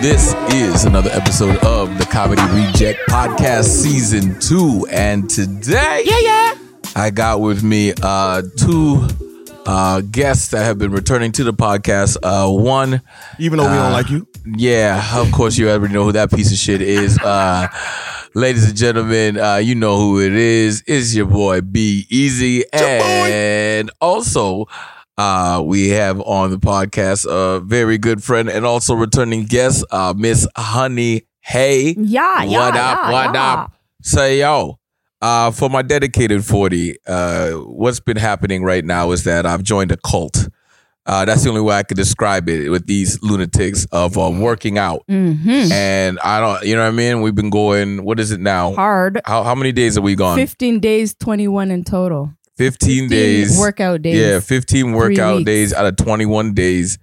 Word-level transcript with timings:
This 0.00 0.34
is 0.52 0.84
another 0.84 1.10
episode 1.10 1.56
of 1.64 1.98
the 1.98 2.04
Comedy 2.06 2.42
Reject 2.52 2.98
Podcast 3.08 3.64
Season 3.64 4.38
2. 4.40 4.86
And 4.90 5.28
today, 5.30 6.02
yeah, 6.04 6.18
yeah, 6.18 6.54
I 6.96 7.10
got 7.10 7.40
with 7.40 7.62
me 7.62 7.92
uh, 8.02 8.42
two 8.56 9.06
uh, 9.66 10.00
guests 10.00 10.48
that 10.48 10.64
have 10.64 10.78
been 10.78 10.92
returning 10.92 11.30
to 11.32 11.44
the 11.44 11.52
podcast. 11.52 12.16
Uh, 12.22 12.50
one, 12.50 13.02
Even 13.38 13.58
though 13.58 13.64
we 13.70 13.70
Uh, 13.70 13.82
don't 13.82 13.92
like 13.92 14.10
you. 14.10 14.26
yeah, 14.56 15.18
of 15.20 15.30
course, 15.30 15.56
you 15.58 15.68
already 15.70 15.92
know 15.92 16.04
who 16.04 16.12
that 16.12 16.30
piece 16.32 16.50
of 16.50 16.58
shit 16.58 16.80
is. 16.82 17.18
Uh, 17.18 17.68
ladies 18.34 18.66
and 18.68 18.76
gentlemen, 18.76 19.38
uh, 19.38 19.56
you 19.56 19.74
know 19.74 19.98
who 19.98 20.20
it 20.20 20.32
is. 20.32 20.82
It's 20.86 21.14
your 21.14 21.26
boy 21.26 21.60
B 21.60 22.06
Easy. 22.08 22.64
And 22.72 23.90
also, 24.00 24.66
uh, 25.18 25.62
we 25.64 25.90
have 25.90 26.20
on 26.20 26.50
the 26.50 26.58
podcast 26.58 27.26
a 27.26 27.60
very 27.60 27.98
good 27.98 28.22
friend 28.22 28.48
and 28.48 28.64
also 28.64 28.94
returning 28.94 29.44
guest, 29.44 29.84
uh, 29.90 30.14
Miss 30.16 30.46
Honee 30.56 31.26
Haye. 31.40 31.94
Yeah, 31.98 32.42
yeah, 32.42 32.58
what 32.58 32.76
up? 32.76 32.98
yeah, 33.04 33.12
what 33.12 33.34
yeah. 33.34 33.52
up? 33.52 33.72
Say 34.02 34.40
yo. 34.40 34.78
Uh, 35.20 35.52
for 35.52 35.70
my 35.70 35.82
dedicated 35.82 36.44
40, 36.44 36.96
uh, 37.06 37.50
what's 37.52 38.00
been 38.00 38.16
happening 38.16 38.64
right 38.64 38.84
now 38.84 39.12
is 39.12 39.22
that 39.22 39.46
I've 39.46 39.62
joined 39.62 39.92
a 39.92 39.96
cult. 39.96 40.48
Uh, 41.04 41.24
that's 41.24 41.42
the 41.42 41.48
only 41.48 41.60
way 41.60 41.74
I 41.76 41.82
could 41.82 41.96
describe 41.96 42.48
it 42.48 42.68
with 42.68 42.86
these 42.86 43.20
lunatics 43.22 43.86
of 43.90 44.16
uh, 44.16 44.30
working 44.30 44.78
out. 44.78 45.02
Mm-hmm. 45.10 45.72
And 45.72 46.18
I 46.20 46.38
don't, 46.38 46.62
you 46.64 46.76
know 46.76 46.82
what 46.82 46.88
I 46.88 46.92
mean? 46.92 47.22
We've 47.22 47.34
been 47.34 47.50
going, 47.50 48.04
what 48.04 48.20
is 48.20 48.30
it 48.30 48.40
now? 48.40 48.72
Hard. 48.74 49.20
How, 49.24 49.42
how 49.42 49.56
many 49.56 49.72
days 49.72 49.96
have 49.96 50.04
we 50.04 50.14
gone? 50.14 50.36
15 50.36 50.78
days, 50.78 51.14
21 51.14 51.72
in 51.72 51.82
total. 51.82 52.32
15 52.56 53.08
days. 53.08 53.58
Workout 53.58 54.02
days. 54.02 54.16
Yeah, 54.16 54.38
15 54.38 54.92
workout 54.92 55.44
days 55.44 55.72
out 55.74 55.86
of 55.86 55.96
21 55.96 56.54
days. 56.54 56.98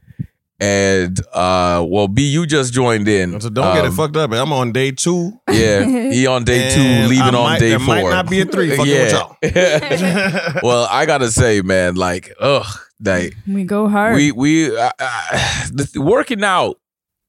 And, 0.62 1.20
uh, 1.34 1.86
well, 1.88 2.08
B, 2.08 2.30
you 2.30 2.46
just 2.46 2.74
joined 2.74 3.08
in. 3.08 3.40
So 3.42 3.50
don't 3.50 3.74
get 3.76 3.86
it 3.86 3.90
Um, 3.90 3.96
fucked 3.96 4.16
up. 4.18 4.32
I'm 4.32 4.52
on 4.54 4.72
day 4.74 4.92
two. 4.92 5.40
Yeah, 5.50 5.84
he 6.12 6.28
on 6.28 6.44
day 6.44 6.70
two, 6.70 7.08
leaving 7.10 7.22
I 7.22 7.28
on 7.28 7.34
might- 7.34 7.60
day 7.60 7.70
there 7.70 7.80
four. 7.80 7.88
might 7.88 8.10
not 8.10 8.30
be 8.30 8.42
a 8.42 8.46
three. 8.46 8.70
Fucking 8.78 8.94
with 8.94 9.12
y'all. 9.14 9.38
well, 10.64 10.88
I 10.92 11.06
gotta 11.06 11.32
say, 11.32 11.62
man, 11.62 11.96
like, 11.96 12.34
ugh, 12.42 12.66
like 13.04 13.36
We 13.48 13.64
go 13.64 13.88
hard. 13.88 14.16
we 14.16 14.32
we 14.32 14.78
uh, 14.78 14.92
uh, 15.00 15.68
the, 15.72 16.02
working 16.02 16.44
out. 16.44 16.80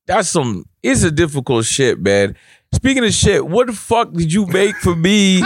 That's 0.07 0.29
some. 0.29 0.65
It's 0.83 1.03
a 1.05 1.11
difficult 1.11 1.67
shit, 1.67 2.01
man. 2.01 2.37
Speaking 2.73 3.05
of 3.05 3.13
shit, 3.13 3.47
what 3.47 3.67
the 3.67 3.73
fuck 3.73 4.13
did 4.13 4.33
you 4.33 4.47
make 4.47 4.77
for 4.77 4.95
me? 4.97 5.43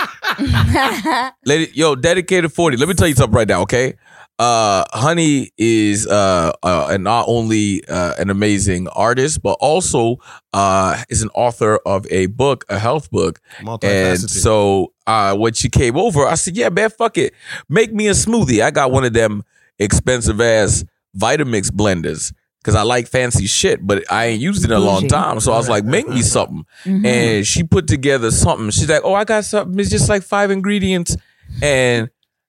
Lady, 1.47 1.71
yo, 1.75 1.95
dedicated 1.95 2.53
40. 2.53 2.77
Let 2.77 2.89
me 2.89 2.95
tell 2.95 3.09
you 3.09 3.15
something 3.15 3.35
right 3.35 3.49
now, 3.49 3.63
okay? 3.63 3.95
Uh 4.39 4.85
Honee 4.93 5.51
is 5.57 6.09
uh, 6.09 6.53
uh 6.63 6.89
and 6.91 7.05
not 7.05 7.27
only 7.29 7.87
uh, 7.87 8.15
an 8.19 8.31
amazing 8.31 8.89
artist, 8.89 9.43
but 9.43 9.57
also 9.61 10.17
uh 10.53 11.01
is 11.09 11.23
an 11.23 11.31
author 11.35 11.79
of 11.87 12.05
a 12.11 12.27
book, 12.27 12.65
a 12.69 12.79
health 12.79 13.11
book. 13.13 13.41
And 13.83 14.19
so 14.19 14.93
uh 15.07 15.37
when 15.37 15.53
she 15.53 15.69
came 15.69 15.97
over, 15.97 16.27
I 16.27 16.35
said, 16.35 16.57
Yeah, 16.57 16.69
man, 16.69 16.91
fuck 16.91 17.17
it. 17.17 17.33
Make 17.69 17.93
me 17.93 18.09
a 18.09 18.13
smoothie. 18.13 18.61
I 18.61 18.71
got 18.73 18.91
one 18.91 19.05
of 19.05 19.13
them 19.13 19.45
expensive 19.79 20.41
ass 20.41 20.85
Vitamix 21.17 21.71
blenders. 21.71 22.33
Cause 22.65 22.75
I 22.75 22.83
like 22.83 23.09
fancy 23.09 23.47
shit, 23.47 23.87
but 23.87 24.11
I 24.11 24.25
ain't 24.27 24.41
used 24.41 24.65
it 24.65 24.71
in 24.71 24.77
a 24.77 24.81
long 24.81 25.07
time. 25.07 25.39
So 25.41 25.53
I 25.53 25.59
was 25.59 25.69
like, 25.69 25.85
make 25.85 26.09
me 26.09 26.23
something. 26.23 26.65
Mhm. 26.85 27.05
And 27.07 27.47
she 27.47 27.63
put 27.63 27.87
together 27.87 28.31
something. 28.31 28.71
She's 28.71 28.89
like, 28.89 29.03
Oh, 29.05 29.13
I 29.13 29.25
got 29.25 29.45
something. 29.45 29.79
It's 29.79 29.91
just 29.91 30.09
like 30.09 30.23
five 30.23 30.51
ingredients. 30.51 31.15
And 31.63 32.09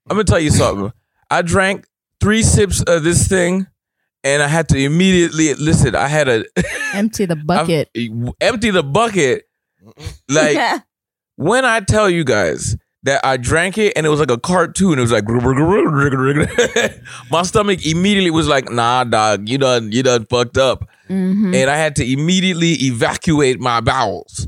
I'm 0.10 0.16
gonna 0.16 0.24
tell 0.24 0.40
you 0.40 0.52
something. 0.52 0.94
I 1.30 1.42
drank 1.42 1.86
three 2.22 2.44
sips 2.44 2.82
of 2.84 3.04
this 3.04 3.28
thing 3.28 3.68
and 4.24 4.42
I 4.42 4.48
had 4.48 4.70
to 4.70 4.78
immediately 4.78 5.54
listen. 5.56 5.96
I 5.96 6.08
had 6.08 6.30
a 6.30 6.46
Empty 6.94 7.26
the 7.26 7.36
bucket. 7.36 7.90
empty 8.40 8.70
the 8.70 8.84
bucket. 8.84 9.44
Like 10.30 10.82
when 11.36 11.66
I 11.66 11.82
tell 11.82 12.10
you 12.10 12.24
guys 12.24 12.78
that 13.06 13.24
I 13.24 13.38
drank 13.38 13.78
it 13.78 13.94
and 13.96 14.06
it 14.06 14.10
was 14.10 14.20
like 14.20 14.32
a 14.32 14.38
cartoon, 14.38 14.98
it 14.98 15.02
was 15.02 15.12
like 15.12 15.28
my 17.32 17.44
stomach 17.44 17.86
immediately 17.86 18.32
was 18.32 18.48
like, 18.48 18.70
nah, 18.72 19.04
dog, 19.04 19.48
you 19.48 19.60
done, 19.60 19.92
you 19.92 20.02
done 20.04 20.26
fucked 20.26 20.58
up. 20.58 20.90
Mhm. 21.10 21.56
And 21.56 21.70
I 21.70 21.78
had 21.78 21.96
to 21.98 22.12
immediately 22.12 22.74
evacuate 22.74 23.60
my 23.60 23.80
bowels. 23.80 24.48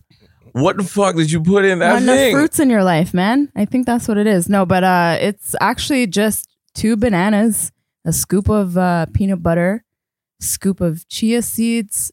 What 0.53 0.77
the 0.77 0.83
fuck 0.83 1.15
did 1.15 1.31
you 1.31 1.41
put 1.41 1.65
in 1.65 1.79
that 1.79 2.01
Not 2.01 2.15
enough 2.15 2.31
fruits 2.31 2.59
in 2.59 2.71
your 2.71 2.83
life, 2.83 3.13
man. 3.13 3.51
I 3.55 3.65
think 3.65 3.85
that's 3.85 4.07
what 4.07 4.17
it 4.17 4.25
is. 4.25 4.49
No, 4.49 4.65
but 4.65 4.83
uh, 4.83 5.17
it's 5.21 5.55
actually 5.61 6.07
just 6.07 6.47
two 6.73 6.97
bananas, 6.97 7.71
a 8.05 8.11
scoop 8.11 8.49
of 8.49 8.75
uh, 8.75 9.05
peanut 9.13 9.43
butter, 9.43 9.83
scoop 10.39 10.81
of 10.81 11.07
chia 11.09 11.43
seeds, 11.43 12.11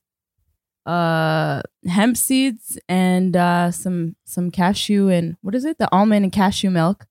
uh, 0.86 1.62
hemp 1.86 2.16
seeds, 2.16 2.78
and 2.88 3.36
uh, 3.36 3.70
some 3.70 4.16
some 4.24 4.50
cashew 4.50 5.08
and 5.08 5.36
what 5.42 5.54
is 5.54 5.64
it? 5.64 5.78
The 5.78 5.88
almond 5.92 6.24
and 6.24 6.32
cashew 6.32 6.70
milk, 6.70 7.06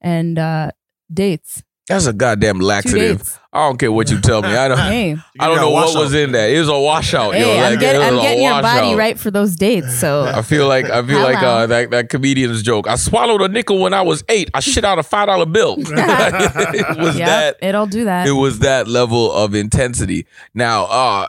and 0.00 0.38
uh, 0.38 0.70
dates. 1.12 1.62
That's 1.88 2.06
a 2.06 2.12
goddamn 2.12 2.60
laxative. 2.60 3.40
I 3.52 3.66
don't 3.66 3.76
care 3.76 3.90
what 3.90 4.12
you 4.12 4.20
tell 4.20 4.42
me. 4.42 4.50
I 4.50 4.68
don't. 4.68 4.78
Hey, 4.78 5.16
I 5.40 5.48
don't 5.48 5.56
know 5.56 5.70
what 5.70 5.86
washout. 5.86 6.02
was 6.02 6.14
in 6.14 6.30
that. 6.32 6.50
It 6.50 6.60
was 6.60 6.68
a 6.68 6.78
washout. 6.78 7.34
hey, 7.34 7.40
yo. 7.40 7.64
I'm, 7.64 7.72
Like, 7.72 7.80
get- 7.80 7.96
I'm 8.00 8.14
getting 8.22 8.44
your 8.44 8.62
body 8.62 8.80
washout. 8.86 8.98
right 8.98 9.18
for 9.18 9.32
those 9.32 9.56
dates. 9.56 9.98
So 9.98 10.22
I 10.22 10.42
feel 10.42 10.68
like 10.68 10.84
I 10.84 11.04
feel 11.04 11.18
like 11.18 11.42
uh, 11.42 11.66
that 11.66 11.90
that 11.90 12.08
comedian's 12.10 12.62
joke. 12.62 12.86
I 12.86 12.94
swallowed 12.94 13.42
a 13.42 13.48
nickel 13.48 13.80
when 13.80 13.92
I 13.92 14.02
was 14.02 14.22
eight. 14.28 14.50
I 14.54 14.60
shit 14.60 14.84
out 14.84 15.00
a 15.00 15.02
five 15.02 15.26
dollar 15.26 15.46
bill. 15.46 15.74
it 15.80 16.98
was 16.98 17.18
yeah, 17.18 17.26
that. 17.26 17.56
it'll 17.60 17.86
do 17.86 18.04
that. 18.04 18.28
It 18.28 18.32
was 18.32 18.60
that 18.60 18.86
level 18.86 19.32
of 19.32 19.56
intensity. 19.56 20.26
Now, 20.54 20.84
uh, 20.84 21.26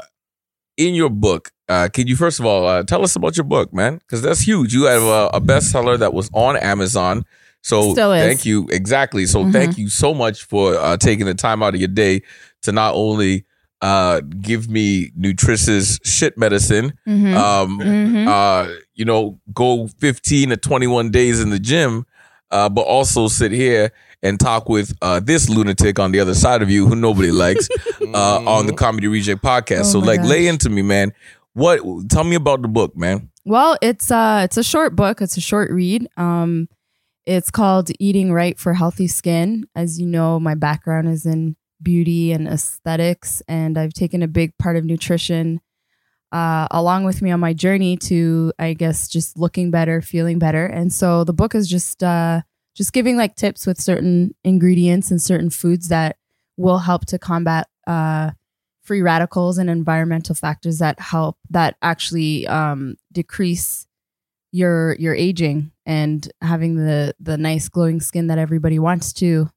in 0.87 0.95
your 0.95 1.09
book, 1.09 1.51
uh, 1.69 1.87
can 1.93 2.07
you 2.07 2.15
first 2.15 2.39
of 2.39 2.45
all 2.45 2.67
uh, 2.67 2.83
tell 2.83 3.03
us 3.03 3.15
about 3.15 3.37
your 3.37 3.43
book, 3.45 3.73
man? 3.73 3.97
Because 3.97 4.21
that's 4.21 4.41
huge. 4.41 4.73
You 4.73 4.83
have 4.85 5.03
a, 5.03 5.29
a 5.33 5.41
bestseller 5.41 5.97
that 5.99 6.13
was 6.13 6.29
on 6.33 6.57
Amazon. 6.57 7.23
So 7.63 7.93
thank 8.27 8.45
you. 8.45 8.67
Exactly. 8.71 9.25
So 9.27 9.45
Mhm. 9.45 9.51
thank 9.53 9.77
you 9.77 9.87
so 9.89 10.13
much 10.13 10.43
for 10.43 10.75
uh, 10.77 10.97
taking 10.97 11.25
the 11.27 11.33
time 11.35 11.61
out 11.63 11.73
of 11.75 11.79
your 11.79 11.87
day 11.87 12.23
to 12.63 12.71
not 12.71 12.93
only 12.95 13.45
uh, 13.83 14.21
give 14.41 14.69
me 14.69 15.11
nutritious 15.15 15.97
shit 16.03 16.37
medicine, 16.37 16.93
Mhm. 17.07 17.35
um, 17.35 17.79
Mhm. 17.79 18.27
uh, 18.27 18.67
you 18.93 19.03
know, 19.05 19.39
go 19.55 19.87
15 19.99 20.49
to 20.49 20.57
21 20.57 21.09
days 21.09 21.39
in 21.39 21.49
the 21.49 21.57
gym, 21.57 22.05
uh, 22.51 22.69
but 22.69 22.81
also 22.81 23.27
sit 23.27 23.51
here 23.51 23.91
and 24.23 24.39
talk 24.39 24.69
with 24.69 24.95
uh, 25.01 25.19
this 25.19 25.49
lunatic 25.49 25.99
on 25.99 26.11
the 26.11 26.19
other 26.19 26.35
side 26.35 26.61
of 26.61 26.69
you 26.69 26.87
who 26.87 26.95
nobody 26.95 27.31
likes 27.31 27.67
uh, 28.13 28.43
on 28.45 28.67
the 28.67 28.73
Comedy 28.73 29.07
Reject 29.07 29.41
podcast. 29.41 29.81
Oh 29.81 29.83
so, 29.83 30.01
my 30.01 30.07
like, 30.07 30.23
lay 30.23 30.47
into 30.47 30.69
me, 30.69 30.81
man. 30.81 31.13
What? 31.53 31.81
Tell 32.09 32.23
me 32.23 32.35
about 32.35 32.61
the 32.61 32.67
book, 32.67 32.95
man. 32.95 33.29
Well, 33.45 33.77
it's 33.81 34.11
uh 34.11 34.41
it's 34.43 34.57
a 34.57 34.63
short 34.63 34.95
book. 34.95 35.21
It's 35.21 35.37
a 35.37 35.41
short 35.41 35.71
read. 35.71 36.07
Um 36.17 36.69
it's 37.25 37.51
called 37.51 37.91
Eating 37.99 38.31
Right 38.31 38.57
for 38.57 38.73
Healthy 38.73 39.07
Skin. 39.07 39.65
As 39.75 39.99
you 39.99 40.07
know, 40.07 40.39
my 40.39 40.55
background 40.55 41.07
is 41.07 41.25
in 41.25 41.55
beauty 41.81 42.31
and 42.31 42.47
aesthetics 42.47 43.41
and 43.47 43.77
I've 43.77 43.93
taken 43.93 44.21
a 44.21 44.27
big 44.27 44.57
part 44.57 44.77
of 44.77 44.85
nutrition 44.85 45.61
uh, 46.31 46.67
along 46.71 47.03
with 47.03 47.21
me 47.21 47.31
on 47.31 47.39
my 47.39 47.53
journey 47.53 47.97
to 47.97 48.53
I 48.59 48.73
guess 48.73 49.07
just 49.07 49.37
looking 49.37 49.71
better, 49.71 50.01
feeling 50.01 50.39
better. 50.39 50.65
And 50.65 50.93
so 50.93 51.23
the 51.23 51.33
book 51.33 51.55
is 51.55 51.67
just 51.67 52.03
uh 52.03 52.41
just 52.81 52.93
giving 52.93 53.15
like 53.15 53.35
tips 53.35 53.67
with 53.67 53.79
certain 53.79 54.33
ingredients 54.43 55.11
and 55.11 55.21
certain 55.21 55.51
foods 55.51 55.89
that 55.89 56.17
will 56.57 56.79
help 56.79 57.05
to 57.05 57.19
combat 57.19 57.67
uh 57.85 58.31
free 58.81 59.03
radicals 59.03 59.59
and 59.59 59.69
environmental 59.69 60.33
factors 60.33 60.79
that 60.79 60.99
help 60.99 61.37
that 61.51 61.75
actually 61.83 62.47
um, 62.47 62.95
decrease 63.11 63.85
your 64.51 64.95
your 64.95 65.13
aging 65.13 65.71
and 65.85 66.31
having 66.41 66.75
the 66.75 67.13
the 67.19 67.37
nice 67.37 67.69
glowing 67.69 68.01
skin 68.01 68.25
that 68.25 68.39
everybody 68.39 68.79
wants 68.79 69.13
to 69.13 69.47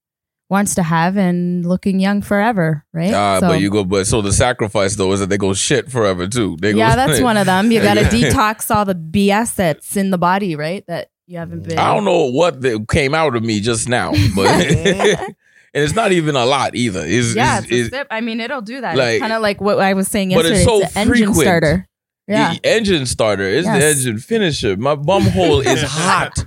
wants 0.50 0.74
to 0.74 0.82
have 0.82 1.16
and 1.16 1.64
looking 1.66 1.98
young 1.98 2.20
forever, 2.20 2.84
right? 2.92 3.14
Uh, 3.14 3.40
So- 3.40 3.48
but 3.48 3.60
you 3.60 3.70
go, 3.70 3.82
but 3.84 4.06
so 4.06 4.20
the 4.20 4.32
sacrifice 4.32 4.96
though 4.96 5.10
is 5.12 5.20
that 5.20 5.30
they 5.30 5.38
go 5.38 5.54
shit 5.54 5.90
forever 5.90 6.28
too. 6.28 6.58
They 6.60 6.72
yeah, 6.72 6.90
go, 6.90 6.96
that's 7.06 7.22
one 7.22 7.38
of 7.38 7.46
them. 7.46 7.72
You 7.72 7.80
got 7.80 7.94
to 7.94 8.04
detox 8.04 8.72
all 8.74 8.84
the 8.84 8.94
BS 8.94 9.54
that's 9.54 9.96
in 9.96 10.10
the 10.10 10.18
body, 10.18 10.54
right? 10.54 10.84
That 10.86 11.08
you 11.26 11.38
haven't 11.38 11.62
mm. 11.62 11.68
been. 11.68 11.78
I 11.78 11.92
don't 11.94 12.04
know 12.04 12.26
what 12.30 12.60
the, 12.60 12.84
came 12.90 13.14
out 13.14 13.34
of 13.36 13.42
me 13.42 13.60
just 13.60 13.88
now, 13.88 14.12
but 14.34 14.46
and 14.46 15.34
it's 15.72 15.94
not 15.94 16.12
even 16.12 16.36
a 16.36 16.44
lot 16.44 16.74
either. 16.74 17.04
It's, 17.04 17.34
Yeah, 17.34 17.58
it's, 17.58 17.66
it's 17.70 17.86
it's- 17.88 18.06
I 18.10 18.20
mean, 18.20 18.40
it'll 18.40 18.60
do 18.60 18.80
that. 18.80 18.96
like- 18.96 19.14
it's 19.14 19.20
kind 19.20 19.32
of 19.32 19.42
like 19.42 19.60
what 19.60 19.78
I 19.80 19.94
was 19.94 20.08
saying 20.08 20.30
yesterday. 20.30 20.50
But 20.50 20.56
it's 20.56 20.64
so 20.64 20.82
an 20.82 21.08
engine 21.08 21.26
frequent. 21.26 21.36
starter. 21.36 21.88
Yeah. 22.26 22.54
The 22.54 22.60
engine 22.64 23.06
starter. 23.06 23.44
It's 23.44 23.66
Yes. 23.66 23.82
the 23.82 23.88
engine 23.90 24.18
finisher. 24.18 24.76
My 24.76 24.94
bum 24.94 25.22
hole 25.24 25.60
is 25.60 25.82
hot. 25.86 26.46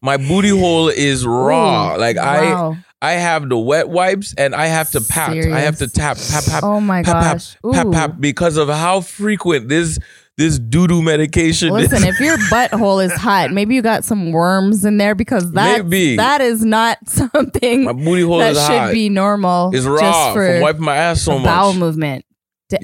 My 0.00 0.16
booty 0.16 0.50
hole 0.50 0.88
is 0.88 1.26
raw. 1.26 1.94
Ooh, 1.94 1.98
like 1.98 2.16
I 2.16 2.52
wow. 2.52 2.76
I 3.02 3.12
have 3.12 3.48
the 3.48 3.58
wet 3.58 3.88
wipes 3.88 4.32
and 4.38 4.54
I 4.54 4.66
have 4.66 4.90
to 4.92 5.00
pat. 5.00 5.30
I 5.30 5.60
have 5.60 5.76
to 5.78 5.88
Serious? 5.88 6.28
tap, 6.28 6.44
tap, 6.44 6.44
tap, 6.44 6.62
Oh 6.62 6.80
my 6.80 7.02
pap, 7.02 7.14
pap, 7.14 7.32
gosh. 7.34 7.56
pap, 7.72 7.86
Ooh. 7.86 7.92
pap, 7.92 8.20
because 8.20 8.56
of 8.56 8.68
how 8.68 9.00
frequent 9.00 9.68
this 9.68 9.98
this 10.38 10.58
doo 10.58 10.86
doo 10.86 11.02
medication. 11.02 11.70
Listen, 11.70 12.04
if 12.04 12.18
your 12.20 12.36
butthole 12.50 13.04
is 13.04 13.12
hot, 13.12 13.50
maybe 13.50 13.74
you 13.74 13.82
got 13.82 14.04
some 14.04 14.32
worms 14.32 14.84
in 14.84 14.96
there 14.96 15.14
because 15.14 15.52
that 15.52 15.84
Maybe. 15.84 16.16
that 16.16 16.40
is 16.40 16.64
not 16.64 16.96
something 17.08 17.84
my 17.84 17.92
booty 17.92 18.22
hole 18.22 18.38
that 18.38 18.52
is 18.52 18.58
should 18.64 18.78
hot. 18.78 18.92
be 18.92 19.08
normal. 19.10 19.68
it's 19.74 19.84
just 19.84 19.88
raw 19.88 20.32
for 20.32 20.46
from 20.54 20.62
wiping 20.62 20.84
my 20.84 20.96
ass 20.96 21.20
so 21.20 21.38
much. 21.38 21.44
bowel 21.44 21.74
movement. 21.74 22.24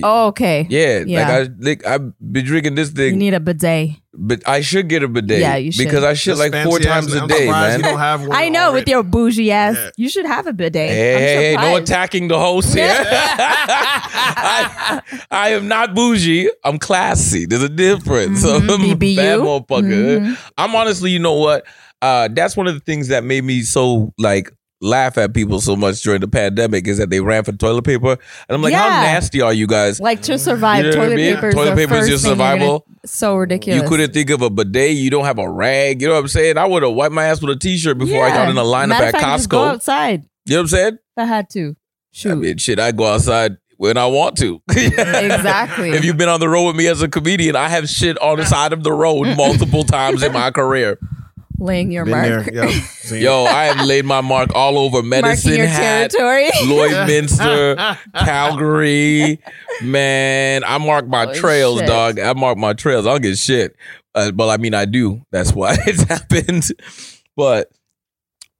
Oh, 0.03 0.29
okay. 0.29 0.67
Yeah, 0.71 1.05
Yeah. 1.07 1.29
like 1.29 1.29
I, 1.49 1.53
like 1.61 1.87
I've 1.87 2.13
been 2.33 2.45
drinking 2.45 2.75
this 2.75 2.91
thing. 2.91 3.13
You 3.15 3.19
need 3.19 3.35
a 3.35 3.41
bidet. 3.41 3.91
But 4.17 4.47
I 4.49 4.61
should 4.61 4.89
get 4.89 5.03
a 5.03 5.09
bidet. 5.09 5.41
Yeah, 5.41 5.57
you 5.57 5.73
should. 5.73 5.85
because 5.85 6.05
I 6.05 6.15
shit 6.15 6.37
This 6.37 6.51
like 6.53 6.65
four 6.65 6.79
ass- 6.79 6.85
times 6.85 7.15
a 7.15 7.21
I'm 7.23 7.27
day, 7.29 7.47
surprised 7.47 7.71
man. 7.71 7.79
You 7.81 7.85
don't 7.85 7.99
have 7.99 8.27
one 8.27 8.37
I 8.37 8.49
know 8.49 8.69
with 8.73 8.83
already. 8.89 8.91
your 8.93 9.03
bougie 9.03 9.51
ass, 9.53 9.77
Yeah. 9.77 9.91
you 9.97 10.09
should 10.09 10.27
have 10.27 10.47
a 10.47 10.53
bidet. 10.53 10.89
Hey, 10.91 11.15
I'm 11.15 11.19
hey, 11.21 11.35
hey, 11.35 11.55
no 11.57 11.63
surprised. 11.63 11.83
attacking 11.91 12.29
the 12.29 12.39
host 12.39 12.75
here. 12.75 12.89
I, 13.67 15.01
I 15.31 15.49
am 15.51 15.69
not 15.69 15.95
bougie. 15.95 16.51
I'm 16.65 16.79
classy. 16.79 17.47
There's 17.47 17.63
a 17.63 17.69
difference. 17.69 18.43
So 18.43 18.61
Mhm, 18.61 18.71
I'm 18.75 18.91
a 18.91 18.95
BBU. 18.95 19.17
bad 19.17 19.39
motherfucker. 19.41 20.21
Mhm. 20.21 20.39
I'm 20.59 20.75
honestly, 20.75 21.11
you 21.11 21.19
know 21.19 21.35
what? 21.35 21.65
Uh, 22.03 22.29
that's 22.31 22.57
one 22.57 22.67
of 22.67 22.75
the 22.75 22.81
things 22.81 23.09
that 23.09 23.25
made 23.25 23.45
me 23.45 23.63
so 23.63 24.13
like 24.19 24.51
laugh 24.81 25.17
at 25.17 25.33
people 25.33 25.61
so 25.61 25.75
much 25.75 26.03
during 26.03 26.21
the 26.21 26.29
pandemic 26.29 26.87
is 26.87 26.99
that 26.99 27.09
they 27.09 27.21
ran 27.21 27.43
for 27.45 27.53
toilet 27.53 27.85
paper, 27.85 28.11
and 28.13 28.19
I'm 28.55 28.61
like, 28.61 28.75
how 28.75 28.87
Yeah. 28.89 29.03
nasty 29.13 29.41
are 29.41 29.53
you 29.55 29.67
guys? 29.67 29.99
Like 30.01 30.21
to 30.23 30.39
survive, 30.39 30.85
You 30.85 30.91
know 30.91 30.99
what 30.99 31.05
I 31.05 31.07
toilet 31.09 31.17
mean? 31.17 31.35
paper 31.37 31.49
is 31.49 31.55
Toilet 31.55 31.71
the 31.71 31.77
paper 31.77 31.95
is 31.95 32.01
first 32.01 32.11
your 32.11 32.19
thing 32.19 32.29
you're 32.29 32.37
gonna- 32.37 32.61
survival. 32.61 32.87
So 33.05 33.37
ridiculous. 33.37 33.83
You 33.83 33.89
couldn't 33.89 34.13
think 34.13 34.31
of 34.31 34.43
a 34.43 34.51
bidet. 34.51 34.97
You 34.97 35.11
don't 35.11 35.25
have 35.25 35.39
a 35.39 35.49
rag. 35.51 36.01
You 36.01 36.09
know 36.09 36.15
what 36.15 36.21
I'm 36.21 36.29
saying? 36.29 36.57
I 36.59 36.65
would 36.67 36.83
have 36.83 36.93
wiped 36.93 37.13
my 37.15 37.25
ass 37.25 37.41
with 37.43 37.57
a 37.57 37.59
t-shirt 37.59 37.99
before 37.99 38.25
I 38.25 38.31
got 38.31 38.49
in 38.49 38.57
a 38.57 38.63
lineup 38.63 38.89
Matter 38.89 39.05
at 39.07 39.15
of 39.15 39.21
fact, 39.21 39.39
just 39.39 39.49
go 39.49 39.59
Costco. 39.59 39.71
outside. 39.75 40.23
You 40.47 40.55
know 40.57 40.61
what 40.61 40.63
I'm 40.63 40.69
saying? 40.69 40.99
I 41.17 41.25
had 41.25 41.51
to. 41.51 41.77
Shoot. 42.13 42.33
I 42.33 42.35
mean, 42.35 42.57
shit, 42.59 42.79
I 42.79 42.93
go 42.93 43.07
outside 43.07 43.57
when 43.77 43.97
I 43.97 44.07
want 44.07 44.37
to. 44.39 44.63
Exactly. 44.71 45.91
if 45.91 46.05
you've 46.05 46.17
been 46.17 46.29
on 46.29 46.41
the 46.41 46.49
road 46.49 46.67
with 46.69 46.77
me 46.77 46.87
as 46.87 47.03
a 47.03 47.09
comedian, 47.09 47.57
I 47.57 47.69
have 47.69 47.89
shit 47.89 48.19
on 48.21 48.39
the 48.39 48.47
side 48.47 48.73
of 48.73 48.83
the 48.85 48.93
road 48.93 49.37
multiple 49.37 49.85
times 49.85 50.23
in 50.23 50.33
my 50.33 50.51
career. 50.51 50.99
Laying 51.65 51.91
your 51.91 52.05
Been 52.05 52.13
mark. 52.13 52.45
there. 52.45 52.69
Yep. 52.69 52.71
Seen 52.85 53.23
Yo, 53.23 53.45
I 53.45 53.65
have 53.65 53.87
laid 53.87 54.05
my 54.05 54.21
mark 54.21 54.51
all 54.55 54.77
over 54.79 55.03
medicine 55.03 55.53
Marking 55.53 55.59
your 55.59 55.67
hat, 55.67 56.11
territory. 56.11 56.51
Lloydminster, 56.65 57.99
Calgary. 58.15 59.41
Man, 59.83 60.63
I 60.65 60.77
mark 60.79 61.09
my 61.09 61.25
Holy 61.25 61.39
trails, 61.39 61.79
shit. 61.79 61.89
dog. 61.89 62.19
I 62.19 62.35
mark 62.35 62.59
my 62.59 62.75
trails. 62.75 63.07
I 63.07 63.13
don't 63.13 63.23
get 63.23 63.39
shit. 63.39 63.77
Uh, 64.15 64.31
but 64.31 64.49
I 64.51 64.59
mean, 64.59 64.75
I 64.75 64.85
do. 64.85 65.23
That's 65.33 65.53
why 65.53 65.77
it's 65.87 66.03
happened. 66.03 66.69
But 67.35 67.71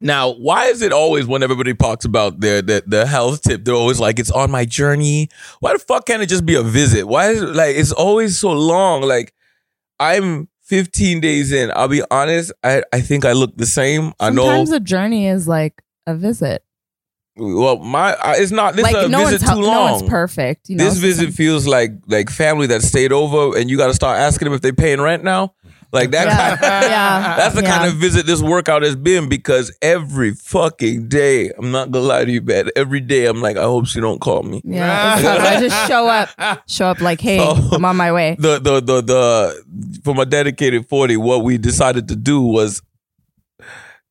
now, 0.01 0.31
why 0.33 0.67
is 0.67 0.81
it 0.83 0.93
always 0.93 1.27
when 1.27 1.43
everybody 1.43 1.75
talks 1.75 2.05
about 2.05 2.41
their, 2.41 2.63
their 2.63 2.81
the 2.87 3.07
health 3.07 3.43
tip, 3.43 3.65
they're 3.65 3.75
always 3.75 4.01
like, 4.01 4.19
it's 4.19 4.31
on 4.31 4.51
my 4.51 4.65
journey? 4.65 5.29
Why 5.61 5.75
the 5.75 5.79
fuck 5.79 6.07
can't 6.07 6.23
it 6.23 6.29
just 6.31 6.47
be 6.47 6.55
a 6.55 6.63
visit? 6.63 7.07
Why 7.07 7.31
is 7.31 7.43
it 7.43 7.55
like 7.55 7.77
it's 7.77 7.93
always 7.93 8.39
so 8.39 8.53
long? 8.53 9.03
Like, 9.03 9.35
I'm 10.01 10.49
15 10.65 11.21
days 11.21 11.53
in. 11.53 11.71
I'll 11.75 11.89
be 11.89 12.03
honest. 12.11 12.53
I, 12.63 12.83
I 12.93 13.01
think 13.01 13.25
I 13.25 13.33
look 13.33 13.57
the 13.57 13.67
same. 13.67 14.13
I 14.21 14.31
know. 14.31 14.45
Sometimes 14.47 14.73
a 14.73 14.81
journey 14.81 15.27
is 15.29 15.47
like 15.49 15.83
a 16.07 16.15
visit. 16.15 16.65
Well, 17.37 17.79
my 17.79 18.15
I- 18.15 18.37
it's 18.37 18.53
not. 18.53 18.75
This 18.77 18.85
like 18.85 18.95
is 18.97 19.05
a 19.05 19.09
no 19.09 19.25
visit 19.27 19.41
too 19.41 19.61
no 19.61 19.67
long. 19.67 19.91
one's 19.93 20.09
perfect. 20.09 20.69
You 20.69 20.77
know, 20.77 20.85
this 20.85 20.99
visit 20.99 21.33
feels 21.35 21.67
like 21.67 21.91
like 22.07 22.31
family 22.31 22.69
that 22.69 22.83
stayed 22.83 23.11
over, 23.13 23.59
and 23.59 23.69
you 23.69 23.77
got 23.77 23.89
to 23.89 23.95
start 23.95 24.19
asking 24.19 24.47
them 24.47 24.55
if 24.55 24.61
they're 24.61 24.73
paying 24.73 25.01
rent 25.01 25.25
now. 25.25 25.53
Like 25.95 26.11
that. 26.11 26.27
Yeah, 26.27 26.57
kind 26.57 26.85
yeah, 26.91 27.37
That's 27.37 27.55
the 27.55 27.63
kind 27.63 27.89
of 27.91 27.95
visit 27.99 28.27
this 28.27 28.43
workout 28.43 28.83
has 28.83 28.97
been 28.97 29.29
because 29.29 29.77
every 29.81 30.35
fucking 30.35 31.09
day, 31.09 31.51
I'm 31.57 31.71
not 31.71 31.91
gonna 31.93 32.05
lie 32.05 32.25
to 32.25 32.31
you, 32.33 32.43
man. 32.43 32.69
Every 32.77 33.01
day, 33.01 33.27
I'm 33.27 33.41
like, 33.41 33.57
I 33.57 33.63
hope 33.63 33.87
she 33.87 34.01
don't 34.01 34.21
call 34.21 34.43
me. 34.43 34.61
Yeah. 34.65 35.17
I 35.41 35.61
just 35.61 35.89
show 35.89 36.07
up, 36.09 36.29
show 36.69 36.87
up 36.87 37.01
like, 37.01 37.21
hey, 37.21 37.39
So- 37.39 37.55
I'm 37.73 37.85
on 37.85 37.97
my 37.97 38.13
way. 38.13 38.37
The 38.39 38.59
the 38.59 38.81
the 38.81 39.01
the 39.03 40.01
from 40.03 40.19
a 40.19 40.27
dedicated 40.27 40.89
forty, 40.89 41.17
what 41.17 41.45
we 41.45 41.59
decided 41.59 42.09
to 42.09 42.17
do 42.17 42.41
was 42.43 42.83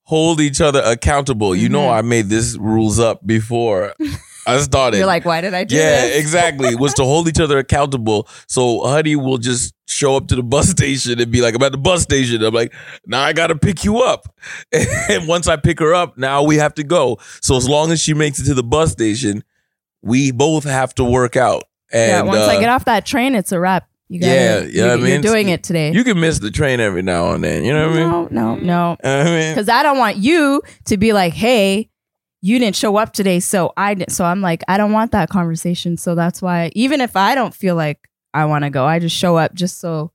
hold 0.04 0.40
each 0.42 0.62
other 0.62 0.82
accountable. 0.86 1.56
You 1.56 1.70
know, 1.70 1.88
Mhm. 1.88 1.98
I 1.98 2.02
made 2.02 2.30
this 2.30 2.58
rules 2.58 3.00
up 3.00 3.26
before 3.26 3.94
I 4.46 4.58
started. 4.60 4.98
You're 4.98 5.06
like, 5.08 5.26
why 5.26 5.42
did 5.42 5.54
I 5.54 5.64
do 5.64 5.76
that? 5.76 5.82
Yeah, 5.82 6.02
this? 6.08 6.20
exactly. 6.20 6.76
Was 6.76 6.94
to 6.96 7.04
hold 7.04 7.28
each 7.28 7.40
other 7.40 7.58
accountable. 7.58 8.28
So 8.48 8.80
Honee 8.82 9.16
will 9.16 9.38
just 9.38 9.74
show 9.88 10.16
up 10.18 10.28
to 10.28 10.36
the 10.36 10.44
bus 10.44 10.70
station 10.78 11.20
and 11.20 11.32
be 11.32 11.42
like, 11.42 11.56
I'm 11.56 11.64
at 11.64 11.72
the 11.72 11.78
bus 11.78 12.02
station. 12.02 12.44
I'm 12.44 12.54
like, 12.54 12.74
now 13.06 13.22
I 13.22 13.34
gotta 13.34 13.56
pick 13.56 13.84
you 13.84 14.00
up. 14.02 14.28
And 15.10 15.28
once 15.28 15.48
I 15.48 15.56
pick 15.58 15.80
her 15.80 15.94
up, 15.94 16.18
now 16.18 16.44
we 16.44 16.56
have 16.58 16.74
to 16.76 16.84
go. 16.84 17.20
So 17.42 17.56
as 17.58 17.68
long 17.70 17.92
as 17.92 18.02
she 18.02 18.14
makes 18.14 18.40
it 18.40 18.46
to 18.46 18.54
the 18.54 18.64
bus 18.64 18.92
station, 18.92 19.44
we 20.02 20.32
both 20.32 20.64
have 20.64 20.94
to 20.96 21.04
work 21.04 21.36
out. 21.38 21.64
And 21.92 22.10
yeah, 22.12 22.22
once 22.24 22.42
I 22.42 22.58
uh, 22.58 22.60
get 22.60 22.70
off 22.70 22.86
that 22.86 23.06
train, 23.06 23.36
it's 23.36 23.52
a 23.52 23.60
wrap. 23.60 23.88
You 24.10 24.20
gotta, 24.20 24.34
Yeah, 24.34 24.60
you, 24.62 24.70
yeah, 24.72 24.84
I 24.84 24.96
you're 24.96 24.98
mean, 25.06 25.22
doing 25.22 25.50
it 25.50 25.64
today. 25.64 25.92
you 25.94 26.04
can 26.04 26.20
miss 26.20 26.40
the 26.40 26.52
train 26.52 26.80
every 26.80 27.02
now 27.02 27.32
and 27.32 27.44
then. 27.44 27.64
You 27.64 27.74
know 27.74 27.88
what 27.90 27.98
I 27.98 28.00
mean? 28.00 28.10
no, 28.32 28.56
no, 28.56 28.56
no. 28.56 28.98
I 29.04 29.24
mean, 29.24 29.54
Because 29.54 29.70
I 29.70 29.84
don't 29.84 29.98
want 29.98 30.18
you 30.18 30.62
to 30.86 30.98
be 30.98 31.14
like, 31.14 31.34
hey, 31.34 31.90
you 32.46 32.60
didn't 32.60 32.76
show 32.76 32.98
up 32.98 33.14
today, 33.14 33.40
so 33.40 33.72
I 33.78 33.94
didn't. 33.94 34.12
So 34.12 34.26
I'm 34.26 34.42
like, 34.42 34.64
I 34.68 34.78
don't 34.78 34.92
want 34.92 35.14
that 35.14 35.30
conversation. 35.30 35.96
So 35.96 36.14
that's 36.14 36.42
why, 36.42 36.72
even 36.76 37.00
if 37.00 37.16
I 37.16 37.36
don't 37.36 37.54
feel 37.54 37.76
like 37.76 38.10
I 38.34 38.44
want 38.46 38.66
to 38.66 38.70
go, 38.70 38.86
I 38.86 39.00
just 39.00 39.16
show 39.16 39.38
up 39.38 39.54
just 39.54 39.80
so 39.80 40.12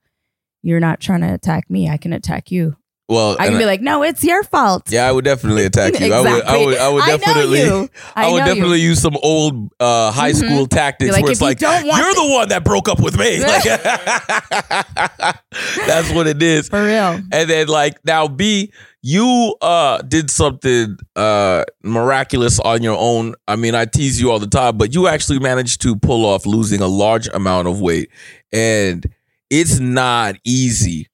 you're 0.63 0.79
not 0.79 1.01
trying 1.01 1.23
to 1.23 1.33
attack 1.33 1.71
me. 1.71 1.89
I 1.89 1.97
can 1.97 2.13
attack 2.13 2.51
you. 2.51 2.77
Well, 3.09 3.37
I 3.39 3.49
can 3.49 3.59
be 3.59 3.65
like, 3.65 3.81
no, 3.81 4.03
it's 4.03 4.23
your 4.23 4.43
fault. 4.43 4.91
yeah, 4.91 5.09
I 5.09 5.13
would 5.13 5.25
definitely 5.25 5.65
attack 5.65 5.99
you. 5.99 6.13
I 6.13 6.21
would, 6.21 6.27
I 6.29 6.37
Exactly. 6.37 6.67
would, 6.67 6.79
I 6.79 6.89
would 6.91 7.03
I 7.03 7.07
know 7.09 7.17
definitely. 7.19 7.63
I, 7.63 7.89
I, 8.15 8.33
would 8.33 8.45
definitely 8.45 8.81
you. 8.81 8.89
use 8.91 9.01
some 9.01 9.17
old 9.23 9.73
uh, 9.81 10.13
high 10.13 10.33
Mhm. 10.33 10.45
school 10.45 10.67
tactics 10.67 11.13
like, 11.13 11.23
where 11.23 11.33
it's 11.33 11.41
you 11.41 11.47
like, 11.47 11.61
you're 11.61 11.71
the 11.71 12.31
one 12.33 12.49
that 12.51 12.65
broke 12.65 12.89
up 12.89 13.01
with 13.01 13.19
me. 13.19 13.43
Like, 13.43 13.65
that's 15.87 16.11
what 16.13 16.27
it 16.27 16.43
is. 16.43 16.69
For 16.69 16.83
real. 16.85 17.21
And 17.33 17.51
then 17.51 17.69
like 17.69 17.99
now 18.05 18.29
B, 18.29 18.73
you 19.03 19.55
uh 19.61 20.03
did 20.03 20.31
something 20.31 20.97
uh 21.17 21.65
miraculous 21.83 22.59
on 22.61 22.83
your 22.83 22.97
own. 22.99 23.35
I 23.47 23.57
mean, 23.57 23.75
I 23.75 23.85
tease 23.87 24.21
you 24.21 24.31
all 24.31 24.39
the 24.39 24.47
time, 24.47 24.77
but 24.77 24.95
you 24.95 25.09
actually 25.09 25.39
managed 25.39 25.81
to 25.83 25.97
pull 25.97 26.25
off 26.27 26.47
losing 26.47 26.81
a 26.81 26.87
large 26.89 27.29
amount 27.29 27.69
of 27.69 27.81
weight. 27.81 28.11
And 28.53 29.05
it's 29.51 29.79
not 29.79 30.37
easy 30.45 31.09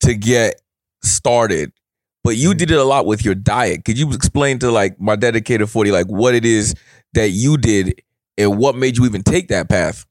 to 0.00 0.14
get 0.14 0.60
started. 1.02 1.72
But 2.24 2.36
you 2.36 2.52
did 2.54 2.70
it 2.70 2.78
a 2.78 2.84
lot 2.84 3.06
with 3.06 3.24
your 3.24 3.34
diet. 3.34 3.84
Could 3.84 3.98
you 3.98 4.12
explain 4.12 4.58
to 4.58 4.70
like 4.70 5.00
my 5.00 5.16
dedicated 5.16 5.70
40 5.70 5.90
like 5.92 6.06
what 6.06 6.34
it 6.34 6.44
is 6.44 6.74
that 7.14 7.30
you 7.30 7.56
did 7.56 8.02
and 8.36 8.58
what 8.58 8.76
made 8.76 8.96
you 8.98 9.04
even 9.06 9.22
take 9.22 9.48
that 9.48 9.68
path? 9.68 10.04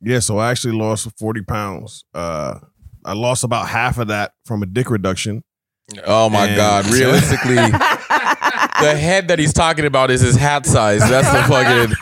Yeah, 0.00 0.20
so 0.20 0.38
I 0.38 0.50
actually 0.50 0.74
lost 0.76 1.08
40 1.18 1.42
pounds. 1.42 2.04
Uh, 2.14 2.58
I 3.04 3.12
lost 3.14 3.44
about 3.44 3.68
half 3.68 3.98
of 3.98 4.08
that 4.08 4.32
from 4.44 4.62
a 4.62 4.66
dick 4.66 4.90
reduction. 4.90 5.42
Oh 6.06 6.28
my 6.28 6.46
And- 6.46 6.56
god, 6.56 6.86
realistically 6.92 7.56
the 8.80 8.94
head 8.96 9.28
that 9.28 9.38
he's 9.38 9.52
talking 9.52 9.84
about 9.84 10.10
is 10.10 10.20
his 10.20 10.36
hat 10.36 10.66
size. 10.66 11.00
That's 11.00 11.30
the 11.30 11.42
fucking. 11.52 11.94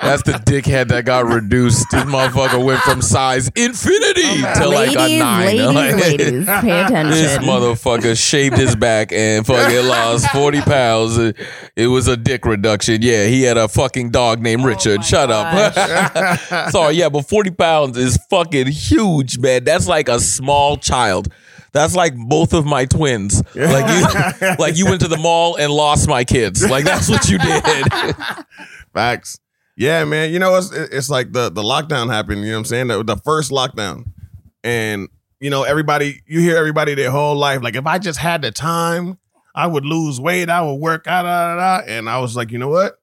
That's 0.00 0.22
the 0.22 0.32
dickhead 0.32 0.88
that 0.88 1.04
got 1.04 1.26
reduced. 1.26 1.86
This 1.90 2.04
motherfucker 2.04 2.64
went 2.64 2.80
from 2.82 3.02
size 3.02 3.50
infinity 3.54 4.42
to 4.60 4.68
like 4.68 4.94
a 4.94 4.98
ladies, 4.98 5.18
nine. 5.18 5.46
ladies, 5.46 5.66
Like, 5.74 5.94
ladies, 6.02 6.46
pay 6.46 6.80
attention. 6.84 7.10
This 7.10 7.38
motherfucker 7.38 8.16
shaved 8.18 8.56
his 8.56 8.74
back 8.76 9.12
and 9.12 9.46
fucking 9.46 9.86
lost 9.86 10.28
40 10.30 10.60
pounds. 10.62 11.18
It- 11.18 11.36
It 11.76 11.86
was 11.86 12.06
a 12.08 12.16
dick 12.16 12.44
reduction. 12.44 13.00
Yeah, 13.02 13.26
he 13.26 13.42
had 13.42 13.56
a 13.56 13.66
fucking 13.68 14.10
dog 14.10 14.40
named 14.40 14.64
Richard. 14.64 14.96
Oh 14.96 14.98
my 14.98 15.02
Shut 15.04 15.30
up. 15.30 16.70
Sorry, 16.70 16.94
yeah, 16.96 17.08
but 17.08 17.22
40 17.28 17.50
pounds 17.52 17.96
is 17.96 18.18
fucking 18.28 18.66
huge, 18.66 19.38
man. 19.38 19.64
That's 19.64 19.88
like 19.88 20.08
a 20.08 20.20
small 20.20 20.76
child. 20.76 21.32
That's 21.72 21.96
like 21.96 22.14
both 22.14 22.52
of 22.52 22.66
my 22.66 22.84
twins. 22.84 23.42
Like 23.54 23.88
you 23.88 24.56
like 24.58 24.76
you 24.76 24.86
went 24.86 25.00
to 25.00 25.08
the 25.08 25.16
mall 25.16 25.56
and 25.56 25.72
lost 25.72 26.08
my 26.08 26.24
kids. 26.24 26.68
Like 26.68 26.84
that's 26.84 27.08
what 27.08 27.28
you 27.28 27.38
did. 27.38 27.64
Facts. 28.92 29.38
Yeah, 29.76 30.04
man. 30.04 30.32
You 30.32 30.38
know, 30.38 30.56
it's 30.56 30.70
it's 30.70 31.08
like 31.08 31.32
the 31.32 31.50
the 31.50 31.62
lockdown 31.62 32.12
happened. 32.12 32.42
You 32.42 32.48
know 32.48 32.52
what 32.52 32.58
I'm 32.58 32.64
saying? 32.66 32.86
The, 32.88 33.02
the 33.02 33.16
first 33.16 33.50
lockdown, 33.50 34.04
and 34.62 35.08
you 35.40 35.48
know, 35.50 35.62
everybody. 35.62 36.20
You 36.26 36.40
hear 36.40 36.56
everybody 36.56 36.94
their 36.94 37.10
whole 37.10 37.36
life. 37.36 37.62
Like, 37.62 37.74
if 37.74 37.86
I 37.86 37.98
just 37.98 38.18
had 38.18 38.42
the 38.42 38.50
time, 38.50 39.18
I 39.54 39.66
would 39.66 39.86
lose 39.86 40.20
weight. 40.20 40.50
I 40.50 40.60
would 40.60 40.74
work 40.74 41.06
out. 41.06 41.22
Da, 41.22 41.54
da, 41.54 41.78
da. 41.80 41.84
And 41.86 42.08
I 42.08 42.18
was 42.18 42.36
like, 42.36 42.52
you 42.52 42.58
know 42.58 42.68
what? 42.68 42.98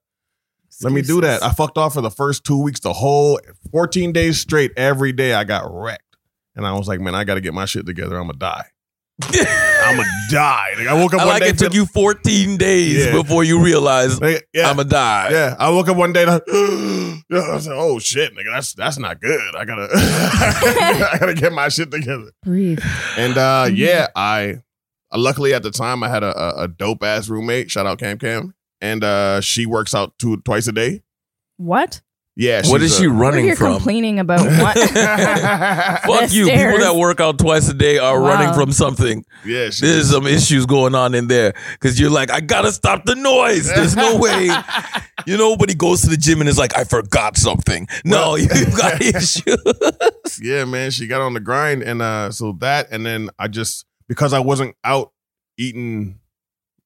Let 0.82 0.94
me 0.94 1.02
do 1.02 1.20
that. 1.22 1.44
I 1.44 1.52
fucked 1.52 1.78
off 1.78 1.96
for 1.96 2.02
the 2.02 2.12
first 2.12 2.46
two 2.46 2.62
weeks, 2.62 2.80
the 2.80 2.94
whole 2.94 3.40
14 3.72 4.14
days 4.14 4.40
straight. 4.40 4.72
Every 4.78 5.12
day 5.12 5.34
I 5.34 5.44
got 5.44 5.66
wrecked. 5.70 6.09
And 6.60 6.68
I 6.68 6.74
was 6.78 6.88
like, 6.88 7.00
man, 7.00 7.16
I 7.16 7.24
got 7.24 7.36
to 7.36 7.42
get 7.42 7.54
my 7.54 7.66
shit 7.66 7.86
together. 7.86 8.18
I'm 8.18 8.28
going 8.28 8.34
to 8.34 8.40
die. 8.40 8.66
I'm 9.22 9.96
going 9.98 10.08
to 10.08 10.36
die. 10.36 10.74
Like, 10.78 10.88
I 10.88 10.94
woke 10.94 11.14
up 11.14 11.22
I 11.22 11.26
one 11.26 11.34
like 11.36 11.44
day. 11.44 11.50
it 11.50 11.58
took 11.58 11.74
you 11.74 11.86
14 11.86 12.58
days 12.58 13.06
Yeah. 13.06 13.12
before 13.14 13.44
you 13.44 13.62
realized 13.62 14.22
Like, 14.22 14.48
yeah. 14.54 14.70
I'm 14.70 14.78
gonna 14.78 14.88
die. 14.90 15.30
Yeah, 15.32 15.56
I 15.60 15.70
woke 15.72 15.90
up 15.90 15.98
one 15.98 16.14
day. 16.14 16.24
and 16.24 16.42
yeah, 17.30 17.40
I 17.40 17.56
was 17.56 17.68
like, 17.68 17.76
"Oh 17.78 18.00
shit, 18.00 18.34
nigga, 18.34 18.54
that's 18.54 18.74
that's 18.74 18.98
not 18.98 19.20
good. 19.20 19.56
I 19.56 19.66
gotta, 19.66 19.90
I 19.94 21.18
gotta 21.20 21.34
get 21.34 21.52
my 21.54 21.68
shit 21.70 21.92
together." 21.92 22.32
Breathe. 22.44 22.80
And 23.18 23.38
uh, 23.38 23.66
Mhm. 23.68 23.78
yeah, 23.78 24.08
I 24.16 24.62
uh, 25.12 25.18
luckily 25.18 25.54
at 25.54 25.64
the 25.64 25.72
time 25.72 26.04
I 26.04 26.10
had 26.10 26.24
a, 26.24 26.38
a, 26.40 26.64
a 26.64 26.68
dope 26.68 27.04
ass 27.04 27.28
roommate. 27.30 27.72
Shout 27.72 27.86
out 27.86 28.00
Cam 28.00 28.18
Cam, 28.20 28.54
and 28.82 29.04
uh, 29.04 29.42
she 29.42 29.66
works 29.66 29.94
out 29.94 30.14
two 30.20 30.38
twice 30.42 30.68
a 30.68 30.72
day. 30.72 31.02
What? 31.58 32.02
Yeah. 32.36 32.62
What 32.68 32.82
is 32.82 32.96
a- 32.96 33.02
she 33.02 33.08
We're 33.08 33.14
running 33.16 33.46
here 33.46 33.56
from? 33.56 33.74
complaining 33.74 34.20
about 34.20 34.40
what? 34.62 34.78
Fuck 34.90 36.30
The 36.30 36.36
you. 36.36 36.46
People 36.46 36.80
that 36.80 36.96
work 36.96 37.20
out 37.20 37.38
twice 37.38 37.68
a 37.70 37.74
day 37.74 37.98
are 37.98 38.20
running 38.20 38.54
from 38.54 38.72
something. 38.72 39.26
yeah. 39.46 39.66
She's 39.66 39.80
There's 39.82 40.10
some 40.12 40.26
issues 40.26 40.66
going 40.66 40.96
on 40.96 41.16
in 41.16 41.28
there 41.28 41.54
because 41.74 42.00
you're 42.00 42.10
like, 42.10 42.32
I 42.32 42.40
gotta 42.40 42.72
stop 42.72 43.06
the 43.06 43.16
noise. 43.16 43.68
There's 43.68 43.96
no 43.96 44.16
way. 44.20 44.46
You 45.26 45.38
know, 45.38 45.50
nobody 45.50 45.74
goes 45.76 46.02
to 46.04 46.10
the 46.10 46.16
gym 46.18 46.40
and 46.40 46.50
is 46.50 46.58
like, 46.58 46.78
I 46.78 46.86
forgot 46.86 47.36
something. 47.36 47.88
No, 48.06 48.36
you 48.36 48.48
got 48.48 49.02
issues. 49.02 50.40
yeah, 50.42 50.64
man, 50.66 50.92
she 50.92 51.08
got 51.08 51.20
on 51.22 51.34
the 51.34 51.40
grind, 51.42 51.84
and 51.84 52.02
uh, 52.02 52.32
so 52.32 52.54
that, 52.60 52.88
and 52.92 53.06
then 53.06 53.30
I 53.38 53.48
just 53.50 53.86
because 54.08 54.32
I 54.34 54.40
wasn't 54.40 54.76
out 54.84 55.12
eating, 55.58 56.20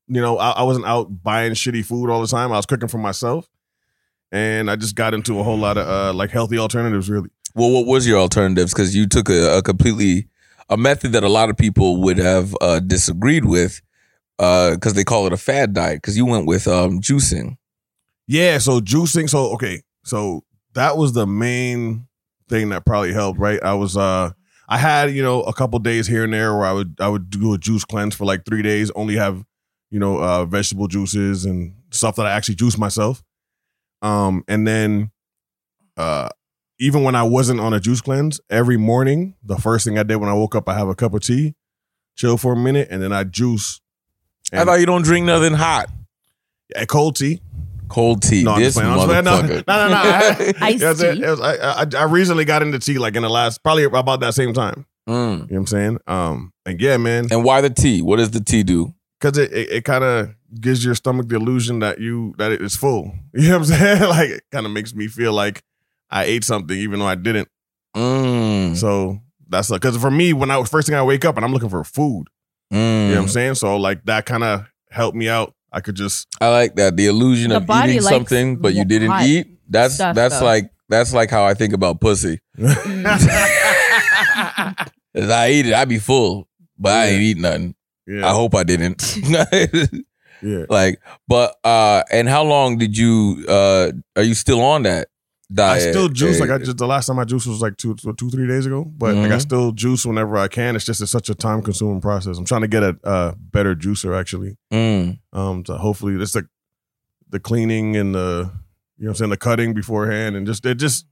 you 0.08 0.20
know, 0.22 0.38
I, 0.40 0.52
I 0.52 0.64
wasn't 0.64 0.86
out 0.88 1.22
buying 1.24 1.52
shitty 1.54 1.86
food 1.86 2.10
all 2.10 2.22
the 2.22 2.28
time. 2.28 2.52
I 2.52 2.58
was 2.58 2.66
cooking 2.66 2.88
for 2.88 2.98
myself, 2.98 3.48
and 4.34 4.70
I 4.70 4.76
just 4.76 4.96
got 4.96 5.14
into 5.14 5.40
a 5.40 5.44
whole 5.44 5.58
lot 5.58 5.78
of 5.78 5.88
uh, 5.88 6.12
like 6.14 6.32
healthy 6.32 6.58
alternatives. 6.58 7.10
Really, 7.10 7.30
Well, 7.54 7.72
what 7.72 7.86
was 7.86 8.08
your 8.08 8.18
alternatives? 8.18 8.74
Because 8.74 8.96
you 8.96 9.08
took 9.08 9.30
a, 9.30 9.60
a 9.60 9.62
completely 9.62 10.28
a 10.70 10.76
method 10.76 11.12
that 11.12 11.24
a 11.24 11.30
lot 11.30 11.50
of 11.50 11.56
people 11.58 12.02
would 12.02 12.18
have 12.18 12.56
uh, 12.60 12.80
disagreed 12.80 13.46
with 13.46 13.82
because 14.38 14.94
they 14.96 15.04
call 15.04 15.28
it 15.28 15.34
a 15.34 15.38
fad 15.38 15.74
diet. 15.74 16.02
Because 16.02 16.18
you 16.18 16.26
went 16.26 16.48
with 16.48 16.68
um, 16.68 17.00
juicing. 17.00 17.58
yeah. 18.28 18.58
So 18.58 18.82
juicing. 18.82 19.30
So 19.30 19.54
okay, 19.54 19.84
so 20.04 20.44
that 20.74 20.98
was 20.98 21.14
the 21.14 21.28
main 21.28 22.08
thing 22.50 22.70
that 22.70 22.86
probably 22.86 23.14
helped. 23.14 23.40
Right, 23.40 23.62
I 23.64 23.76
was 23.76 23.96
uh. 23.96 24.32
I 24.70 24.78
had, 24.78 25.12
you 25.12 25.22
know, 25.22 25.42
a 25.44 25.54
couple 25.54 25.78
days 25.80 26.08
here 26.08 26.24
and 26.24 26.34
there 26.34 26.56
where 26.56 26.66
I 26.66 26.72
would 26.72 26.96
I 27.00 27.10
would 27.10 27.30
do 27.30 27.54
a 27.54 27.58
juice 27.58 27.84
cleanse 27.84 28.16
for 28.16 28.24
like 28.24 28.46
three 28.46 28.62
days, 28.62 28.90
only 28.96 29.18
have, 29.18 29.44
you 29.92 30.00
know, 30.00 30.18
uh, 30.18 30.46
vegetable 30.46 30.88
juices 30.88 31.44
and 31.44 31.76
stuff 31.92 32.16
that 32.16 32.26
I 32.26 32.32
actually 32.32 32.56
juice 32.56 32.78
myself. 32.78 33.22
Um, 34.04 34.44
and 34.48 34.68
then 34.68 35.10
uh 35.98 36.30
even 36.80 37.04
when 37.04 37.16
I 37.16 37.24
wasn't 37.24 37.60
on 37.60 37.74
a 37.74 37.80
juice 37.80 38.02
cleanse, 38.02 38.42
every 38.50 38.78
morning, 38.78 39.36
the 39.44 39.58
first 39.58 39.86
thing 39.86 39.98
I 39.98 40.04
did 40.04 40.18
when 40.18 40.28
I 40.30 40.34
woke 40.34 40.54
up, 40.56 40.68
I 40.68 40.74
have 40.78 40.90
a 40.90 40.96
cup 40.96 41.14
of 41.14 41.22
tea, 41.22 41.56
chill 42.18 42.36
for 42.38 42.54
a 42.54 42.56
minute, 42.58 42.88
and 42.92 43.02
then 43.02 43.14
I 43.14 43.24
juice. 43.24 43.80
I 44.52 44.66
thought 44.66 44.80
you 44.80 44.86
don't 44.86 45.04
drink 45.04 45.26
nothing 45.26 45.54
hot. 45.54 45.90
yeah, 46.76 46.84
cold 46.86 47.16
tea. 47.16 47.42
Cold 47.88 48.22
tea. 48.24 48.44
No, 48.44 48.58
this. 48.60 48.76
I'm 48.76 48.96
just 48.96 49.08
playing. 49.08 49.24
motherfucker. 49.24 49.68
No, 49.68 49.76
no, 49.78 49.88
no. 49.88 49.94
no. 49.94 50.02
I- 50.04 50.54
Iced 50.62 51.00
tea. 51.02 51.22
Was- 51.22 51.40
I, 51.40 51.56
I, 51.56 51.86
I 51.98 52.04
recently 52.06 52.44
got 52.44 52.62
into 52.64 52.80
tea 52.80 52.98
like 52.98 53.16
in 53.16 53.22
the 53.22 53.30
last, 53.30 53.64
probably 53.64 53.84
about 53.86 54.20
that 54.22 54.34
same 54.34 54.52
time. 54.54 54.86
Mm. 55.08 55.14
You 55.14 55.16
know 55.38 55.38
what 55.46 55.58
I'm 55.58 55.68
saying? 55.68 55.98
Um, 56.08 56.54
and 56.66 56.82
yeah, 56.82 56.98
man, 56.98 57.28
And 57.32 57.44
why 57.44 57.62
the 57.62 57.70
tea? 57.70 58.02
What 58.02 58.18
does 58.18 58.32
the 58.32 58.40
tea 58.42 58.64
do? 58.64 58.94
Because 59.24 59.38
it, 59.38 59.54
it, 59.54 59.70
it 59.72 59.86
kind 59.86 60.04
of 60.04 60.36
gives 60.60 60.84
your 60.84 60.96
stomach 60.96 61.30
the 61.30 61.36
illusion 61.38 61.80
that 61.80 62.00
you 62.00 62.36
that 62.38 62.52
it 62.52 62.62
is 62.62 62.76
full. 62.76 63.14
You 63.34 63.50
know 63.50 63.60
what 63.60 63.70
I'm 63.70 63.78
saying? 63.78 64.02
like 64.10 64.30
it 64.30 64.44
kind 64.52 64.66
of 64.66 64.72
makes 64.74 64.94
me 64.94 65.08
feel 65.08 65.32
like 65.34 65.64
I 66.10 66.26
ate 66.26 66.44
something 66.44 66.78
even 66.78 67.00
though 67.00 67.08
I 67.08 67.16
didn't. 67.16 67.48
Mm. 67.96 68.76
So 68.76 69.20
that's 69.48 69.70
because 69.70 69.98
for 69.98 70.12
me, 70.12 70.34
when 70.34 70.52
I 70.52 70.62
first 70.66 70.88
thing 70.88 70.96
I 70.98 71.04
wake 71.04 71.24
up 71.26 71.38
and 71.38 71.46
I'm 71.46 71.54
looking 71.54 71.70
for 71.70 71.84
food, 71.84 72.26
Mm. 72.72 72.76
you 72.76 73.10
know 73.10 73.16
what 73.16 73.22
I'm 73.24 73.28
saying? 73.30 73.56
So 73.56 73.78
like 73.78 74.04
that 74.06 74.26
kind 74.26 74.44
of 74.44 74.66
helped 74.90 75.16
me 75.16 75.30
out. 75.30 75.54
I 75.72 75.80
could 75.80 75.96
just 75.96 76.28
I 76.42 76.50
like 76.50 76.76
that. 76.76 76.98
The 76.98 77.08
illusion 77.08 77.50
The 77.50 77.58
of 77.58 77.70
eating 77.70 78.02
something, 78.02 78.58
but 78.58 78.74
you 78.74 78.84
didn't 78.86 79.14
eat. 79.24 79.48
That's 79.70 79.96
stuff, 79.96 80.16
that's 80.16 80.40
though. 80.40 80.46
like 80.46 80.70
that's 80.90 81.14
like 81.14 81.30
how 81.30 81.46
I 81.46 81.54
think 81.54 81.74
about 81.74 82.02
pussy. 82.02 82.40
As 85.16 85.30
I 85.30 85.50
eat 85.52 85.68
it, 85.68 85.74
I 85.74 85.86
be 85.86 86.00
full, 86.00 86.48
but 86.78 86.92
I 86.92 87.06
ain't 87.08 87.22
eat 87.22 87.38
nothing. 87.38 87.76
Yeah, 88.08 88.28
I 88.28 88.32
hope 88.32 88.56
I 88.56 88.64
didn't. 88.64 89.16
yeah. 90.42 90.66
like, 90.70 91.00
but 91.28 91.56
uh, 91.64 92.04
and 92.12 92.28
how 92.28 92.44
long 92.44 92.78
did 92.78 92.98
you? 92.98 93.46
uh 93.48 93.92
Are 94.16 94.24
you 94.24 94.34
still 94.34 94.62
on 94.62 94.84
that 94.84 95.08
Diet? 95.54 95.88
I 95.88 95.92
still 95.92 96.10
juice 96.10 96.40
like 96.40 96.50
I 96.50 96.58
just 96.58 96.78
the 96.78 96.88
last 96.88 97.06
time 97.08 97.20
I 97.20 97.26
juiced 97.26 97.48
was 97.48 97.62
like 97.62 97.78
two 97.78 97.96
two 98.18 98.30
three 98.30 98.48
days 98.48 98.66
ago. 98.66 98.84
But 98.86 99.16
like 99.16 99.32
I 99.32 99.36
Mhm. 99.36 99.42
still 99.42 99.72
juice 99.72 100.06
whenever 100.06 100.38
I 100.38 100.48
can. 100.48 100.76
It's 100.76 100.86
just 100.86 101.02
it's 101.02 101.12
such 101.12 101.30
a 101.30 101.36
time 101.36 101.62
consuming 101.62 102.02
process. 102.02 102.38
I'm 102.38 102.46
trying 102.46 102.62
to 102.62 102.68
get 102.68 102.84
a 102.84 102.98
uh, 103.04 103.34
better 103.38 103.76
juicer 103.76 104.20
actually. 104.20 104.58
Mm. 104.72 105.20
Um, 105.32 105.64
to 105.66 105.78
hopefully 105.78 106.16
it's 106.22 106.36
like 106.36 106.46
the 107.30 107.40
cleaning 107.40 107.96
and 107.96 108.14
the 108.16 108.52
you 108.98 109.06
know 109.06 109.10
what 109.10 109.10
I'm 109.10 109.16
saying 109.16 109.30
the 109.32 109.38
cutting 109.38 109.74
beforehand 109.74 110.36
and 110.36 110.46
just 110.48 110.66
it 110.66 110.76
just 110.76 111.06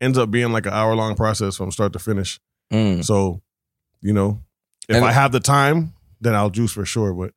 ends 0.00 0.18
up 0.18 0.30
being 0.30 0.52
like 0.52 0.66
an 0.66 0.72
hour 0.72 0.94
long 0.94 1.14
process 1.16 1.56
from 1.56 1.70
start 1.70 1.92
to 1.94 1.98
finish. 1.98 2.38
Mm. 2.72 3.02
So, 3.04 3.40
you 4.02 4.12
know, 4.12 4.42
if 4.88 4.96
And- 4.96 5.04
I 5.04 5.12
have 5.12 5.32
the 5.32 5.40
time, 5.40 5.92
then 6.26 6.34
I'll 6.34 6.50
juice 6.50 6.72
for 6.72 6.84
sure. 6.84 7.12
But 7.12 7.32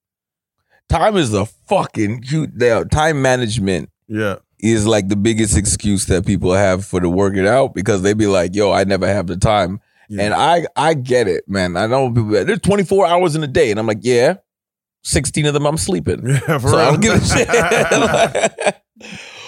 Time 0.89 1.17
is 1.17 1.34
a 1.34 1.46
fucking 1.46 2.22
the 2.22 2.88
Time 2.91 3.22
management 3.22 3.89
yeah, 4.08 4.38
is 4.60 4.88
like 4.88 5.08
the 5.08 5.15
biggest 5.15 5.55
excuse 5.58 6.05
that 6.08 6.25
people 6.25 6.53
have 6.53 6.86
for 6.86 7.00
to 7.00 7.10
work 7.10 7.36
it 7.36 7.46
out 7.46 7.74
because 7.74 8.01
they 8.01 8.13
be 8.13 8.27
like, 8.27 8.55
"Yo, 8.55 8.72
I 8.72 8.84
never 8.84 9.08
have 9.08 9.27
the 9.27 9.38
time," 9.38 9.79
yeah. 10.10 10.24
and 10.24 10.34
I 10.34 10.65
I 10.75 10.96
get 10.96 11.27
it, 11.27 11.48
man. 11.48 11.77
I 11.77 11.88
know 11.88 12.10
people. 12.10 12.31
There's 12.43 12.60
24 12.60 13.05
hours 13.05 13.36
in 13.36 13.43
a 13.43 13.48
day, 13.48 13.72
and 13.72 13.79
I'm 13.79 13.88
like, 13.88 14.00
yeah, 14.01 14.36
16 15.03 15.46
of 15.46 15.53
them 15.53 15.65
I'm 15.65 15.77
sleeping. 15.77 16.27
yeah, 16.27 16.58
for 16.58 16.69
so 16.69 16.77
I 16.77 16.86
don't 16.91 17.01
give 17.01 17.13
a 17.13 17.25
shit. 17.25 17.48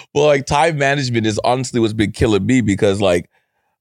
well, 0.14 0.26
like 0.26 0.46
time 0.46 0.78
management 0.78 1.26
is 1.26 1.40
honestly 1.44 1.80
what's 1.80 1.92
been 1.92 2.12
killing 2.12 2.46
me 2.46 2.60
because 2.60 3.00
like 3.00 3.28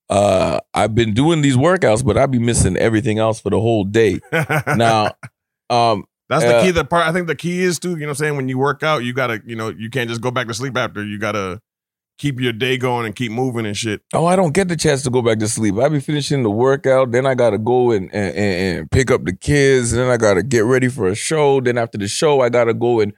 uh 0.09 0.59
I've 0.73 0.95
been 0.95 1.13
doing 1.13 1.41
these 1.41 1.55
workouts, 1.55 2.03
but 2.03 2.17
I'd 2.17 2.31
be 2.31 2.39
missing 2.39 2.75
everything 2.77 3.19
else 3.19 3.39
for 3.39 3.49
the 3.49 3.59
whole 3.59 3.83
day. 3.83 4.19
Now, 4.75 5.11
um, 5.71 6.05
That's 6.29 6.43
the 6.43 6.57
Uh, 6.57 6.63
key. 6.63 6.71
The 6.71 6.85
part 6.85 7.07
I 7.07 7.11
think 7.11 7.27
the 7.27 7.35
key 7.35 7.61
is 7.61 7.79
too. 7.79 7.91
You 7.91 7.95
know, 7.97 8.05
what 8.07 8.09
I'm 8.11 8.15
saying 8.15 8.35
when 8.37 8.47
you 8.49 8.57
work 8.57 8.83
out, 8.83 9.03
you 9.03 9.13
gotta, 9.13 9.41
you 9.45 9.55
know, 9.55 9.69
you 9.69 9.89
can't 9.89 10.09
just 10.09 10.21
go 10.21 10.31
back 10.31 10.47
to 10.47 10.53
sleep 10.53 10.77
after. 10.77 11.03
You 11.03 11.17
gotta 11.19 11.59
keep 12.17 12.39
your 12.39 12.53
day 12.53 12.77
going 12.77 13.05
and 13.07 13.15
keep 13.15 13.31
moving 13.31 13.65
and 13.65 13.75
shit. 13.75 14.01
oh, 14.13 14.25
I 14.27 14.35
don't 14.35 14.53
get 14.53 14.67
the 14.67 14.75
chance 14.77 15.01
to 15.03 15.09
go 15.09 15.21
back 15.23 15.39
to 15.39 15.47
sleep. 15.47 15.75
I 15.77 15.89
be 15.89 15.99
finishing 15.99 16.43
the 16.43 16.51
workout, 16.51 17.11
then 17.11 17.25
I 17.25 17.33
gotta 17.35 17.57
go 17.57 17.91
and 17.91 18.13
and, 18.13 18.35
and 18.35 18.91
pick 18.91 19.09
up 19.11 19.25
the 19.25 19.35
kids, 19.35 19.91
then 19.91 20.07
I 20.07 20.17
gotta 20.17 20.43
get 20.43 20.63
ready 20.65 20.87
for 20.87 21.07
a 21.07 21.15
show. 21.15 21.59
Then 21.61 21.77
after 21.79 21.97
the 21.97 22.07
show, 22.07 22.41
I 22.41 22.49
gotta 22.49 22.73
go 22.75 22.99
and 23.01 23.13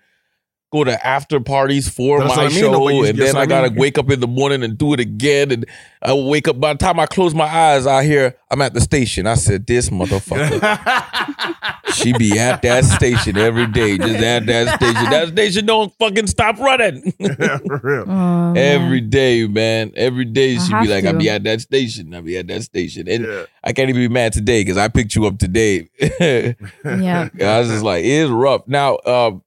go 0.73 0.83
to 0.83 1.05
after 1.07 1.39
parties 1.39 1.87
for 1.87 2.19
That's 2.19 2.35
my 2.35 2.43
what 2.43 2.45
I 2.45 2.49
mean, 2.49 2.59
show, 2.59 2.71
though, 2.71 2.89
you- 2.89 3.05
and 3.05 3.17
then 3.17 3.27
what 3.27 3.35
I 3.37 3.41
I 3.41 3.45
gotta 3.45 3.71
wake 3.79 3.97
up 3.99 4.09
in 4.09 4.19
the 4.19 4.27
morning 4.27 4.63
and 4.63 4.77
do 4.77 4.93
it 4.93 4.99
again. 4.99 5.51
And 5.51 5.65
I 6.01 6.13
wake 6.13 6.47
up. 6.47 6.59
By 6.59 6.73
the 6.73 6.79
time 6.79 6.99
I 6.99 7.05
close 7.05 7.33
my 7.35 7.45
eyes, 7.45 7.85
I 7.87 8.03
hear 8.03 8.35
I'm 8.51 8.61
at 8.61 8.73
the 8.73 8.81
station. 8.81 9.27
I 9.27 9.35
said, 9.35 9.67
"This 9.67 9.89
motherfucker." 9.89 10.59
She 11.93 12.11
be 12.13 12.39
at 12.39 12.63
that 12.63 12.85
station 12.85 13.37
every 13.37 13.67
day, 13.67 13.99
just 13.99 14.15
at 14.15 14.47
that 14.47 14.79
station. 14.81 15.09
That 15.11 15.27
station 15.27 15.65
don't 15.67 15.93
fucking 15.99 16.25
stop 16.25 16.57
running. 16.57 17.13
yeah, 17.19 17.57
for 17.59 17.79
real. 17.83 18.05
Oh, 18.07 18.53
every 18.57 18.99
day, 18.99 19.45
man. 19.45 19.91
Every 19.95 20.25
day 20.25 20.57
she 20.57 20.69
be 20.69 20.73
have 20.73 20.87
like, 20.87 21.05
I 21.05 21.11
to. 21.11 21.17
be 21.19 21.29
at 21.29 21.43
that 21.43 21.61
station. 21.61 22.15
I 22.15 22.21
be 22.21 22.35
at 22.37 22.47
that 22.47 22.63
station. 22.63 23.07
And 23.07 23.25
Yeah. 23.25 23.45
I 23.63 23.73
can't 23.73 23.89
even 23.89 24.01
be 24.01 24.07
mad 24.07 24.33
today 24.33 24.61
because 24.61 24.75
I 24.77 24.87
picked 24.87 25.13
you 25.15 25.27
up 25.27 25.37
today. 25.37 25.87
yeah. 26.19 27.29
I 27.39 27.59
was 27.59 27.69
just 27.69 27.83
like, 27.83 28.03
it 28.03 28.09
is 28.09 28.31
rough. 28.31 28.67
Now, 28.67 28.97
um, 29.05 29.43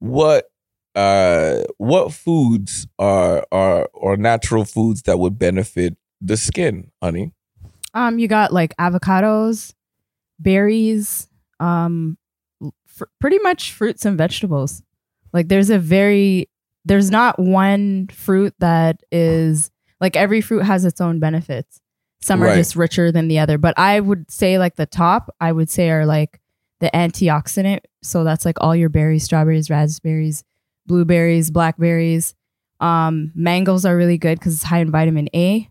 what 0.00 0.50
uh 0.94 1.62
what 1.78 2.12
foods 2.12 2.86
are 2.98 3.44
are 3.50 3.88
are 4.00 4.16
natural 4.16 4.64
foods 4.64 5.02
that 5.02 5.18
would 5.18 5.38
benefit 5.38 5.96
the 6.20 6.36
skin, 6.36 6.90
Honee? 7.02 7.32
Um, 7.94 8.18
you 8.18 8.28
got 8.28 8.52
like 8.52 8.76
avocados, 8.76 9.74
berries, 10.38 11.28
um, 11.60 12.16
fr- 12.86 13.04
pretty 13.20 13.38
much 13.40 13.72
fruits 13.72 14.04
and 14.04 14.16
vegetables. 14.18 14.82
Like 15.32 15.48
there's 15.48 15.70
a 15.70 15.78
very 15.78 16.48
there's 16.84 17.10
not 17.10 17.38
one 17.38 18.08
fruit 18.08 18.54
that 18.58 19.00
is 19.10 19.70
like 20.00 20.16
every 20.16 20.40
fruit 20.40 20.62
has 20.64 20.84
its 20.84 21.00
own 21.00 21.18
benefits. 21.18 21.80
Some 22.20 22.42
are 22.42 22.46
Right. 22.46 22.56
just 22.56 22.74
richer 22.76 23.12
than 23.12 23.28
the 23.28 23.38
other, 23.38 23.58
but 23.58 23.78
I 23.78 24.00
would 24.00 24.30
say 24.30 24.58
like 24.58 24.76
the 24.76 24.86
top 24.86 25.34
I 25.40 25.52
would 25.52 25.68
say 25.70 25.90
are 25.90 26.06
like 26.06 26.40
the 26.80 26.90
antioxidant. 26.94 27.80
So 28.02 28.24
that's 28.24 28.44
like 28.44 28.56
all 28.60 28.74
your 28.76 28.88
berries, 28.88 29.24
strawberries, 29.24 29.70
raspberries, 29.70 30.44
blueberries, 30.86 31.50
blackberries. 31.50 32.34
Um, 32.80 33.32
mangoes 33.34 33.84
are 33.84 33.96
really 33.96 34.18
good 34.18 34.38
because 34.38 34.54
it's 34.54 34.62
high 34.62 34.78
in 34.80 34.90
vitamin 34.90 35.28
A, 35.34 35.68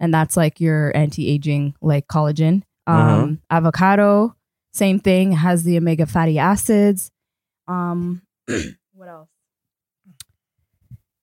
and 0.00 0.12
that's 0.12 0.36
like 0.36 0.60
your 0.60 0.96
anti-aging, 0.96 1.74
like 1.80 2.06
collagen. 2.08 2.62
Um, 2.88 3.40
avocado, 3.50 4.34
same 4.72 4.98
thing, 5.00 5.32
has 5.32 5.64
the 5.64 5.76
omega 5.76 6.06
fatty 6.06 6.38
acids. 6.38 7.10
Um, 7.68 8.22
what 8.94 9.08
else? 9.08 9.28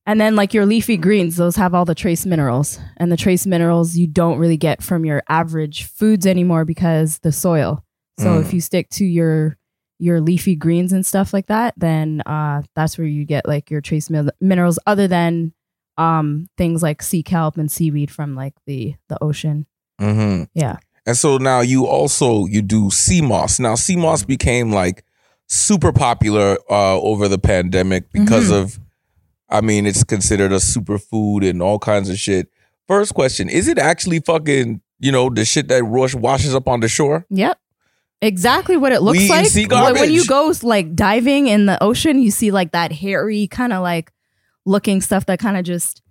And 0.05 0.19
then 0.19 0.35
like 0.35 0.53
your 0.53 0.65
leafy 0.65 0.97
greens, 0.97 1.37
those 1.37 1.55
have 1.55 1.73
all 1.73 1.85
the 1.85 1.95
trace 1.95 2.25
minerals, 2.25 2.79
and 2.97 3.11
the 3.11 3.17
trace 3.17 3.45
minerals 3.45 3.95
you 3.95 4.07
don't 4.07 4.37
really 4.37 4.57
get 4.57 4.83
from 4.83 5.05
your 5.05 5.23
average 5.29 5.83
foods 5.85 6.25
anymore 6.27 6.65
because 6.65 7.19
the 7.19 7.31
soil. 7.31 7.83
So 8.19 8.25
Mm. 8.37 8.41
if 8.41 8.53
you 8.53 8.59
stick 8.61 8.89
to 8.91 9.05
your 9.05 9.57
your 10.03 10.19
leafy 10.21 10.55
greens 10.55 10.91
and 10.91 11.05
stuff 11.05 11.33
like 11.33 11.47
that, 11.47 11.73
then 11.77 12.21
uh, 12.25 12.61
that's 12.75 12.97
where 12.97 13.07
you 13.07 13.23
get 13.25 13.47
like 13.47 13.71
your 13.71 13.81
trace 13.81 14.09
min- 14.09 14.31
minerals, 14.41 14.77
other 14.85 15.07
than 15.07 15.53
um, 15.97 16.47
things 16.57 16.83
like 16.83 17.01
sea 17.01 17.23
kelp 17.23 17.57
and 17.57 17.71
seaweed 17.71 18.11
from 18.11 18.35
like 18.35 18.53
the 18.67 18.95
the 19.09 19.17
ocean. 19.23 19.65
Mm-hmm. 20.01 20.43
Yeah. 20.53 20.77
And 21.05 21.15
so 21.17 21.37
now 21.37 21.61
you 21.61 21.85
also 21.87 22.45
you 22.47 22.61
do 22.61 22.89
sea 22.89 23.21
moss. 23.21 23.59
Now 23.59 23.75
sea 23.75 23.95
moss 23.95 24.23
became 24.23 24.71
like 24.71 25.03
super 25.47 25.91
popular 25.91 26.57
uh, 26.69 26.99
over 26.99 27.27
the 27.27 27.37
pandemic 27.37 28.11
because 28.11 28.49
Mhm. 28.49 28.61
of, 28.61 28.79
I 29.49 29.61
mean, 29.61 29.85
it's 29.85 30.03
considered 30.03 30.51
a 30.51 30.57
superfood 30.57 31.47
and 31.49 31.61
all 31.61 31.77
kinds 31.79 32.09
of 32.09 32.17
shit. 32.17 32.47
First 32.87 33.13
question: 33.13 33.49
Is 33.49 33.67
it 33.67 33.77
actually 33.77 34.19
fucking 34.19 34.81
you 34.99 35.11
know 35.11 35.29
the 35.29 35.45
shit 35.45 35.67
that 35.67 35.83
rush 35.83 36.15
washes 36.15 36.55
up 36.55 36.67
on 36.67 36.79
the 36.79 36.87
shore? 36.87 37.25
Yep. 37.29 37.57
Exactly 38.23 38.77
what 38.77 38.91
it 38.93 39.01
looks 39.01 39.19
We 39.19 39.29
like. 39.29 39.45
see 39.47 39.65
Like, 39.65 39.95
when 39.95 40.11
you 40.11 40.25
go 40.25 40.53
like 40.63 40.95
diving 40.95 41.47
in 41.47 41.65
the 41.65 41.81
ocean, 41.83 42.19
you 42.21 42.31
see 42.31 42.51
like 42.51 42.71
that 42.71 42.91
hairy 42.91 43.47
kind 43.47 43.73
of 43.73 43.83
like 43.83 44.11
looking 44.65 45.01
stuff 45.01 45.25
that 45.25 45.39
kind 45.39 45.57
of 45.57 45.65
just 45.65 46.01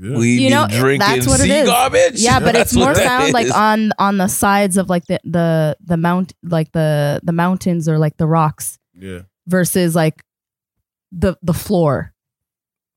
Yeah. 0.00 0.16
We 0.16 0.32
You 0.34 0.48
be 0.48 0.54
know, 0.54 0.66
drinking 0.68 1.00
that's 1.00 1.26
what 1.26 1.40
it 1.40 1.44
sea 1.44 1.50
is. 1.52 1.68
garbage. 1.68 2.20
yeah, 2.20 2.38
but 2.38 2.52
That's 2.54 2.70
it's 2.70 2.76
more 2.76 2.86
what 2.88 2.96
that 2.96 3.06
found 3.20 3.32
like 3.32 3.52
on 3.54 3.90
on 3.98 4.16
the 4.18 4.28
sides 4.28 4.76
of 4.76 4.88
like 4.88 5.06
the 5.06 5.18
the 5.24 5.76
the 5.84 5.96
mount 5.96 6.32
like 6.44 6.70
the 6.72 7.20
the 7.24 7.32
mountains 7.32 7.88
or 7.88 7.98
like 7.98 8.16
the 8.16 8.26
rocks 8.28 8.78
yeah. 8.94 9.22
versus 9.48 9.94
like 9.96 10.22
the 11.10 11.36
the 11.42 11.52
floor. 11.54 12.12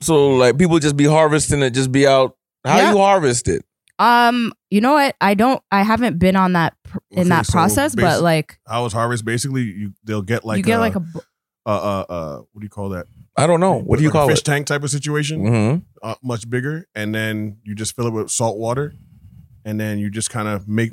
So 0.01 0.35
like 0.35 0.57
people 0.59 0.77
just 0.79 0.95
be 0.95 1.05
harvesting 1.05 1.63
it, 1.63 1.71
just 1.71 1.91
be 1.91 2.05
out. 2.05 2.37
How 2.65 2.77
Yeah. 2.77 2.91
you 2.91 2.97
harvest 2.97 3.47
it? 3.47 3.65
Um, 3.99 4.53
you 4.69 4.81
know 4.81 4.93
what? 4.93 5.15
I 5.21 5.33
don't. 5.33 5.61
I 5.71 5.83
haven't 5.83 6.17
been 6.19 6.35
on 6.35 6.53
that 6.53 6.75
pr- 6.83 6.97
in 7.13 7.29
that 7.29 7.45
so 7.45 7.51
process, 7.53 7.95
but 7.95 8.03
basi- 8.03 8.21
like 8.21 8.59
How 8.67 8.85
is 8.85 8.93
harvest? 8.93 9.25
Basically, 9.25 9.63
you 9.63 9.93
they'll 10.03 10.21
get 10.21 10.43
like 10.43 10.57
you 10.57 10.63
get 10.63 10.77
a, 10.77 10.81
like 10.81 10.95
a 10.95 11.03
uh 11.65 11.69
uh 11.69 12.05
uh 12.09 12.37
what 12.51 12.59
do 12.61 12.65
you 12.65 12.69
call 12.69 12.89
that? 12.89 13.07
I 13.35 13.47
don't 13.47 13.59
know. 13.59 13.79
What 13.79 13.97
do 13.97 14.03
you 14.03 14.09
Like 14.09 14.15
a 14.15 14.17
call 14.19 14.27
fish 14.29 14.39
it? 14.39 14.45
tank 14.45 14.67
type 14.67 14.83
of 14.83 14.89
situation, 14.89 15.47
hmm 15.47 15.75
uh, 16.07 16.15
much 16.21 16.49
bigger, 16.49 16.87
and 16.93 17.15
then 17.15 17.57
you 17.63 17.73
just 17.75 17.95
fill 17.95 18.07
it 18.07 18.11
with 18.13 18.29
salt 18.29 18.57
water, 18.57 18.93
and 19.65 19.79
then 19.79 19.97
you 19.99 20.09
just 20.09 20.29
kind 20.29 20.47
of 20.47 20.67
make 20.67 20.91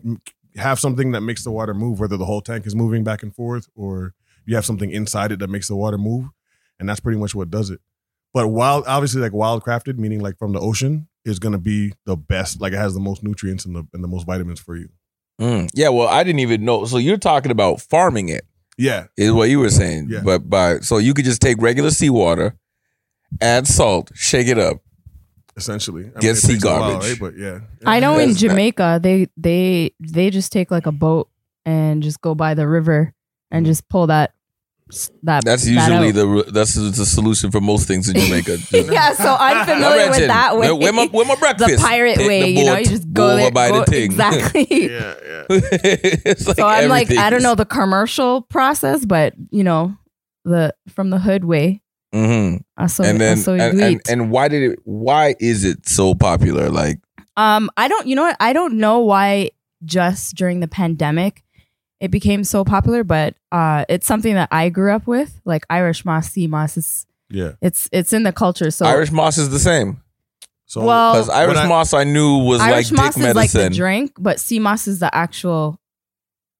have 0.57 0.79
something 0.79 1.13
that 1.13 1.21
makes 1.21 1.45
the 1.45 1.51
water 1.51 1.75
move, 1.75 2.01
whether 2.01 2.17
the 2.17 2.25
whole 2.27 2.41
tank 2.41 2.67
is 2.67 2.75
moving 2.77 3.03
back 3.05 3.23
and 3.23 3.35
forth, 3.35 3.69
or 3.75 4.15
you 4.47 4.55
have 4.55 4.65
something 4.65 4.91
inside 4.91 5.33
it 5.33 5.39
that 5.41 5.49
makes 5.51 5.69
the 5.69 5.77
water 5.77 5.99
move, 5.99 6.27
and 6.79 6.89
that's 6.89 7.01
pretty 7.01 7.19
much 7.19 7.35
what 7.35 7.51
does 7.51 7.71
it. 7.71 7.81
But 8.33 8.49
wild, 8.49 8.85
obviously, 8.87 9.21
like 9.21 9.33
wild 9.33 9.65
crafted, 9.65 9.99
meaning 9.99 10.21
like 10.21 10.39
from 10.39 10.53
the 10.53 10.61
ocean, 10.61 11.09
is 11.25 11.39
going 11.41 11.53
to 11.53 11.59
be 11.59 11.93
the 12.07 12.17
best. 12.17 12.61
Like 12.61 12.73
it 12.73 12.77
has 12.77 12.95
the 12.95 13.01
most 13.01 13.23
nutrients 13.25 13.65
and 13.65 13.75
the 13.75 13.87
and 13.93 14.03
the 14.05 14.09
most 14.09 14.25
vitamins 14.27 14.61
for 14.61 14.77
you. 14.77 14.89
Mm. 15.41 15.71
Yeah. 15.75 15.89
Well, 15.89 16.09
I 16.09 16.23
didn't 16.23 16.41
even 16.41 16.65
know. 16.65 16.85
So 16.85 16.99
you're 16.99 17.17
talking 17.17 17.51
about 17.51 17.81
farming 17.81 18.29
it, 18.29 18.45
Yeah, 18.77 19.07
is 19.17 19.33
what 19.33 19.49
you 19.49 19.59
were 19.59 19.71
saying. 19.71 20.09
Yeah. 20.11 20.21
But 20.25 20.49
by 20.51 20.81
so 20.81 20.99
you 20.99 21.15
could 21.15 21.25
just 21.25 21.41
take 21.41 21.57
regular 21.63 21.91
seawater, 21.91 22.55
add 23.41 23.67
salt, 23.67 24.11
shake 24.15 24.49
it 24.49 24.59
up. 24.59 24.79
essentially. 25.57 26.11
I 26.17 26.21
Get 26.21 26.33
it 26.33 26.37
sea 26.37 26.53
takes 26.55 26.65
a 26.65 26.69
while, 26.69 26.79
garbage. 26.93 27.09
right? 27.11 27.19
But 27.21 27.37
yeah, 27.39 27.61
I 27.87 28.01
know 28.01 28.13
in 28.15 28.31
That's- 28.31 28.37
Jamaica 28.41 29.01
they 29.03 29.29
they 29.37 29.93
they 30.01 30.31
just 30.31 30.53
take 30.53 30.71
like 30.71 30.87
a 30.87 30.93
boat 30.93 31.29
and 31.67 32.03
just 32.03 32.21
go 32.21 32.35
by 32.35 32.55
the 32.55 32.67
river 32.69 33.13
and 33.51 33.67
just 33.67 33.89
pull 33.89 34.07
that 34.09 34.33
that 35.23 35.45
That's 35.45 35.67
usually 35.67 36.09
out. 36.09 36.15
the 36.15 36.51
that's 36.53 36.75
the 36.75 37.07
solution 37.07 37.51
for 37.51 37.61
most 37.61 37.87
things 37.89 38.09
in 38.09 38.17
Jamaica. 38.17 38.59
yeah. 38.73 39.13
So 39.15 39.37
I'm 39.39 39.67
familiar 39.67 40.11
with 40.11 40.27
that 40.27 40.57
way. 40.57 40.73
Where 40.73 40.93
my, 40.93 41.07
where 41.07 41.25
my 41.27 41.37
breakfast? 41.37 41.71
the 41.71 41.77
pirate 41.79 42.17
Take 42.17 42.29
way, 42.29 42.43
the 42.43 42.49
you 42.61 42.65
know, 42.65 42.77
you 42.77 42.85
just 42.85 43.13
go, 43.13 43.29
over 43.31 43.37
there, 43.37 43.51
by 43.51 43.71
go- 43.71 43.81
the 43.81 43.87
thing. 43.87 44.03
exactly. 44.05 44.67
yeah, 44.71 45.15
yeah. 45.25 45.45
it's 45.51 46.47
like 46.47 46.57
so 46.57 46.67
I'm 46.67 46.89
like, 46.89 47.07
everything 47.07 47.25
I 47.25 47.31
don't 47.31 47.43
know 47.43 47.55
the 47.55 47.65
commercial 47.65 48.43
process, 48.43 49.05
but 49.05 49.35
you 49.51 49.65
know, 49.65 49.97
the 50.45 50.75
from 50.89 51.11
the 51.11 51.19
hood 51.19 51.45
way. 51.45 51.83
So, 52.13 53.05
and 53.05 53.21
then 53.21 53.37
so 53.37 53.55
and, 53.55 53.81
and, 53.81 54.01
and 54.09 54.31
why 54.31 54.49
did 54.49 54.73
it? 54.73 54.79
Why 54.85 55.35
is 55.39 55.65
it 55.65 55.89
so 55.89 56.15
popular? 56.15 56.69
Like 56.71 56.99
Um, 57.37 57.71
I 57.77 57.89
don't. 57.89 58.07
You 58.07 58.17
know 58.17 58.23
what? 58.23 58.37
I 58.41 58.53
don't 58.53 58.79
know 58.79 59.01
why. 59.01 59.51
Just 59.83 60.35
during 60.35 60.61
the 60.61 60.69
pandemic, 60.69 61.43
it 62.01 62.11
became 62.11 62.45
so 62.45 62.65
popular, 62.65 63.05
but 63.05 63.35
uh, 63.53 63.85
it's 63.89 64.07
something 64.07 64.35
that 64.35 64.49
I 64.51 64.71
grew 64.71 64.93
up 64.93 65.07
with, 65.07 65.41
like 65.45 65.65
Irish 65.71 66.05
moss, 66.05 66.31
sea 66.31 66.47
moss. 66.47 66.77
It's 66.77 67.07
yeah. 67.29 67.53
it's 67.61 67.89
it's 67.93 68.13
in 68.13 68.23
the 68.23 68.33
culture. 68.33 68.71
So 68.71 68.87
Irish 68.87 69.13
moss 69.13 69.39
is 69.39 69.51
the 69.51 69.59
same 69.59 70.03
So 70.67 70.83
Well- 70.85 71.13
because 71.13 71.29
Irish 71.29 71.59
I- 71.59 71.69
moss 71.69 71.93
I 71.95 72.05
knew 72.05 72.39
was 72.39 72.61
Irish 72.61 72.91
like 72.91 72.97
moss 72.97 73.15
dick 73.15 73.27
is 73.27 73.35
like 73.35 73.51
the 73.53 73.59
medicine. 73.59 73.77
drink, 73.77 74.13
but 74.19 74.41
sea 74.41 74.59
moss 74.59 74.89
is 74.89 74.99
the 74.99 75.15
actual 75.15 75.79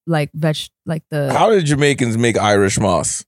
like 0.07 0.31
veg, 0.33 0.57
like 0.85 1.03
the. 1.09 1.33
How 1.33 1.49
did 1.49 1.65
Jamaicans 1.65 2.17
make 2.17 2.37
Irish 2.37 2.79
moss? 2.79 3.25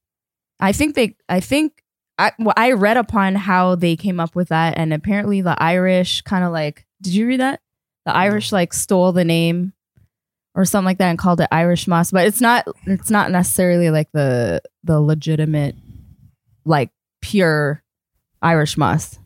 I 0.60 0.72
think 0.72 0.94
they. 0.94 1.16
I 1.28 1.40
think. 1.40 1.82
I 2.16 2.30
well, 2.38 2.54
I 2.56 2.72
read 2.72 2.96
upon 2.96 3.34
how 3.34 3.74
they 3.74 3.96
came 3.96 4.20
up 4.20 4.36
with 4.36 4.48
that, 4.48 4.78
and 4.78 4.92
apparently 4.92 5.40
the 5.40 5.60
Irish 5.62 6.22
kind 6.22 6.44
of 6.44 6.52
like. 6.52 6.86
Did 7.02 7.12
you 7.12 7.26
read 7.26 7.40
that? 7.40 7.60
The 8.06 8.14
Irish 8.16 8.50
like 8.52 8.72
stole 8.72 9.12
the 9.12 9.24
name 9.24 9.73
or 10.54 10.64
something 10.64 10.86
like 10.86 10.98
that 10.98 11.08
and 11.10 11.18
called 11.18 11.40
it 11.40 11.48
Irish 11.50 11.86
moss, 11.88 12.10
but 12.10 12.26
it's 12.26 12.40
not. 12.40 12.66
It's 12.86 13.10
not 13.10 13.30
necessarily 13.30 13.90
like 13.90 14.08
the 14.12 14.60
the 14.84 15.00
legitimate, 15.00 15.74
like 16.64 16.90
pure 17.20 17.82
Irish 18.42 18.76
moss. 18.76 19.18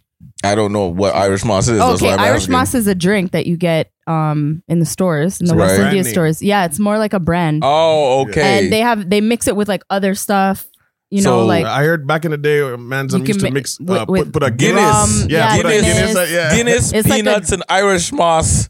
I 0.44 0.54
don't 0.54 0.72
know 0.72 0.86
what 0.86 1.14
Irish 1.14 1.44
moss 1.44 1.68
is. 1.68 1.78
That's 1.78 2.02
okay, 2.02 2.16
why 2.16 2.26
Irish 2.28 2.42
asking. 2.42 2.52
moss 2.52 2.74
is 2.74 2.86
a 2.86 2.94
drink 2.94 3.32
that 3.32 3.46
you 3.46 3.56
get 3.56 3.90
um 4.06 4.62
in 4.68 4.78
the 4.78 4.86
stores 4.86 5.40
in 5.40 5.46
the 5.46 5.54
Right. 5.54 5.66
West 5.66 5.76
Brand 5.76 5.96
India 5.96 6.10
stores. 6.10 6.42
Yeah, 6.42 6.64
it's 6.64 6.78
more 6.78 6.96
like 6.98 7.12
a 7.12 7.20
brand, 7.20 7.62
Oh, 7.64 8.22
okay. 8.28 8.58
and 8.64 8.72
they 8.72 8.80
have 8.80 9.08
they 9.10 9.20
mix 9.20 9.48
it 9.48 9.56
with 9.56 9.68
like 9.68 9.82
other 9.90 10.14
stuff. 10.14 10.66
You 11.10 11.22
know, 11.22 11.46
like 11.46 11.64
I 11.64 11.84
heard 11.84 12.06
back 12.06 12.24
in 12.26 12.30
the 12.32 12.36
day, 12.36 12.60
man's 12.76 13.14
You 13.14 13.24
used 13.24 13.40
to 13.40 13.50
mix, 13.50 13.80
with- 13.80 13.90
uh, 13.90 14.04
with 14.08 14.24
put, 14.32 14.42
put 14.42 14.42
a 14.42 14.50
Guinness. 14.50 14.82
Guinness. 14.82 15.20
rum, 15.22 15.30
yeah, 15.30 15.38
yeah, 15.38 15.56
put 15.56 15.66
a 15.66 15.68
Guinness. 15.70 15.94
Guinness. 15.94 16.16
uh, 16.16 16.26
yeah. 16.30 16.56
Guinness, 16.56 16.92
It's 16.92 17.08
like 17.08 17.20
a- 17.20 17.24
peanuts, 17.24 17.52
and 17.52 17.62
Irish 17.70 18.12
moss, 18.12 18.68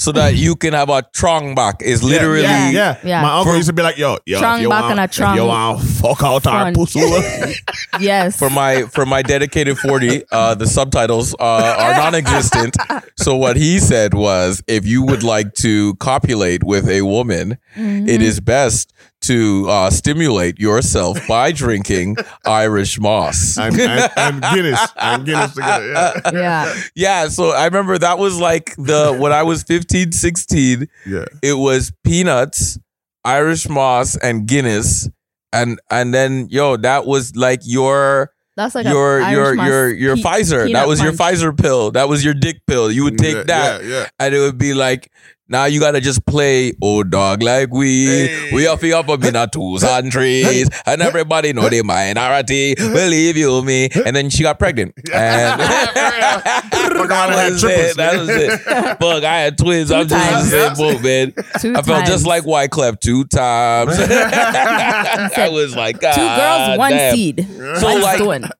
so 0.00 0.12
that 0.12 0.36
you 0.36 0.54
can 0.54 0.72
have 0.74 0.88
a 0.90 1.02
trong 1.12 1.54
back. 1.56 1.82
Is 1.82 2.02
literally 2.04 2.42
yeah, 2.42 2.70
yeah, 2.70 2.96
Yeah. 3.04 3.22
My 3.22 3.32
uncle 3.38 3.52
For- 3.52 3.56
used 3.56 3.66
to 3.68 3.72
be 3.72 3.82
like, 3.82 3.98
"Yo, 3.98 4.16
yo, 4.26 4.38
Trong 4.40 4.56
if 4.58 4.62
you 4.62 4.68
back 4.68 4.82
want, 4.82 4.92
and 4.92 5.00
a 5.00 5.04
if 5.04 5.10
trong 5.10 5.36
you 5.36 5.44
want 5.44 5.80
fuck 5.82 6.22
out 6.22 6.46
our 6.46 6.72
front. 6.72 6.76
pussy." 6.76 7.00
yes, 8.00 8.38
for 8.38 8.48
my 8.50 8.82
for 8.84 9.04
my 9.04 9.22
dedicated 9.22 9.76
40 9.78 10.22
uh 10.30 10.54
the 10.54 10.66
subtitles 10.66 11.34
uh, 11.40 11.76
are 11.78 11.94
non-existent 11.94 12.76
so 13.16 13.36
what 13.36 13.56
he 13.56 13.78
said 13.78 14.14
was 14.14 14.62
if 14.68 14.86
you 14.86 15.02
would 15.02 15.22
like 15.22 15.54
to 15.54 15.94
copulate 15.96 16.62
with 16.62 16.88
a 16.88 17.02
woman 17.02 17.58
Mhm. 17.76 18.08
it 18.08 18.22
is 18.22 18.40
best 18.40 18.92
to 19.28 19.66
uh, 19.68 19.90
stimulate 19.90 20.58
yourself 20.58 21.18
by 21.28 21.52
drinking 21.52 22.16
irish 22.44 22.98
moss 22.98 23.56
and, 23.56 23.78
and, 23.78 24.10
and 24.16 24.42
Guinness, 24.42 24.88
and 24.96 25.24
Guinness 25.24 25.54
together. 25.54 25.92
Yeah, 25.92 26.32
yeah. 26.32 26.74
yeah 26.94 27.28
so 27.28 27.50
i 27.50 27.64
remember 27.64 27.98
that 27.98 28.18
was 28.18 28.40
like 28.40 28.74
the 28.76 29.16
when 29.18 29.32
i 29.32 29.42
was 29.42 29.62
15 29.62 30.12
16 30.12 30.88
yeah. 31.06 31.24
it 31.42 31.54
was 31.54 31.92
peanuts 32.04 32.78
irish 33.24 33.68
moss 33.68 34.16
and 34.16 34.46
guinness 34.46 35.08
and 35.52 35.78
and 35.90 36.12
then 36.14 36.48
yo 36.50 36.76
that 36.76 37.06
was 37.06 37.36
like 37.36 37.60
your 37.64 38.32
That's 38.56 38.74
like 38.74 38.86
your 38.86 39.20
a 39.20 39.24
Irish 39.24 39.36
your 39.36 39.54
moss 39.54 39.68
your 39.68 39.90
your 39.90 40.16
pe- 40.16 40.22
Pfizer. 40.22 40.50
That 40.50 40.66
peanut 40.66 40.88
was 40.88 41.00
your. 41.00 41.12
Pfizer 41.12 41.56
pill. 41.56 41.92
That 41.92 42.08
was 42.08 42.24
your 42.24 42.34
dick 42.34 42.60
pill. 42.66 42.90
You 42.90 43.04
would 43.04 43.18
take 43.18 43.36
yeah, 43.36 43.42
that, 43.44 43.84
Yeah, 43.84 43.88
yeah. 43.88 44.06
and 44.18 44.34
it 44.34 44.40
would 44.40 44.58
be 44.58 44.74
like, 44.74 45.10
now 45.48 45.64
you 45.64 45.80
gotta 45.80 46.00
just 46.00 46.24
play 46.26 46.72
"Oh 46.82 47.02
Dog 47.02 47.42
Like 47.42 47.70
We." 47.72 48.06
Hey. 48.06 48.50
We 48.52 48.66
off 48.66 48.82
up 48.84 49.08
up 49.08 49.24
in 49.24 49.36
our 49.36 49.46
twos 49.46 49.82
and 49.84 50.10
trees, 50.10 50.68
and 50.86 51.02
everybody 51.02 51.52
know 51.52 51.68
the 51.68 51.82
minority. 51.82 52.74
Believe 52.74 53.36
you 53.36 53.62
me. 53.62 53.88
And 54.06 54.14
then 54.16 54.30
she 54.30 54.42
got 54.42 54.58
pregnant, 54.58 54.94
and 55.12 55.60
that 55.60 57.48
was 57.50 57.64
it. 57.64 57.96
That 57.96 58.18
was 58.18 58.28
it. 58.28 58.60
Fuck, 59.00 59.24
I 59.24 59.38
had 59.40 59.58
twins. 59.58 59.90
I'm 59.90 60.06
Two 60.08 60.14
just 60.14 60.28
in 60.28 60.50
the 60.50 60.58
times. 60.58 60.78
same 60.78 60.94
boat, 60.94 61.02
man. 61.02 61.32
Two 61.60 61.70
I 61.76 61.82
felt 61.82 61.86
times. 62.04 62.08
just 62.08 62.26
like 62.26 62.44
Wyclef 62.44 63.00
two 63.00 63.24
times. 63.24 63.90
I 63.98 65.48
was 65.50 65.74
like, 65.76 66.00
God 66.00 66.14
two 66.14 66.20
girls, 66.20 66.78
one 66.78 66.90
damn. 66.92 67.14
seed. 67.14 67.46
So 67.48 67.86
One 67.86 68.00
like, 68.02 68.16
stone. 68.16 68.50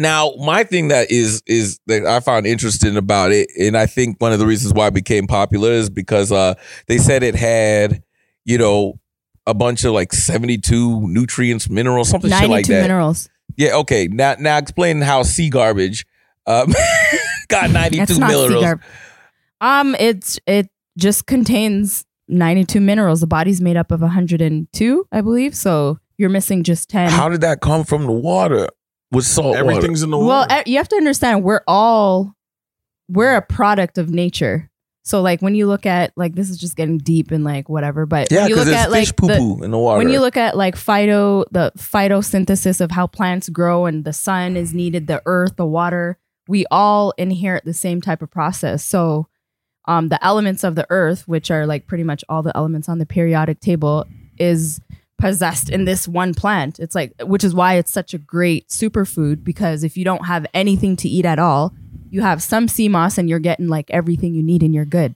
Now, 0.00 0.32
my 0.38 0.64
thing 0.64 0.88
that 0.88 1.10
is 1.10 1.42
is 1.46 1.78
that 1.86 2.06
I 2.06 2.20
found 2.20 2.46
interesting 2.46 2.96
about 2.96 3.32
it, 3.32 3.50
and 3.60 3.76
I 3.76 3.84
think 3.84 4.16
one 4.18 4.32
of 4.32 4.38
the 4.38 4.46
reasons 4.46 4.72
why 4.72 4.86
it 4.86 4.94
became 4.94 5.26
popular 5.26 5.72
is 5.72 5.90
because 5.90 6.32
uh 6.32 6.54
they 6.86 6.96
said 6.96 7.22
it 7.22 7.34
had, 7.34 8.02
you 8.46 8.56
know, 8.56 8.98
a 9.46 9.52
bunch 9.52 9.84
of 9.84 9.92
like 9.92 10.14
seventy 10.14 10.56
two 10.56 11.06
nutrients, 11.06 11.68
minerals, 11.68 12.08
something 12.08 12.30
shit 12.30 12.48
like 12.48 12.66
that. 12.68 12.80
minerals. 12.80 13.28
Yeah, 13.58 13.76
okay. 13.76 14.08
Now 14.10 14.36
now 14.38 14.56
explain 14.56 15.02
how 15.02 15.22
sea 15.22 15.50
garbage 15.50 16.06
um 16.46 16.72
got 17.48 17.70
ninety 17.70 18.02
sea 18.06 18.18
minerals. 18.18 18.64
garb. 18.64 18.82
Um, 19.60 19.94
it's 19.96 20.40
it 20.46 20.70
just 20.96 21.26
contains 21.26 22.06
ninety-two 22.26 22.80
minerals. 22.80 23.20
The 23.20 23.26
body's 23.26 23.60
made 23.60 23.76
up 23.76 23.90
of 23.90 24.00
hundred 24.00 24.40
and 24.40 24.66
two, 24.72 25.06
I 25.12 25.20
believe. 25.20 25.54
So 25.54 25.98
you're 26.16 26.30
missing 26.30 26.62
just 26.62 26.88
ten. 26.88 27.10
How 27.10 27.28
did 27.28 27.42
that 27.42 27.60
come 27.60 27.84
from 27.84 28.06
the 28.06 28.12
water 28.12 28.70
with 29.12 29.26
salt 29.26 29.56
water? 29.56 29.58
Everything's 29.58 30.02
in 30.02 30.10
the 30.10 30.18
well, 30.18 30.26
water. 30.26 30.46
Well, 30.50 30.62
you 30.66 30.76
have 30.78 30.88
to 30.88 30.96
understand 30.96 31.42
we're 31.42 31.62
all 31.66 32.34
we're 33.08 33.36
a 33.36 33.42
product 33.42 33.98
of 33.98 34.10
nature. 34.10 34.70
So 35.02 35.22
like 35.22 35.40
when 35.40 35.54
you 35.54 35.66
look 35.66 35.86
at 35.86 36.12
like 36.16 36.34
this 36.34 36.50
is 36.50 36.58
just 36.58 36.76
getting 36.76 36.98
deep 36.98 37.30
and 37.30 37.42
like 37.42 37.68
whatever, 37.68 38.06
but 38.06 38.30
Yeah, 38.30 38.42
when 38.42 38.50
you 38.50 38.56
look 38.56 38.68
it's 38.68 38.76
at 38.76 38.90
fish 38.90 39.08
like 39.08 39.16
poo 39.16 39.26
the, 39.28 39.36
poo 39.36 39.62
in 39.64 39.70
the 39.70 39.78
water. 39.78 39.98
when 39.98 40.10
you 40.10 40.20
look 40.20 40.36
at 40.36 40.56
like 40.56 40.76
phyto 40.76 41.44
the 41.50 41.72
photosynthesis 41.76 42.80
of 42.80 42.90
how 42.90 43.06
plants 43.06 43.48
grow 43.48 43.86
and 43.86 44.04
the 44.04 44.12
sun 44.12 44.56
is 44.56 44.74
needed 44.74 45.06
the 45.06 45.22
earth 45.26 45.56
the 45.56 45.66
water 45.66 46.18
we 46.48 46.66
all 46.70 47.12
inherit 47.16 47.64
the 47.64 47.74
same 47.74 48.00
type 48.00 48.22
of 48.22 48.30
process 48.30 48.84
so 48.84 49.26
um 49.86 50.08
the 50.10 50.24
elements 50.24 50.62
of 50.64 50.74
the 50.74 50.86
earth 50.90 51.26
which 51.26 51.50
are 51.50 51.66
like 51.66 51.86
pretty 51.86 52.04
much 52.04 52.22
all 52.28 52.42
the 52.42 52.56
elements 52.56 52.88
on 52.88 52.98
the 52.98 53.06
periodic 53.06 53.58
table 53.60 54.06
is 54.38 54.80
possessed 55.20 55.68
in 55.68 55.84
this 55.84 56.08
one 56.08 56.34
plant 56.34 56.78
it's 56.78 56.94
like 56.94 57.12
which 57.22 57.44
is 57.44 57.54
why 57.54 57.74
it's 57.74 57.92
such 57.92 58.14
a 58.14 58.18
great 58.18 58.66
superfood 58.68 59.44
because 59.44 59.84
if 59.84 59.96
you 59.96 60.04
don't 60.04 60.26
have 60.26 60.46
anything 60.54 60.96
to 60.96 61.08
eat 61.08 61.24
at 61.26 61.38
all 61.38 61.72
you 62.10 62.20
have 62.22 62.42
some 62.42 62.68
sea 62.68 62.88
moss 62.88 63.16
and 63.16 63.30
you're 63.30 63.38
getting 63.38 63.68
like 63.68 63.90
everything 63.90 64.34
you 64.34 64.42
need 64.42 64.62
and 64.62 64.74
you're 64.74 64.84
good. 64.84 65.14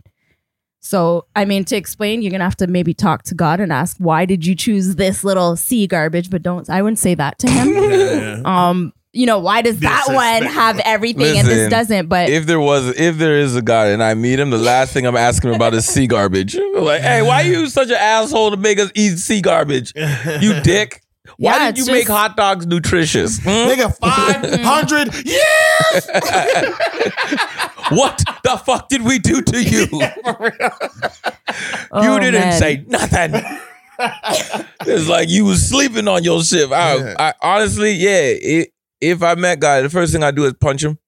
So, 0.80 1.26
I 1.34 1.44
mean, 1.44 1.64
to 1.66 1.76
explain, 1.76 2.22
you're 2.22 2.30
gonna 2.30 2.44
have 2.44 2.56
to 2.56 2.66
maybe 2.66 2.94
talk 2.94 3.22
to 3.24 3.34
God 3.34 3.58
and 3.58 3.72
ask, 3.72 3.96
why 3.98 4.24
did 4.26 4.46
you 4.46 4.54
choose 4.54 4.96
this 4.96 5.24
little 5.24 5.56
sea 5.56 5.86
garbage? 5.86 6.30
But 6.30 6.42
don't, 6.42 6.68
I 6.70 6.82
wouldn't 6.82 6.98
say 6.98 7.14
that 7.14 7.38
to 7.40 7.50
him. 7.50 7.74
Yeah. 7.74 8.40
um, 8.44 8.92
you 9.14 9.26
know, 9.26 9.38
why 9.38 9.62
does 9.62 9.78
that 9.80 10.04
one 10.08 10.42
have 10.42 10.78
everything 10.84 11.38
and 11.38 11.46
this 11.46 11.70
doesn't? 11.70 12.08
But 12.08 12.28
if 12.28 12.46
there 12.46 12.60
was, 12.60 12.88
if 12.98 13.16
there 13.18 13.38
is 13.38 13.54
a 13.56 13.62
God 13.62 13.88
and 13.88 14.02
I 14.02 14.14
meet 14.14 14.38
him, 14.40 14.50
the 14.50 14.58
last 14.58 14.92
thing 14.92 15.06
I'm 15.06 15.16
asking 15.16 15.50
him 15.50 15.56
about 15.56 15.72
is 15.74 15.86
sea 15.86 16.06
garbage. 16.06 16.56
Like, 16.74 17.00
hey, 17.02 17.22
why 17.22 17.42
are 17.42 17.46
you 17.46 17.68
such 17.68 17.88
an 17.88 17.94
asshole 17.96 18.50
to 18.50 18.56
make 18.56 18.78
us 18.78 18.90
eat 18.94 19.16
sea 19.18 19.40
garbage? 19.40 19.92
You 20.40 20.60
dick. 20.62 21.00
Why 21.38 21.56
Yeah, 21.56 21.66
did 21.72 21.78
you 21.78 21.84
it's 21.84 21.90
make 21.92 22.06
hot 22.08 22.36
dogs 22.36 22.66
nutritious? 22.66 23.38
Hmm? 23.38 23.48
Nigga, 23.48 23.96
500 24.00 25.14
years. 25.24 26.06
what 27.90 28.22
the 28.44 28.56
fuck 28.64 28.88
did 28.88 29.02
we 29.02 29.18
do 29.18 29.40
to 29.42 29.62
you? 29.62 29.86
oh, 31.90 32.02
you 32.02 32.20
didn't 32.20 32.40
man. 32.40 32.58
say 32.58 32.84
nothing. 32.88 33.42
it's 34.86 35.08
like 35.08 35.28
you 35.28 35.44
was 35.44 35.66
sleeping 35.68 36.08
on 36.08 36.24
your 36.24 36.42
ship. 36.42 36.70
I, 36.72 36.96
Yeah. 36.96 37.14
I 37.18 37.32
honestly, 37.42 37.92
yeah. 37.92 38.20
It, 38.26 38.73
if 39.10 39.22
I 39.22 39.34
met 39.34 39.60
guy, 39.60 39.80
the 39.82 39.90
first 39.90 40.12
thing 40.12 40.22
I 40.22 40.30
do 40.30 40.44
is 40.44 40.54
punch 40.54 40.82
him. 40.84 40.98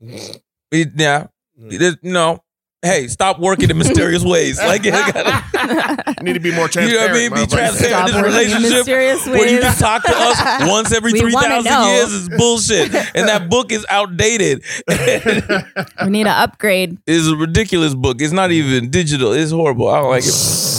It- 0.00 0.92
yeah, 0.96 1.26
mm. 1.60 1.72
It- 1.80 1.98
no. 2.02 2.42
Hey, 2.82 3.08
stop 3.08 3.40
working 3.40 3.68
in 3.70 3.78
mysterious 3.78 4.22
ways. 4.22 4.58
Like, 4.58 4.84
you 4.84 4.92
gotta- 4.92 6.14
You 6.18 6.24
need 6.24 6.34
to 6.34 6.40
be 6.40 6.52
more 6.52 6.66
you 6.66 6.68
transparent. 6.68 6.92
know 6.92 7.00
what 7.00 7.10
I 7.10 7.14
mean? 7.14 7.30
Be 7.30 7.36
motherfucker. 7.40 7.50
transparent 7.50 7.88
Stop 7.88 8.06
this 8.06 8.14
working 8.16 8.30
in 8.30 8.36
relationship. 8.36 8.72
mysterious 8.78 9.26
Where 9.26 9.36
you 9.48 9.54
ways. 9.56 9.64
just 9.64 9.80
talk 9.80 10.04
to 10.04 10.12
us 10.14 10.38
once 10.68 10.92
every 10.92 11.12
We 11.12 11.20
three 11.20 11.34
wanna 11.34 11.48
thousand 11.48 11.72
know. 11.72 11.86
years 11.94 12.12
is 12.12 12.28
bullshit, 12.28 12.94
and 13.16 13.28
that 13.28 13.48
book 13.50 13.72
is 13.72 13.84
outdated. 13.88 14.62
we 16.04 16.10
need 16.10 16.24
to 16.24 16.30
upgrade. 16.30 16.98
It's 17.06 17.26
a 17.26 17.34
ridiculous 17.34 17.94
book. 17.94 18.20
It's 18.20 18.32
not 18.32 18.52
even 18.52 18.90
digital. 18.90 19.32
It's 19.32 19.50
horrible. 19.50 19.88
I 19.88 20.00
don't 20.02 20.10
like 20.10 20.24
it. 20.24 20.75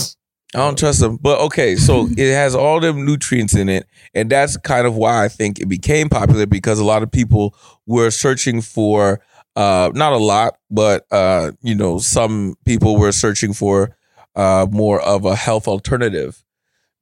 I 0.56 0.60
don't 0.60 0.78
trust 0.78 1.02
them. 1.02 1.18
But 1.18 1.40
okay, 1.42 1.76
so 1.76 2.08
it 2.18 2.34
has 2.34 2.56
all 2.56 2.80
them 2.80 3.06
nutrients 3.06 3.56
in 3.56 3.70
it, 3.70 3.88
and 4.14 4.30
that's 4.30 4.58
kind 4.58 4.88
of 4.88 4.96
why 4.96 5.24
I 5.24 5.28
think 5.28 5.60
it 5.60 5.68
became 5.68 6.10
popular 6.10 6.46
because 6.46 6.80
a 6.80 6.86
lot 6.86 7.04
of 7.04 7.12
people 7.12 7.56
were 7.86 8.12
searching 8.12 8.62
for 8.62 9.22
uh 9.56 9.92
not 9.94 10.14
a 10.14 10.18
lot, 10.18 10.58
but 10.70 11.06
uh 11.12 11.52
you 11.62 11.76
know, 11.76 12.00
some 12.00 12.56
people 12.66 12.98
were 12.98 13.12
searching 13.12 13.54
for 13.54 13.96
uh 14.36 14.68
more 14.70 15.02
of 15.02 15.26
a 15.26 15.36
health 15.36 15.68
alternative 15.68 16.44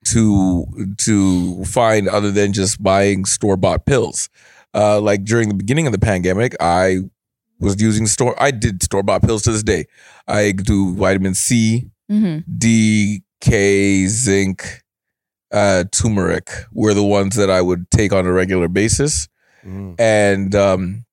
to 0.05 0.65
to 0.97 1.63
find 1.65 2.07
other 2.07 2.31
than 2.31 2.53
just 2.53 2.81
buying 2.81 3.25
store-bought 3.25 3.85
pills. 3.85 4.29
Uh 4.73 4.99
like 5.01 5.23
during 5.23 5.49
the 5.49 5.55
beginning 5.55 5.85
of 5.85 5.91
the 5.91 5.99
pandemic, 5.99 6.55
I 6.59 6.99
was 7.59 7.81
using 7.81 8.07
store 8.07 8.35
I 8.41 8.51
did 8.51 8.81
store-bought 8.83 9.21
pills 9.23 9.43
to 9.43 9.51
this 9.51 9.63
day. 9.63 9.85
I 10.27 10.51
do 10.51 10.95
vitamin 10.95 11.33
C, 11.33 11.89
hmm 12.09 12.39
D, 12.57 13.23
K, 13.45 14.07
zinc, 14.07 14.81
uh, 15.51 15.83
turmeric 15.91 16.49
were 16.71 16.93
the 16.93 17.03
ones 17.03 17.35
that 17.35 17.49
I 17.49 17.61
would 17.61 17.89
take 17.91 18.11
on 18.11 18.25
a 18.25 18.31
regular 18.31 18.67
basis. 18.67 19.27
Mm. 19.63 19.95
And 19.99 20.55
um, 20.55 21.05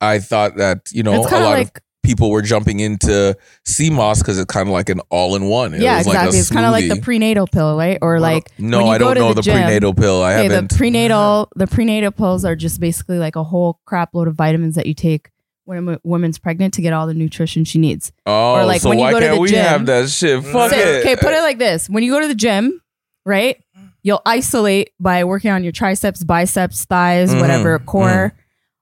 I 0.00 0.18
thought 0.18 0.56
that, 0.56 0.88
you 0.92 1.02
know, 1.02 1.14
a 1.14 1.22
lot 1.22 1.32
like 1.32 1.78
of 1.78 1.82
people 2.02 2.30
were 2.30 2.42
jumping 2.42 2.80
into 2.80 3.36
sea 3.64 3.90
moss 3.90 4.20
because 4.20 4.38
it's 4.38 4.52
kind 4.52 4.68
of 4.68 4.72
like 4.72 4.88
an 4.88 5.00
all 5.10 5.34
in 5.34 5.46
one. 5.46 5.74
It 5.74 5.80
yeah, 5.80 5.98
was 5.98 6.06
like 6.06 6.16
exactly. 6.16 6.38
it's 6.38 6.50
kind 6.50 6.66
of 6.66 6.72
like 6.72 6.88
the 6.88 7.00
prenatal 7.00 7.46
pill, 7.46 7.76
right? 7.76 7.98
Or 8.02 8.20
like 8.20 8.50
No, 8.58 8.78
when 8.78 8.86
you 8.86 8.92
I 8.92 8.98
go 8.98 9.04
don't 9.06 9.14
to 9.14 9.20
know 9.20 9.28
the 9.28 9.34
the, 9.36 9.42
gym- 9.42 9.54
prenatal 9.54 9.94
pill. 9.94 10.22
I 10.22 10.34
okay, 10.34 10.42
haven't. 10.44 10.70
The 10.70 10.76
prenatal 10.76 11.50
the 11.56 11.66
prenatal 11.66 12.12
pills 12.12 12.44
are 12.44 12.54
just 12.54 12.80
basically 12.80 13.18
like 13.18 13.34
a 13.34 13.44
whole 13.44 13.80
crap 13.86 14.14
load 14.14 14.28
of 14.28 14.34
vitamins 14.34 14.76
that 14.76 14.86
you 14.86 14.94
take 14.94 15.30
when 15.66 15.86
a 15.88 16.00
woman's 16.04 16.38
pregnant 16.38 16.72
to 16.74 16.82
get 16.82 16.92
all 16.94 17.06
the 17.06 17.14
nutrition 17.14 17.64
she 17.64 17.78
needs. 17.78 18.12
oh, 18.24 18.54
or 18.54 18.64
like 18.64 18.80
so 18.80 18.88
when 18.88 18.98
you 18.98 19.04
why 19.04 19.12
go 19.12 19.20
to 19.20 19.26
can't 19.26 19.34
the 19.36 19.40
we 19.42 19.48
gym- 19.50 19.64
have 19.64 19.86
that 19.86 20.08
shit? 20.08 20.42
Fuck 20.42 20.70
So, 20.70 20.76
it. 20.78 21.00
okay, 21.00 21.16
put 21.16 21.32
it 21.34 21.40
like 21.42 21.58
this: 21.58 21.90
when 21.90 22.02
you 22.02 22.10
go 22.12 22.20
to 22.20 22.28
the 22.28 22.34
gym, 22.34 22.80
right? 23.26 23.62
You'll 24.02 24.22
isolate 24.24 24.92
by 25.00 25.24
working 25.24 25.50
on 25.50 25.62
your 25.64 25.72
triceps, 25.72 26.22
biceps, 26.24 26.84
thighs, 26.84 27.34
Mhm, 27.34 27.40
whatever, 27.40 27.78
core. 27.80 28.32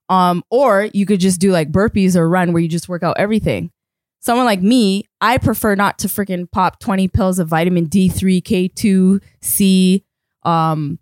Um, 0.07 0.43
or 0.51 0.87
you 0.93 1.07
could 1.07 1.19
just 1.19 1.41
do 1.41 1.51
like 1.51 1.71
burpees 1.71 2.15
or 2.15 2.29
run 2.29 2.53
where 2.53 2.61
you 2.61 2.69
just 2.69 2.87
work 2.87 3.01
out 3.01 3.15
everything. 3.17 3.71
Someone 4.19 4.45
like 4.45 4.61
me, 4.61 5.05
I 5.21 5.39
prefer 5.39 5.73
not 5.75 5.97
to 5.99 6.07
freaking 6.07 6.49
pop 6.51 6.79
20 6.79 7.07
pills 7.07 7.39
of 7.39 7.47
vitamin 7.47 7.87
D3, 7.87 8.39
K2, 8.43 9.19
C, 9.41 10.03
um, 10.43 10.99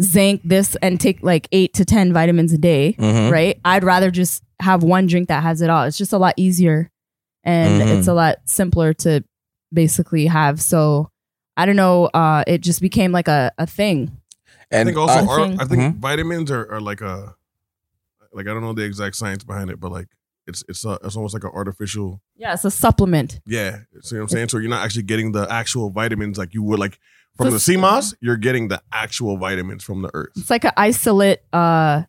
zinc, 0.00 0.40
this, 0.44 0.74
and 0.80 0.98
take 0.98 1.22
like 1.22 1.46
eight 1.52 1.74
to 1.74 1.84
10 1.84 2.12
vitamins 2.14 2.52
a 2.54 2.58
day, 2.58 2.94
Mhm. 2.98 3.30
right? 3.30 3.60
I'd 3.64 3.84
rather 3.84 4.10
just 4.10 4.42
have 4.60 4.82
one 4.82 5.06
drink 5.06 5.28
that 5.28 5.42
has 5.42 5.60
it 5.62 5.70
all. 5.70 5.84
It's 5.84 5.98
just 5.98 6.12
a 6.12 6.18
lot 6.18 6.34
easier 6.36 6.90
and 7.44 7.80
Mhm. 7.82 7.98
it's 7.98 8.06
a 8.08 8.14
lot 8.14 8.36
simpler 8.44 8.92
to 8.94 9.24
basically 9.72 10.26
have. 10.26 10.60
So 10.60 11.10
I 11.56 11.66
don't 11.66 11.76
know, 11.76 12.06
uh, 12.06 12.44
it 12.46 12.60
just 12.62 12.80
became 12.80 13.12
like 13.12 13.28
a, 13.28 13.52
a 13.58 13.66
thing. 13.66 14.16
I 14.72 14.76
And 14.76 14.86
think 14.86 14.98
also, 14.98 15.14
I- 15.14 15.26
ar- 15.26 15.46
think- 15.48 15.60
I 15.60 15.64
think 15.64 15.80
Mhm. 15.82 15.98
vitamins 16.00 16.50
are, 16.50 16.70
are 16.72 16.80
like 16.80 17.00
a, 17.00 17.34
like 18.32 18.46
I 18.46 18.52
don't 18.54 18.62
know 18.62 18.72
the 18.72 18.84
exact 18.84 19.16
science 19.16 19.42
behind 19.44 19.70
it, 19.70 19.80
but 19.80 19.90
like 19.90 20.08
it's 20.46 20.62
it's 20.68 20.84
a, 20.84 20.98
it's 21.04 21.16
almost 21.16 21.34
like 21.34 21.44
an 21.44 21.50
artificial. 21.52 22.20
Yeah, 22.36 22.54
it's 22.54 22.64
a 22.64 22.70
supplement. 22.70 23.40
Yeah, 23.46 23.78
see 24.02 24.16
what 24.16 24.22
I'm 24.22 24.28
saying? 24.28 24.48
So 24.48 24.58
you're 24.58 24.70
not 24.70 24.84
actually 24.84 25.02
getting 25.02 25.32
the 25.32 25.46
actual 25.52 25.90
vitamins 25.90 26.38
like 26.38 26.54
you 26.54 26.62
would 26.62 26.78
like 26.78 26.98
from 27.36 27.46
So 27.46 27.50
the 27.50 27.56
s- 27.56 27.62
sea 27.64 27.76
moss. 27.76 28.14
You're 28.20 28.36
getting 28.36 28.68
the 28.68 28.80
actual 28.92 29.36
vitamins 29.36 29.82
from 29.84 30.02
the 30.02 30.10
earth. 30.14 30.30
It's 30.36 30.50
like 30.50 30.64
an 30.64 30.72
isolate 30.76 31.40
uh 31.52 32.02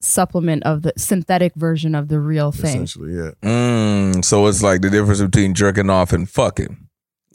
supplement 0.00 0.62
of 0.64 0.82
the 0.82 0.92
synthetic 0.96 1.54
version 1.54 1.94
of 1.94 2.08
the 2.08 2.20
real 2.20 2.52
thing. 2.52 2.82
Essentially, 2.82 3.14
yeah. 3.14 3.30
Mm, 3.42 4.24
so 4.24 4.46
it's 4.46 4.62
like 4.62 4.80
the 4.80 4.90
difference 4.90 5.20
between 5.20 5.54
jerking 5.54 5.90
off 5.90 6.12
and 6.12 6.28
fucking. 6.28 6.88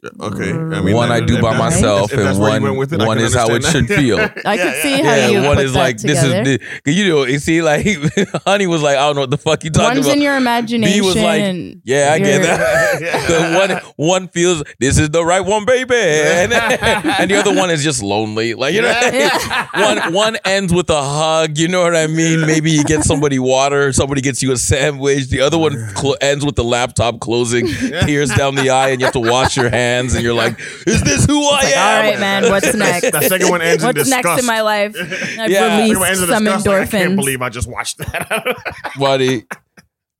Yeah, 0.05 0.25
Okay, 0.27 0.49
I 0.49 0.53
mm-hmm. 0.53 0.85
mean 0.85 0.95
one 0.95 1.09
that- 1.09 1.23
I 1.23 1.25
do 1.25 1.35
if 1.37 1.41
by 1.41 1.53
that- 1.53 1.59
myself, 1.59 2.11
if 2.13 2.17
that's 2.19 2.29
and 2.37 2.39
where 2.39 2.49
you 2.49 2.61
one 2.61 2.63
went 2.63 2.77
with 2.77 2.93
it, 2.93 3.01
I 3.01 3.07
one 3.07 3.17
can 3.17 3.25
is 3.25 3.33
how 3.33 3.47
it 3.47 3.53
understand 3.55 3.87
should 3.87 3.97
that. 3.97 4.01
feel. 4.01 4.19
I 4.45 4.57
can 4.57 4.73
see 4.81 5.01
how 5.01 5.15
yeah, 5.15 5.27
you 5.29 5.41
one 5.43 5.55
put 5.57 5.65
is 5.65 5.73
that 5.73 5.79
like 5.79 5.97
together. 5.97 6.43
this 6.43 6.61
is 6.61 6.67
the, 6.85 6.91
you 6.91 7.09
know 7.09 7.25
you 7.25 7.39
see 7.39 7.61
like 7.61 7.85
Honee 8.45 8.67
was 8.67 8.81
like 8.81 8.97
I 8.97 9.01
don't 9.07 9.15
know 9.15 9.21
what 9.21 9.31
the 9.31 9.37
fuck 9.37 9.63
you 9.63 9.69
talking 9.71 9.85
about. 9.85 9.95
One's 9.95 10.05
about. 10.07 10.15
in 10.17 10.21
your 10.21 10.37
imagination. 10.37 11.05
was 11.05 11.15
like, 11.15 11.41
and 11.41 11.81
yeah, 11.85 12.09
I 12.13 12.19
get 12.19 12.27
you're- 12.35 12.45
that. 12.47 13.25
The 13.25 13.57
one 13.57 13.93
one 14.21 14.27
feels 14.29 14.63
this 14.79 14.97
is 14.99 15.09
the 15.09 15.23
right 15.25 15.41
one, 15.41 15.65
baby, 15.65 15.95
and, 15.95 16.53
and 16.53 17.31
the 17.31 17.35
other 17.35 17.53
one 17.55 17.69
is 17.71 17.83
just 17.83 18.01
lonely. 18.03 18.53
Like 18.53 18.73
you 18.73 18.81
know, 18.81 18.87
Yeah. 18.89 19.67
one 19.73 20.13
one 20.13 20.37
ends 20.45 20.73
with 20.73 20.89
a 20.89 21.01
hug. 21.01 21.57
You 21.57 21.67
know 21.67 21.81
what 21.83 21.95
I 21.95 22.07
mean? 22.07 22.41
Maybe 22.41 22.71
you 22.71 22.83
get 22.83 23.03
somebody 23.03 23.39
water, 23.39 23.91
somebody 23.93 24.21
gets 24.21 24.41
you 24.43 24.51
a 24.51 24.57
sandwich. 24.57 25.27
The 25.29 25.41
other 25.41 25.57
one 25.57 25.73
cl- 25.95 26.17
ends 26.21 26.45
with 26.45 26.55
the 26.55 26.63
laptop 26.63 27.19
closing, 27.19 27.67
tears 27.67 28.29
down 28.35 28.55
the 28.55 28.69
eye, 28.69 28.89
and 28.89 28.99
you 29.01 29.05
have 29.05 29.13
to 29.13 29.19
wash 29.19 29.57
your 29.57 29.73
hands. 29.95 30.13
And 30.13 30.23
you're 30.23 30.34
like, 30.34 30.60
"Is 30.88 31.01
this 31.03 31.25
who 31.25 31.43
I 31.47 31.51
Like, 31.63 31.75
am?" 31.75 31.88
all 32.05 32.12
right, 32.12 32.19
man, 32.19 32.43
what's 32.51 32.73
next? 32.75 33.12
That 33.12 33.23
second 33.23 33.49
one 33.49 33.62
ends 33.62 33.84
in 33.84 33.88
What's 33.88 33.99
disgust. 34.03 34.25
next 34.25 34.39
in 34.41 34.45
my 34.45 34.62
life? 34.62 34.95
I've 35.39 35.49
Yeah. 35.49 35.60
Second 35.60 35.99
one 35.99 36.08
ends 36.08 36.21
released 36.21 36.21
in 36.21 36.27
some 36.29 36.43
disgust, 36.43 36.65
like, 36.67 36.75
endorphins. 36.77 36.88
I 36.88 37.05
can't 37.05 37.15
believe 37.15 37.41
I 37.41 37.49
just 37.49 37.67
watched 37.67 37.97
that. 37.99 38.58
buddy. 38.99 39.45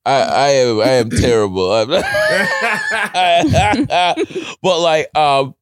I, 0.07 0.21
I 0.21 0.47
am 0.49 0.79
I 0.81 0.89
am 1.01 1.09
terrible. 1.09 1.67
but 4.61 4.79
like 4.79 5.17
um 5.17 5.55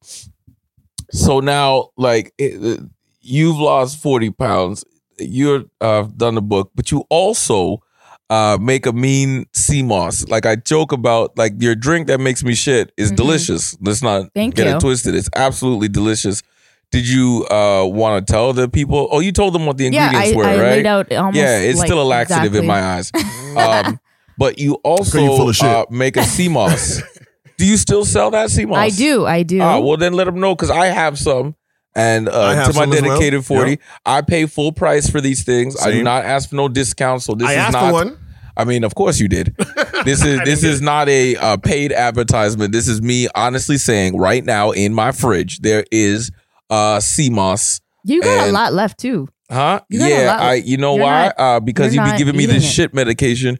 so 1.10 1.40
now 1.40 1.90
like 1.96 2.32
it, 2.38 2.80
you've 3.20 3.56
lost 3.56 4.02
40 4.02 4.30
pounds. 4.32 4.84
You're 5.18 5.64
uh 5.80 6.02
done 6.16 6.34
the 6.34 6.42
book, 6.42 6.72
but 6.74 6.90
you 6.90 7.04
also 7.08 7.82
uh 8.34 8.58
make 8.60 8.84
a 8.86 8.92
mean 8.92 9.46
sea 9.52 9.82
moss. 9.82 10.26
Like 10.28 10.44
I 10.46 10.56
joke 10.56 10.90
about 10.92 11.36
like 11.38 11.52
your 11.58 11.74
drink 11.74 12.06
that 12.08 12.20
makes 12.20 12.42
me 12.42 12.54
shit 12.54 12.90
is 12.96 13.12
Mhm. 13.12 13.16
delicious. 13.16 13.76
Let's 13.80 14.02
not 14.02 14.30
Thank 14.34 14.54
get 14.56 14.66
you. 14.66 14.74
it 14.76 14.80
twisted. 14.80 15.14
It's 15.14 15.28
absolutely 15.36 15.88
delicious. 15.88 16.42
Did 16.90 17.08
you 17.08 17.46
uh 17.50 17.84
want 18.00 18.26
to 18.26 18.32
tell 18.32 18.52
the 18.52 18.68
people? 18.68 19.08
Oh, 19.10 19.20
you 19.20 19.32
told 19.32 19.54
them 19.54 19.66
what 19.66 19.76
the 19.78 19.84
yeah, 19.84 20.06
ingredients 20.06 20.32
I, 20.32 20.36
were, 20.36 20.44
I 20.44 20.56
right? 20.56 20.70
laid 20.76 20.86
out 20.86 21.12
almost. 21.12 21.36
yeah, 21.36 21.58
it's 21.58 21.78
like, 21.78 21.86
still 21.88 22.00
a 22.02 22.08
laxative 22.16 22.54
in 22.54 22.66
my 22.66 22.80
eyes. 22.94 23.10
Um, 23.56 24.00
but 24.36 24.58
you 24.58 24.74
also 24.82 25.20
you 25.20 25.28
full 25.36 25.48
of 25.50 25.54
shit. 25.54 25.68
uh, 25.68 25.86
make 25.90 26.16
a 26.16 26.24
sea 26.24 26.48
moss. 26.48 27.00
do 27.58 27.64
you 27.64 27.76
still 27.76 28.04
sell 28.04 28.32
that 28.32 28.50
sea 28.50 28.64
moss? 28.64 28.78
I 28.78 28.90
do, 28.90 29.24
I 29.26 29.44
do. 29.44 29.60
Ah, 29.60 29.78
well, 29.78 29.96
then 29.96 30.12
let 30.14 30.24
them 30.24 30.40
know 30.40 30.56
because 30.56 30.70
I 30.70 30.86
have 30.86 31.16
some. 31.18 31.54
And 31.94 32.28
uh, 32.28 32.66
to 32.66 32.72
my 32.72 32.84
some 32.86 32.92
as 32.92 33.00
well. 33.02 33.10
dedicated 33.14 33.44
40, 33.46 33.70
Yep. 33.70 33.80
I 34.04 34.22
pay 34.22 34.46
full 34.46 34.72
price 34.72 35.08
for 35.08 35.20
these 35.20 35.44
things. 35.44 35.80
I 35.80 35.92
do 35.92 36.02
not 36.02 36.24
ask 36.24 36.48
for 36.50 36.56
no 36.56 36.66
discounts. 36.66 37.24
So 37.26 37.36
this 37.36 37.46
I 37.48 37.52
is 37.52 37.58
asked 37.58 37.72
not. 37.74 37.86
for 37.86 37.92
one. 37.92 38.18
I 38.56 38.64
mean, 38.64 38.84
of 38.84 38.94
course 38.94 39.18
you 39.20 39.28
did. 39.28 39.54
This 40.04 40.24
is 40.24 40.40
this 40.44 40.60
didn't 40.60 40.74
is 40.74 40.82
not 40.82 41.08
a 41.08 41.36
uh, 41.36 41.56
paid 41.56 41.92
advertisement. 41.92 42.72
This 42.72 42.88
is 42.88 43.02
me 43.02 43.28
honestly 43.34 43.78
saying 43.78 44.16
right 44.16 44.44
now 44.44 44.70
in 44.70 44.94
my 44.94 45.12
fridge 45.12 45.60
there 45.60 45.84
is 45.90 46.30
uh 46.70 47.00
sea 47.00 47.30
moss. 47.30 47.80
you 48.04 48.22
got 48.22 48.48
a 48.48 48.52
lot 48.52 48.72
left 48.72 48.98
too. 48.98 49.28
Huh? 49.50 49.80
You 49.88 50.00
yeah, 50.04 50.36
I. 50.40 50.54
You 50.54 50.76
know 50.78 50.94
you're 50.96 51.04
why? 51.04 51.24
not- 51.26 51.34
uh, 51.38 51.60
because 51.60 51.94
you 51.94 52.00
you're 52.02 52.12
be 52.12 52.18
giving 52.18 52.36
me 52.36 52.46
this 52.46 52.64
it. 52.64 52.68
shit 52.68 52.94
medication, 52.94 53.58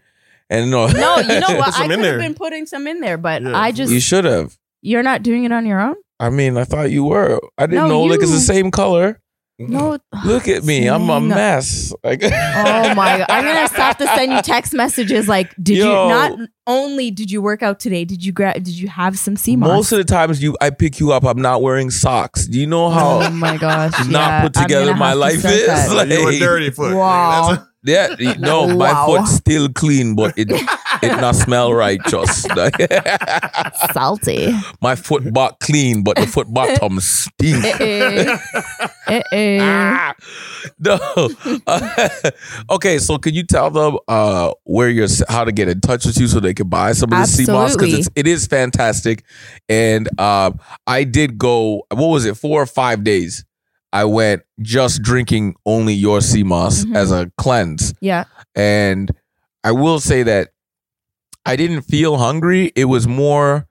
and 0.49 0.71
no, 0.71 0.87
No, 0.87 1.19
you 1.19 1.41
know 1.41 1.49
what? 1.59 1.79
I 1.79 1.87
could 1.89 1.99
have 1.99 2.19
been 2.21 2.35
putting 2.35 2.65
some 2.67 2.87
in 2.87 3.01
there, 3.01 3.19
but 3.19 3.43
Yeah. 3.43 3.57
I 3.57 3.71
just 3.73 3.93
you 3.93 4.01
should 4.01 4.25
have. 4.25 4.57
you're 4.81 5.03
not 5.03 5.23
doing 5.23 5.45
it 5.45 5.53
on 5.53 5.67
your 5.67 5.81
own. 5.81 5.97
I 6.21 6.31
mean, 6.31 6.57
I 6.57 6.65
thought 6.65 6.91
you 6.91 7.05
were. 7.05 7.39
I 7.59 7.67
didn't 7.67 7.83
No, 7.85 7.89
know 7.89 8.03
like 8.05 8.21
it's 8.23 8.31
the 8.31 8.39
same 8.41 8.71
color. 8.71 9.21
No. 9.59 9.99
Look 10.25 10.49
at 10.49 10.65
me, 10.65 10.89
I'm 10.89 11.03
a 11.03 11.19
Sling. 11.19 11.29
mess. 11.29 11.95
Like, 12.03 12.23
Oh 12.25 12.95
my 12.95 13.19
god! 13.19 13.27
I'm 13.29 13.45
gonna 13.45 13.69
stop 13.69 13.99
to 13.99 14.07
send 14.09 14.33
you 14.33 14.43
text 14.43 14.75
messages 14.75 15.29
like, 15.29 15.55
did 15.63 15.79
Yo. 15.79 15.87
you 15.87 16.09
not 16.09 16.39
only 16.67 17.11
did 17.11 17.31
you 17.31 17.41
work 17.41 17.63
out 17.63 17.79
today? 17.79 18.05
Did 18.05 18.25
you 18.25 18.33
grab 18.33 18.55
Did 18.55 18.69
you 18.79 18.89
have 18.89 19.19
some 19.19 19.37
sea 19.37 19.55
moss? 19.57 19.69
Most 19.69 19.93
of 19.93 19.99
the 19.99 20.05
times 20.05 20.43
you 20.43 20.57
I 20.61 20.71
pick 20.71 20.99
you 20.99 21.13
up, 21.13 21.25
I'm 21.25 21.41
not 21.41 21.63
wearing 21.63 21.91
socks. 21.91 22.47
Do 22.47 22.59
you 22.59 22.67
know 22.67 22.91
how 22.91 23.23
oh 23.23 23.31
my 23.31 23.57
gosh! 23.57 23.93
not 24.01 24.11
yeah, 24.11 24.43
put 24.43 24.55
together 24.55 24.95
my 24.95 25.09
have 25.09 25.15
to 25.15 25.21
life 25.21 25.45
is? 25.45 25.93
Like- 25.93 26.09
you 26.09 26.29
a 26.29 26.39
dirty 26.39 26.71
foot. 26.71 26.95
Wow. 26.97 27.67
Yeah, 27.85 28.15
no, 28.39 28.67
my 28.69 28.93
Wow. 28.93 29.07
foot's 29.07 29.33
still 29.33 29.69
clean, 29.69 30.15
but 30.17 30.33
it 30.39 30.51
it 30.51 31.21
not 31.21 31.35
smell 31.37 31.73
right. 31.75 32.01
Just 32.09 32.47
salty. 33.93 34.55
my 34.81 34.97
foot 34.97 35.33
bot 35.33 35.61
clean, 35.61 36.03
but 36.03 36.17
the 36.17 36.27
foot 36.27 36.53
bottom 36.53 36.99
stink. 37.01 37.65
Eh. 39.07 39.59
Ah, 39.61 40.15
no. 40.79 40.99
okay, 42.71 42.99
so 42.99 43.19
can 43.19 43.35
you 43.35 43.43
tell 43.43 43.71
them 43.71 43.99
uh, 44.09 44.51
where 44.65 44.89
you're, 44.89 45.09
how 45.29 45.45
to 45.45 45.53
get 45.53 45.69
in 45.69 45.81
touch 45.83 46.07
with 46.07 46.19
you 46.19 46.27
so 46.27 46.41
they 46.41 46.55
can 46.55 46.69
buy 46.69 46.93
some 46.93 47.13
of 47.13 47.19
the 47.19 47.27
sea 47.27 47.45
moss 47.47 47.77
because 47.77 47.93
it's 47.93 48.09
it 48.17 48.27
is 48.27 48.47
fantastic. 48.47 49.25
And 49.69 50.09
uh, 50.19 50.53
I 50.87 51.05
did 51.05 51.37
go. 51.39 51.87
What 51.91 52.07
was 52.09 52.25
it? 52.25 52.37
Four 52.39 52.63
or 52.63 52.67
five 52.67 53.05
days. 53.05 53.45
I 53.95 54.05
went 54.05 54.43
just 54.61 55.01
drinking 55.03 55.55
only 55.65 55.95
your 55.95 56.21
sea 56.21 56.43
moss 56.43 56.85
Mhm. 56.85 56.95
as 56.97 57.11
a 57.13 57.31
cleanse, 57.39 57.95
Yeah. 58.01 58.25
and 58.55 59.11
I 59.63 59.71
will 59.73 60.01
say 60.01 60.23
that 60.25 60.49
I 61.47 61.57
didn't 61.57 61.83
feel 61.83 62.17
hungry. 62.19 62.73
It 62.75 62.87
was 62.87 63.07
more. 63.07 63.67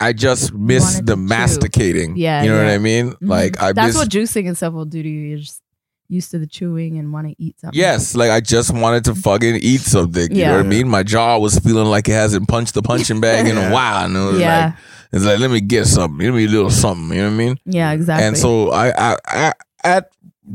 I 0.00 0.12
just 0.12 0.52
missed 0.52 1.06
the 1.06 1.14
chew. 1.14 1.22
masticating. 1.22 2.16
Yeah, 2.16 2.42
you 2.42 2.50
know 2.50 2.58
what. 2.58 2.66
I 2.66 2.78
mean. 2.78 3.12
Mhm. 3.12 3.16
Like 3.22 3.62
I 3.62 3.72
That's 3.72 3.88
miss 3.88 3.96
what 3.96 4.08
juicing 4.10 4.48
and 4.48 4.56
stuff 4.56 4.72
will 4.74 4.84
do 4.84 5.02
to 5.02 5.08
you. 5.08 5.20
You're 5.28 5.38
just 5.38 5.60
used 6.08 6.30
to 6.32 6.38
the 6.38 6.46
chewing 6.46 6.98
and 6.98 7.12
want 7.12 7.28
to 7.28 7.34
eat 7.38 7.58
something. 7.60 7.78
Yes, 7.78 8.14
like 8.16 8.30
I 8.30 8.40
just 8.40 8.72
wanted 8.74 9.04
to 9.04 9.14
fucking 9.14 9.56
eat 9.62 9.80
something. 9.82 10.34
You 10.34 10.44
know 10.46 10.56
what 10.56 10.66
I 10.66 10.68
mean? 10.68 10.88
My 10.88 11.02
jaw 11.04 11.38
was 11.38 11.58
feeling 11.60 11.86
like 11.86 12.08
it 12.08 12.12
hasn't 12.12 12.48
punched 12.48 12.74
the 12.74 12.82
punching 12.82 13.20
bag 13.20 13.46
in 13.46 13.56
a 13.56 13.70
while. 13.76 14.04
And 14.04 14.16
it 14.16 14.20
was 14.32 14.40
Yeah. 14.40 14.64
like 14.66 14.74
it's 15.14 15.24
like 15.24 15.38
let 15.38 15.50
me 15.50 15.60
get 15.60 15.86
something. 15.86 16.18
Give 16.18 16.34
me 16.34 16.44
a 16.44 16.48
little 16.48 16.70
something. 16.70 17.16
You 17.16 17.22
know 17.22 17.28
what 17.28 17.34
I 17.34 17.36
mean? 17.38 17.56
Yeah. 17.64 17.92
Exactly. 17.92 18.26
And 18.26 18.36
so 18.36 18.70
I, 18.70 19.12
I, 19.12 19.16
I 19.26 19.52
at 19.84 20.10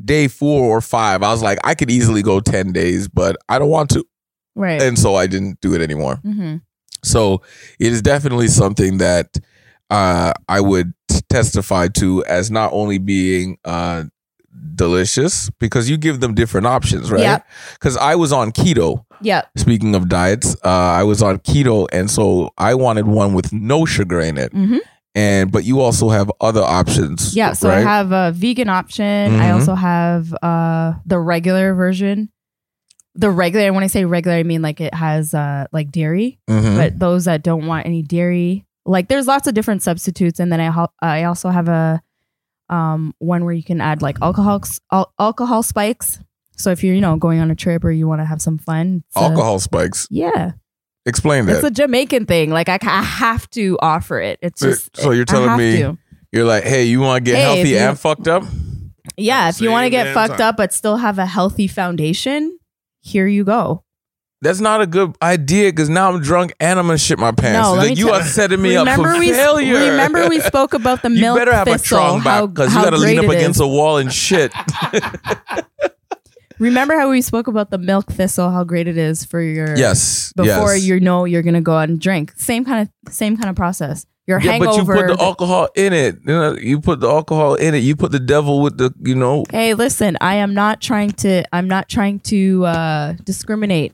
day 0.05 0.27
four 0.27 0.65
or 0.75 0.81
five, 0.81 1.23
I 1.23 1.31
was 1.31 1.41
like, 1.41 1.59
I 1.63 1.73
could 1.75 1.89
easily 1.89 2.21
go 2.21 2.39
ten 2.39 2.71
days, 2.71 3.07
but 3.07 3.35
I 3.47 3.57
don't 3.59 3.69
want 3.69 3.89
to. 3.91 4.05
right. 4.55 4.81
And 4.81 4.97
so 4.99 5.15
I 5.15 5.27
didn't 5.27 5.61
do 5.61 5.73
it 5.73 5.81
anymore. 5.81 6.17
hmm 6.23 6.57
So 7.03 7.41
it 7.79 7.91
is 7.91 8.01
definitely 8.01 8.47
something 8.49 8.97
that 8.99 9.37
uh, 9.89 10.33
I 10.47 10.61
would 10.61 10.93
testify 11.29 11.87
to 11.87 12.23
as 12.25 12.51
not 12.51 12.71
only 12.73 12.97
being 12.99 13.57
uh, 13.65 14.03
delicious 14.75 15.49
because 15.59 15.89
you 15.89 15.97
give 15.97 16.19
them 16.19 16.33
different 16.33 16.67
options, 16.67 17.11
right? 17.11 17.21
Yep. 17.21 17.47
Because 17.73 17.97
I 17.97 18.15
was 18.15 18.31
on 18.31 18.51
keto. 18.51 19.05
Yeah. 19.21 19.41
Speaking 19.57 19.95
of 19.95 20.07
diets, 20.09 20.55
uh, 20.63 20.69
I 20.69 21.03
was 21.03 21.21
on 21.21 21.39
keto, 21.39 21.87
and 21.91 22.09
so 22.09 22.51
I 22.57 22.73
wanted 22.75 23.07
one 23.07 23.33
with 23.33 23.51
no 23.53 23.85
sugar 23.85 24.19
in 24.19 24.37
it. 24.37 24.51
hmm 24.53 24.77
And 25.15 25.51
but 25.51 25.63
you 25.65 25.81
also 25.81 26.09
have 26.09 26.31
other 26.39 26.61
options. 26.61 27.35
Yeah. 27.35 27.53
So 27.53 27.69
I 27.69 27.79
have 27.81 28.11
a 28.11 28.31
vegan 28.31 28.69
option. 28.69 29.05
I 29.39 29.49
Mhm. 29.49 29.53
also 29.55 29.75
have 29.75 30.33
uh 30.43 30.93
the 31.05 31.19
regular 31.19 31.73
version. 31.73 32.29
The 33.15 33.29
regular, 33.31 33.65
and 33.65 33.75
when 33.75 33.83
I 33.83 33.87
say 33.87 34.05
regular, 34.05 34.37
I 34.37 34.43
mean 34.43 34.61
like 34.61 34.79
it 34.79 34.93
has 34.93 35.33
uh 35.33 35.65
like 35.73 35.91
dairy. 35.91 36.39
Mhm. 36.49 36.77
But 36.77 36.99
those 36.99 37.25
that 37.25 37.43
don't 37.43 37.65
want 37.65 37.85
any 37.87 38.01
dairy, 38.03 38.65
like 38.85 39.07
there's 39.09 39.27
lots 39.27 39.47
of 39.47 39.53
different 39.55 39.81
substitutes. 39.81 40.39
And 40.39 40.51
then 40.51 40.61
I 40.61 40.67
ho- 40.67 40.93
I 41.01 41.23
also 41.23 41.49
have 41.49 41.67
a 41.67 42.01
um 42.69 43.13
one 43.19 43.43
where 43.45 43.53
you 43.53 43.63
can 43.63 43.81
add 43.81 44.01
like 44.01 44.17
alcohol 44.21 44.61
al- 44.91 45.13
alcohol 45.19 45.63
spikes. 45.63 46.19
So 46.57 46.71
if 46.71 46.83
you're 46.83 46.93
you 46.95 47.01
know 47.01 47.15
going 47.17 47.39
on 47.39 47.49
a 47.51 47.55
trip 47.55 47.83
or 47.83 47.91
you 47.91 48.07
want 48.07 48.21
to 48.21 48.25
have 48.25 48.41
some 48.41 48.57
fun, 48.57 49.03
it's 49.07 49.17
a- 49.17 49.21
alcohol 49.25 49.59
spikes. 49.59 50.07
yeah, 50.11 50.51
Explain 51.05 51.45
that. 51.45 51.55
it's 51.55 51.63
a 51.63 51.71
Jamaican 51.71 52.25
thing. 52.25 52.49
Like 52.51 52.69
I, 52.69 52.77
I 52.81 53.01
have 53.01 53.49
to 53.51 53.77
offer 53.81 54.19
it. 54.19 54.39
It's 54.41 54.59
So- 54.61 54.69
just 54.69 54.97
so 54.97 55.11
you're 55.11 55.25
telling 55.25 55.57
me 55.57 55.77
to. 55.77 55.97
You're 56.31 56.45
like, 56.45 56.63
hey, 56.63 56.83
you 56.83 56.99
want 56.99 57.25
to 57.25 57.31
get 57.31 57.37
Hey, 57.37 57.41
healthy 57.41 57.77
and 57.77 57.99
fucked 57.99 58.27
up? 58.27 58.43
Yeah, 59.17 59.49
if 59.49 59.59
you 59.61 59.71
want 59.71 59.85
to 59.85 59.89
get 59.89 60.13
fucked 60.13 60.37
time. 60.37 60.49
up 60.49 60.57
but 60.57 60.71
still 60.71 60.97
have 60.97 61.17
a 61.17 61.25
healthy 61.25 61.65
foundation, 61.67 62.59
here 63.01 63.25
you 63.25 63.43
go. 63.43 63.83
That's 64.41 64.61
not 64.61 64.79
a 64.79 64.87
good 64.87 65.17
idea 65.21 65.71
because 65.71 65.89
now 65.89 66.11
I'm 66.11 66.21
drunk 66.21 66.53
and 66.61 66.79
I'm 66.79 66.85
gonna 66.87 66.97
shit 66.97 67.19
my 67.19 67.31
pants. 67.31 67.67
No, 67.67 67.73
let 67.73 67.79
like 67.79 67.89
me 67.89 67.95
you 67.95 68.05
tell- 68.05 68.15
are 68.15 68.23
setting 68.23 68.61
me 68.61 68.77
up 68.77 68.85
remember 68.85 69.13
for 69.13 69.19
we 69.19 69.33
failure. 69.33 69.91
remember 69.91 70.29
we 70.29 70.39
spoke 70.51 70.73
about 70.73 71.01
the 71.01 71.09
milk. 71.09 71.35
you 71.35 71.41
better 71.41 71.53
have 71.53 71.67
a 71.67 71.71
thistle, 71.73 71.85
strong 71.85 72.23
back 72.23 72.47
because 72.47 72.73
you 72.73 72.81
got 72.81 72.91
to 72.91 72.97
lean 72.97 73.19
up 73.19 73.25
against 73.25 73.57
is. 73.57 73.61
a 73.61 73.67
wall 73.67 73.97
and 73.97 74.13
shit. 74.13 74.53
Remember 76.59 76.97
how 76.97 77.09
we 77.09 77.21
spoke 77.21 77.47
about 77.47 77.71
the 77.71 77.77
milk 77.77 78.11
thistle, 78.11 78.51
how 78.51 78.65
great 78.65 78.87
it 78.87 78.97
is 78.97 79.23
for 79.23 79.41
your 79.41 79.77
yes. 79.77 80.33
before 80.33 80.75
yes. 80.75 80.83
you 80.83 80.99
know 80.99 81.23
you're 81.23 81.41
gonna 81.41 81.61
go 81.61 81.75
out 81.75 81.89
and 81.89 81.99
drink. 81.99 82.33
Same 82.35 82.65
kind 82.65 82.87
of 82.87 83.13
same 83.13 83.37
kind 83.37 83.49
of 83.49 83.55
process. 83.55 84.05
Your 84.27 84.39
Yeah, 84.39 84.59
but 84.59 84.75
you 84.75 84.85
put 84.85 85.07
the 85.07 85.17
alcohol 85.19 85.69
in 85.75 85.91
it. 85.91 86.19
You, 86.25 86.33
know, 86.33 86.55
you 86.55 86.79
put 86.79 86.99
the 86.99 87.09
alcohol 87.09 87.55
in 87.55 87.73
it. 87.73 87.79
You 87.79 87.95
put 87.95 88.11
the 88.11 88.19
devil 88.19 88.61
with 88.61 88.77
the, 88.77 88.93
you 89.01 89.15
know. 89.15 89.43
hey, 89.49 89.73
listen, 89.73 90.17
I 90.21 90.35
am 90.35 90.53
not 90.53 90.81
trying 90.81 91.11
to. 91.13 91.43
I'm 91.51 91.67
not 91.67 91.89
trying 91.89 92.19
to 92.19 92.65
uh, 92.65 93.13
discriminate. 93.23 93.93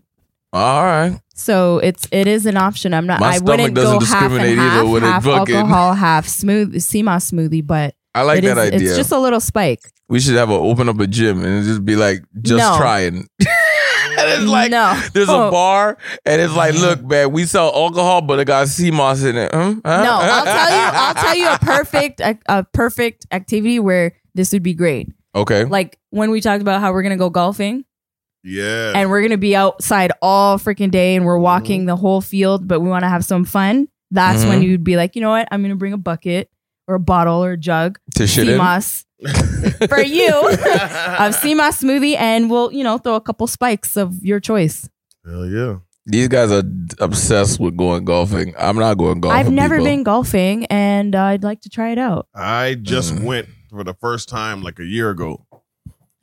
All 0.56 0.84
right. 0.84 1.20
So 1.36 1.80
it's 1.80 2.08
it 2.12 2.28
is 2.28 2.46
an 2.46 2.56
option. 2.58 2.94
I'm 2.94 3.06
not. 3.06 3.20
My 3.20 3.28
I 3.28 3.38
stomach 3.38 3.50
wouldn't 3.60 3.76
doesn't 3.76 4.00
go 4.00 4.06
half 4.06 4.22
and 4.32 4.32
discriminate 4.32 4.58
either 4.58 4.86
half, 4.86 4.96
it 4.96 5.04
half 5.04 5.28
alcohol, 5.28 5.94
half 5.94 6.28
smooth 6.28 6.80
sea 6.82 7.04
moss 7.04 7.30
smoothie. 7.32 7.66
But 7.66 7.94
I 8.14 8.22
like 8.22 8.38
it 8.40 8.46
is, 8.46 8.56
that 8.56 8.74
idea. 8.74 8.88
It's 8.88 8.98
just 8.98 9.12
a 9.12 9.20
little 9.20 9.42
spike. 9.42 9.82
we 10.08 10.20
should 10.22 10.36
have 10.36 10.50
a 10.50 10.54
open 10.54 10.88
up 10.88 10.98
a 11.00 11.08
gym 11.08 11.44
and 11.44 11.66
just 11.66 11.84
be 11.84 11.96
like, 11.98 12.24
just 12.42 12.58
No. 12.60 12.78
trying. 12.78 13.28
and 13.40 14.30
it's 14.32 14.46
like, 14.50 14.72
no, 14.72 14.98
there's 15.14 15.28
Oh. 15.28 15.50
a 15.50 15.52
bar 15.52 15.98
and 16.26 16.42
it's 16.42 16.54
like, 16.56 16.74
look, 16.76 17.04
man, 17.04 17.32
we 17.34 17.46
sell 17.46 17.70
alcohol, 17.76 18.22
but 18.22 18.40
it 18.40 18.46
got 18.46 18.70
sea 18.70 18.92
moss 18.92 19.24
in 19.24 19.36
it. 19.36 19.52
Hmm? 19.54 19.80
Huh? 19.86 20.04
No, 20.04 20.20
I'll 20.22 20.46
tell 20.46 20.70
you. 20.70 20.86
I'll 20.94 21.14
tell 21.16 21.36
you 21.36 21.50
a 21.50 21.60
perfect 21.60 22.22
a, 22.22 22.38
a 22.48 22.64
perfect 22.64 23.26
activity 23.32 23.80
where 23.80 24.14
this 24.36 24.54
would 24.54 24.64
be 24.64 24.74
great. 24.74 25.10
Okay. 25.36 25.66
Like 25.66 26.00
when 26.12 26.32
we 26.32 26.40
talked 26.40 26.62
about 26.62 26.80
how 26.80 26.94
we're 26.94 27.04
gonna 27.04 27.18
go 27.18 27.30
golfing 27.30 27.84
Yeah. 28.46 28.94
and 28.96 29.10
we're 29.10 29.22
gonna 29.24 29.38
be 29.38 29.56
outside 29.56 30.12
all 30.22 30.60
freaking 30.60 30.92
day 30.92 31.16
and 31.16 31.26
we're 31.26 31.40
walking 31.40 31.86
the 31.86 31.96
whole 31.96 32.22
field, 32.22 32.68
but 32.68 32.80
we 32.80 32.88
want 32.90 33.04
to 33.04 33.10
have 33.10 33.26
some 33.26 33.44
fun. 33.44 33.88
That's 34.12 34.46
when 34.46 34.62
Mhm. 34.62 34.66
you'd 34.68 34.84
be 34.84 34.96
like, 34.98 35.16
you 35.16 35.22
know 35.22 35.32
what? 35.32 35.48
I'm 35.52 35.62
gonna 35.64 35.76
bring 35.76 35.94
a 35.94 35.98
bucket 35.98 36.50
or 36.88 36.96
a 36.96 37.00
bottle 37.00 37.44
or 37.44 37.54
a 37.54 37.58
jug, 37.58 37.98
To 38.16 38.28
shit 38.28 38.48
in. 38.48 38.54
sea 38.54 38.58
moss 38.58 39.06
for 39.90 40.00
you 40.02 40.30
of 41.20 41.34
sea 41.36 41.56
moss 41.56 41.82
smoothie, 41.82 42.16
and 42.18 42.50
we'll 42.50 42.72
you 42.72 42.84
know 42.84 42.98
throw 43.00 43.16
a 43.16 43.22
couple 43.22 43.48
spikes 43.48 43.98
of 43.98 44.24
your 44.24 44.40
choice. 44.40 44.88
Hell 45.26 45.48
yeah. 45.48 45.78
These 46.08 46.28
guys 46.28 46.52
are 46.52 46.62
obsessed 47.00 47.60
with 47.60 47.76
going 47.76 48.06
golfing. 48.06 48.54
I'm 48.60 48.76
not 48.78 49.00
going 49.00 49.22
golfing. 49.22 49.40
I've 49.40 49.52
never 49.52 49.78
people. 49.78 49.86
been 49.86 50.04
golfing, 50.04 50.66
and 50.68 51.16
uh, 51.16 51.24
I'd 51.24 51.44
like 51.44 51.62
to 51.62 51.70
try 51.70 51.92
it 51.92 51.98
out. 51.98 52.28
I 52.36 52.76
just 52.80 53.16
Mm. 53.16 53.24
went 53.24 53.48
for 53.72 53.84
the 53.84 53.96
first 53.96 54.30
time 54.30 54.62
like 54.62 54.78
a 54.78 54.86
year 54.86 55.10
ago. 55.10 55.48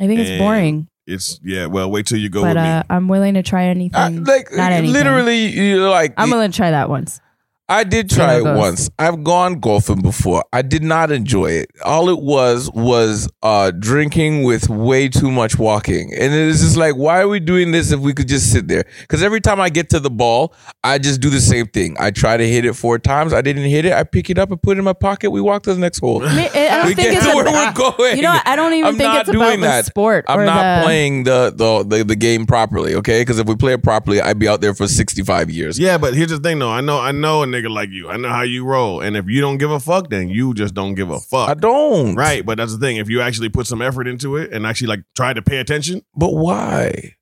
I 0.01 0.07
think 0.07 0.21
it's 0.21 0.39
boring, 0.39 0.87
It's 1.07 1.41
yeah. 1.43 1.67
Well, 1.67 1.91
wait 1.91 2.07
till 2.07 2.19
you 2.19 2.29
go 2.29 2.43
but 2.43 2.57
with 2.57 2.59
uh, 2.59 2.83
I'm 2.89 3.09
willing 3.09 3.35
to 3.35 3.43
try 3.43 3.65
anything. 3.65 3.97
I, 3.97 4.09
like 4.09 4.53
Not 4.53 4.73
anything. 4.73 4.93
literally, 4.93 5.47
you're 5.49 5.91
like 5.91 6.15
I'm 6.17 6.31
willing 6.31 6.53
to 6.53 6.57
try 6.57 6.71
that 6.71 6.89
once. 6.89 7.21
I 7.69 7.85
did 7.85 8.11
try 8.11 8.35
it 8.35 8.47
it 8.47 8.57
once. 8.57 8.91
I've 8.99 9.25
gone 9.25 9.61
golfing 9.61 10.03
before. 10.03 10.45
I 10.53 10.63
did 10.63 10.83
not 10.83 11.11
enjoy 11.11 11.53
it. 11.53 11.71
All 11.85 12.09
it 12.11 12.21
was 12.21 12.71
was 12.75 13.31
uh, 13.43 13.71
drinking 13.71 14.43
with 14.43 14.69
way 14.69 15.09
too 15.09 15.31
much 15.31 15.59
walking, 15.59 16.13
and 16.13 16.35
it 16.35 16.41
is 16.41 16.61
just 16.61 16.77
like, 16.77 16.97
why 16.97 17.21
are 17.23 17.29
we 17.29 17.41
doing 17.41 17.71
this 17.71 17.93
if 17.93 18.01
we 18.01 18.13
could 18.13 18.29
just 18.29 18.53
sit 18.53 18.69
there? 18.69 18.85
Because 19.01 19.23
every 19.23 19.41
time 19.41 19.61
I 19.61 19.71
get 19.71 19.89
to 19.91 20.01
the 20.01 20.11
ball, 20.11 20.55
I 20.85 20.99
just 20.99 21.21
do 21.21 21.31
the 21.31 21.41
same 21.41 21.67
thing. 21.67 21.97
I 21.99 22.11
try 22.11 22.37
to 22.37 22.47
hit 22.47 22.65
it 22.65 22.75
four 22.75 22.99
times. 22.99 23.33
I 23.33 23.41
didn't 23.41 23.65
hit 23.71 23.85
it. 23.85 23.93
I 23.93 24.05
pick 24.05 24.29
it 24.29 24.39
up 24.39 24.51
and 24.51 24.61
put 24.61 24.77
it 24.77 24.81
in 24.81 24.85
my 24.85 24.93
pocket. 24.93 25.31
We 25.31 25.41
walk 25.41 25.63
to 25.63 25.75
the 25.75 25.81
next 25.81 26.01
hole. 26.01 26.23
I, 26.23 26.49
don't 26.49 26.87
we 26.87 26.95
think 26.95 27.11
get 27.11 27.15
it's 27.15 27.27
to 27.27 27.35
where 27.37 27.47
about, 27.47 27.79
we're 27.79 27.93
going. 27.97 28.17
You 28.23 28.23
know. 28.23 28.39
I 28.45 28.57
don't 28.57 28.73
even 28.75 28.89
I'm 28.89 28.97
think 28.99 29.13
not 29.13 29.21
it's 29.23 29.31
about 29.31 29.47
doing 29.49 29.61
the 29.61 29.67
that. 29.69 29.87
sport. 29.87 30.25
I'm 30.29 30.41
or 30.41 30.45
not 30.45 30.81
the, 30.81 30.85
playing 30.85 31.25
the, 31.25 31.53
the 31.55 31.97
the 31.99 32.05
the 32.05 32.17
game 32.17 32.45
properly, 32.45 32.97
okay? 32.97 33.23
Because 33.23 33.39
if 33.39 33.47
we 33.47 33.57
play 33.57 33.73
it 33.73 33.83
properly, 33.83 34.21
I'd 34.21 34.39
be 34.39 34.49
out 34.49 34.61
there 34.61 34.75
for 34.75 34.87
65 34.87 35.49
years. 35.49 35.79
Yeah, 35.79 35.97
but 35.97 36.15
here's 36.15 36.31
the 36.31 36.39
thing 36.39 36.59
though. 36.59 36.71
I 36.71 36.81
know 36.81 36.99
I 36.99 37.13
know 37.13 37.43
a 37.43 37.47
nigga 37.53 37.71
like 37.71 37.91
you. 37.91 38.09
I 38.09 38.17
know 38.17 38.29
how 38.31 38.43
you 38.43 38.65
roll. 38.65 39.01
And 39.01 39.17
if 39.17 39.27
you 39.29 39.41
don't 39.41 39.59
give 39.59 39.71
a 39.71 39.79
fuck, 39.81 40.11
then 40.11 40.29
you 40.29 40.55
just 40.55 40.75
don't 40.75 40.95
give 40.95 41.11
a 41.11 41.21
fuck. 41.21 41.49
I 41.51 41.55
don't. 41.55 42.15
Right, 42.17 42.45
but 42.45 42.57
that's 42.59 42.73
the 42.73 42.79
thing. 42.79 42.97
If 42.97 43.09
you 43.09 43.21
actually 43.21 43.49
put 43.51 43.67
some 43.67 43.83
effort 43.83 44.09
into 44.09 44.37
it 44.37 44.53
and 44.53 44.67
actually 44.67 44.89
like 44.89 45.01
try 45.15 45.33
to 45.33 45.43
pay 45.43 45.59
attention, 45.59 46.03
But 46.17 46.33
why? 46.35 47.15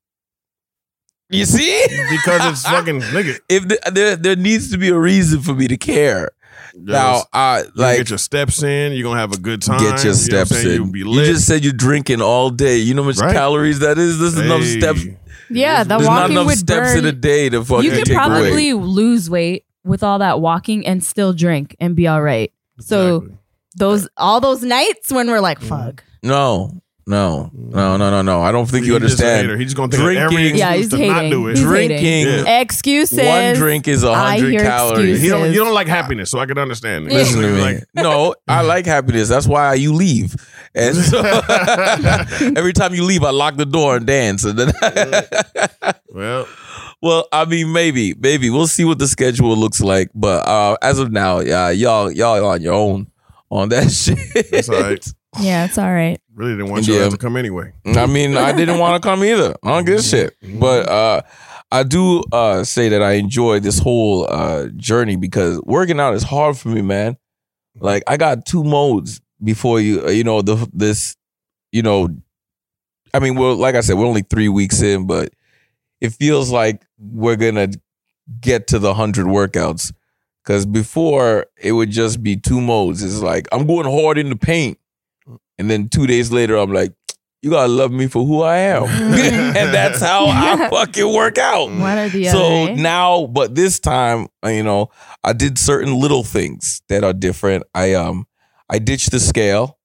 You 1.29 1.45
see? 1.45 1.85
because 2.09 2.45
it's 2.51 2.63
fucking 2.67 2.99
nigga. 3.01 3.39
if 3.47 3.67
the, 3.67 3.79
there 3.93 4.15
there 4.17 4.35
needs 4.35 4.69
to 4.71 4.77
be 4.77 4.89
a 4.89 4.97
reason 4.97 5.41
for 5.41 5.53
me 5.53 5.67
to 5.67 5.77
care. 5.77 6.29
Now, 6.73 7.23
I 7.33 7.61
you 7.63 7.71
like 7.75 7.97
get 7.97 8.09
your 8.09 8.17
steps 8.17 8.63
in. 8.63 8.93
You're 8.93 9.03
gonna 9.03 9.19
have 9.19 9.33
a 9.33 9.37
good 9.39 9.61
time. 9.61 9.79
get 9.79 9.89
your 9.89 9.97
you 9.99 10.05
know 10.09 10.13
steps 10.13 10.63
in. 10.63 10.71
You'll 10.71 10.91
be 10.91 10.99
You 10.99 11.25
just 11.25 11.45
said 11.47 11.63
you're 11.63 11.73
drinking 11.73 12.21
all 12.21 12.49
day. 12.49 12.77
You 12.77 12.93
know 12.93 13.03
how 13.03 13.07
much 13.09 13.17
Right. 13.19 13.33
calories 13.33 13.79
that 13.79 13.97
is. 13.97 14.19
This 14.19 14.33
is 14.33 14.39
enough 14.39 14.63
steps. 14.63 15.05
Yeah, 15.49 15.83
the 15.83 15.97
There's 15.97 16.07
not 16.07 16.21
walking 16.21 16.31
enough 16.33 16.45
would 16.47 16.57
steps 16.57 16.93
burn. 16.93 16.99
in 16.99 17.05
a 17.05 17.11
day 17.11 17.49
to 17.49 17.63
fucking 17.65 17.83
you 17.85 17.91
could 17.91 18.05
take 18.05 18.15
probably 18.15 18.69
away. 18.69 18.85
lose 18.85 19.29
weight 19.29 19.65
with 19.83 20.03
all 20.03 20.19
that 20.19 20.39
walking 20.41 20.85
and 20.85 21.03
still 21.03 21.33
drink 21.33 21.75
and 21.79 21.95
be 21.95 22.07
all 22.07 22.21
right. 22.21 22.51
So 22.79 23.17
Exactly. 23.17 23.37
those 23.77 24.09
all 24.17 24.39
those 24.41 24.63
nights 24.63 25.11
when 25.11 25.27
we're 25.27 25.39
like, 25.41 25.59
Mm-hmm. 25.59 25.69
fuck, 25.69 26.03
No, 26.23 26.81
No, 27.07 27.49
no, 27.53 27.97
no, 27.97 28.09
no, 28.11 28.21
no. 28.21 28.41
I 28.41 28.51
don't 28.51 28.67
think 28.69 28.85
you 28.85 28.93
He's 28.93 29.11
just 29.11 29.21
a 29.21 29.25
understand. 29.25 29.59
He's 29.59 29.67
just 29.73 29.77
gonna 29.77 29.89
think 29.91 30.01
of 30.03 30.07
every 30.09 30.35
Drinking- 30.35 30.45
excuse 30.45 30.59
Yeah, 30.59 30.73
he's 30.75 30.89
to 30.89 30.97
not 30.97 31.15
hating. 31.15 31.31
do 31.31 31.47
it. 31.47 31.57
He's 31.57 31.63
Drinking- 31.65 31.97
hating. 31.97 32.47
Excuses. 32.47 33.17
One 33.27 33.55
drink 33.55 33.87
is 33.87 34.03
a 34.03 34.11
I 34.11 34.37
hundred 34.37 34.51
hear 34.51 34.59
calories. 34.61 34.99
excuses. 34.99 35.21
He 35.23 35.29
don't. 35.29 35.51
You 35.51 35.63
don't 35.63 35.73
like 35.73 35.87
happiness, 35.87 36.29
so 36.29 36.39
I 36.39 36.45
can 36.45 36.57
understand. 36.59 37.07
it. 37.07 37.13
Listen 37.13 37.41
to 37.41 37.47
me. 37.53 37.61
Like, 37.61 37.83
no, 37.95 38.35
I 38.47 38.61
like 38.73 38.85
happiness. 38.85 39.27
That's 39.29 39.47
why 39.47 39.73
you 39.73 39.93
leave. 39.93 40.35
And 40.75 40.95
so 40.95 41.19
every 42.55 42.71
time 42.73 42.93
you 42.93 43.03
leave, 43.03 43.23
I 43.23 43.31
lock 43.31 43.55
the 43.57 43.65
door 43.65 43.97
and 43.97 44.05
dance. 44.05 44.43
And 44.45 44.57
then 44.59 44.71
well, 46.13 46.47
well, 47.01 47.27
I 47.31 47.45
mean, 47.45 47.71
maybe, 47.71 48.13
maybe 48.13 48.49
we'll 48.49 48.67
see 48.67 48.85
what 48.85 48.99
the 48.99 49.07
schedule 49.07 49.55
looks 49.55 49.79
like. 49.81 50.09
But 50.13 50.47
uh, 50.47 50.77
as 50.81 50.99
of 50.99 51.11
now, 51.11 51.39
yeah, 51.39 51.69
y'all, 51.71 52.11
y'all 52.11 52.45
on 52.45 52.61
your 52.61 52.73
own 52.73 53.07
on 53.49 53.69
that 53.69 53.89
shit. 53.91 54.17
That's 54.51 54.69
all 54.69 54.81
right. 54.81 55.05
Yeah, 55.39 55.65
it's 55.65 55.77
all 55.77 55.91
right. 55.91 56.19
really 56.35 56.53
didn't 56.53 56.69
want 56.71 56.87
Yeah. 56.87 57.05
you 57.05 57.11
to 57.11 57.17
come 57.17 57.37
anyway. 57.37 57.71
I 57.85 58.05
mean, 58.05 58.35
I 58.37 58.51
didn't 58.51 58.79
want 58.79 59.01
to 59.01 59.07
come 59.07 59.23
either. 59.23 59.55
I 59.63 59.69
don't 59.69 59.85
give 59.85 59.99
a 59.99 60.03
shit. 60.03 60.35
But 60.59 60.89
uh, 60.89 61.21
I 61.71 61.83
do 61.83 62.21
uh, 62.33 62.63
say 62.65 62.89
that 62.89 63.01
I 63.01 63.13
enjoy 63.13 63.61
this 63.61 63.79
whole 63.79 64.27
uh, 64.29 64.67
journey 64.75 65.15
because 65.15 65.61
working 65.63 65.99
out 66.01 66.13
is 66.15 66.23
hard 66.23 66.57
for 66.57 66.67
me, 66.67 66.81
man. 66.81 67.15
Like 67.79 68.03
I 68.07 68.17
got 68.17 68.45
two 68.45 68.63
modes 68.65 69.21
before 69.41 69.79
you, 69.79 70.05
uh, 70.05 70.09
you 70.09 70.25
know, 70.25 70.41
the 70.41 70.69
this, 70.73 71.15
you 71.71 71.81
know, 71.81 72.09
I 73.13 73.19
mean, 73.19 73.35
well, 73.35 73.55
like 73.55 73.75
I 73.75 73.81
said, 73.81 73.97
we're 73.97 74.05
only 74.05 74.23
three 74.23 74.49
weeks 74.49 74.81
in, 74.81 75.07
but 75.07 75.29
it 76.01 76.09
feels 76.09 76.51
like 76.51 76.83
we're 76.99 77.35
gonna 77.37 77.69
get 78.41 78.67
to 78.67 78.79
the 78.79 78.93
hundred 78.93 79.27
workouts. 79.27 79.93
Cause 80.43 80.65
before 80.65 81.45
it 81.55 81.71
would 81.71 81.91
just 81.91 82.23
be 82.23 82.35
two 82.35 82.59
modes. 82.59 83.03
It's 83.03 83.19
like 83.21 83.47
I'm 83.51 83.67
going 83.67 83.85
hard 83.85 84.17
in 84.17 84.29
the 84.29 84.35
paint, 84.35 84.79
and 85.59 85.69
then 85.69 85.87
two 85.87 86.07
days 86.07 86.31
later 86.31 86.57
I'm 86.57 86.73
like, 86.73 86.93
you 87.43 87.51
gotta 87.51 87.67
love 87.71 87.91
me 87.91 88.07
for 88.07 88.25
who 88.25 88.41
I 88.41 88.57
am, 88.57 88.83
and 88.85 89.73
that's 89.73 89.99
how 90.01 90.25
I 90.25 90.67
fucking 90.69 91.13
work 91.13 91.37
out. 91.37 91.69
One 91.69 91.97
or 91.97 92.09
the 92.09 92.25
So 92.29 92.63
other. 92.63 92.71
eh? 92.71 92.75
now, 92.75 93.27
but 93.27 93.53
this 93.53 93.79
time, 93.79 94.27
uh, 94.43 94.49
you 94.49 94.63
know, 94.63 94.89
I 95.23 95.33
did 95.33 95.59
certain 95.59 95.99
little 95.99 96.23
things 96.23 96.81
that 96.89 97.03
are 97.03 97.13
different. 97.13 97.63
I 97.75 97.93
um, 97.93 98.25
I 98.67 98.79
ditched 98.79 99.11
the 99.11 99.19
scale. 99.19 99.77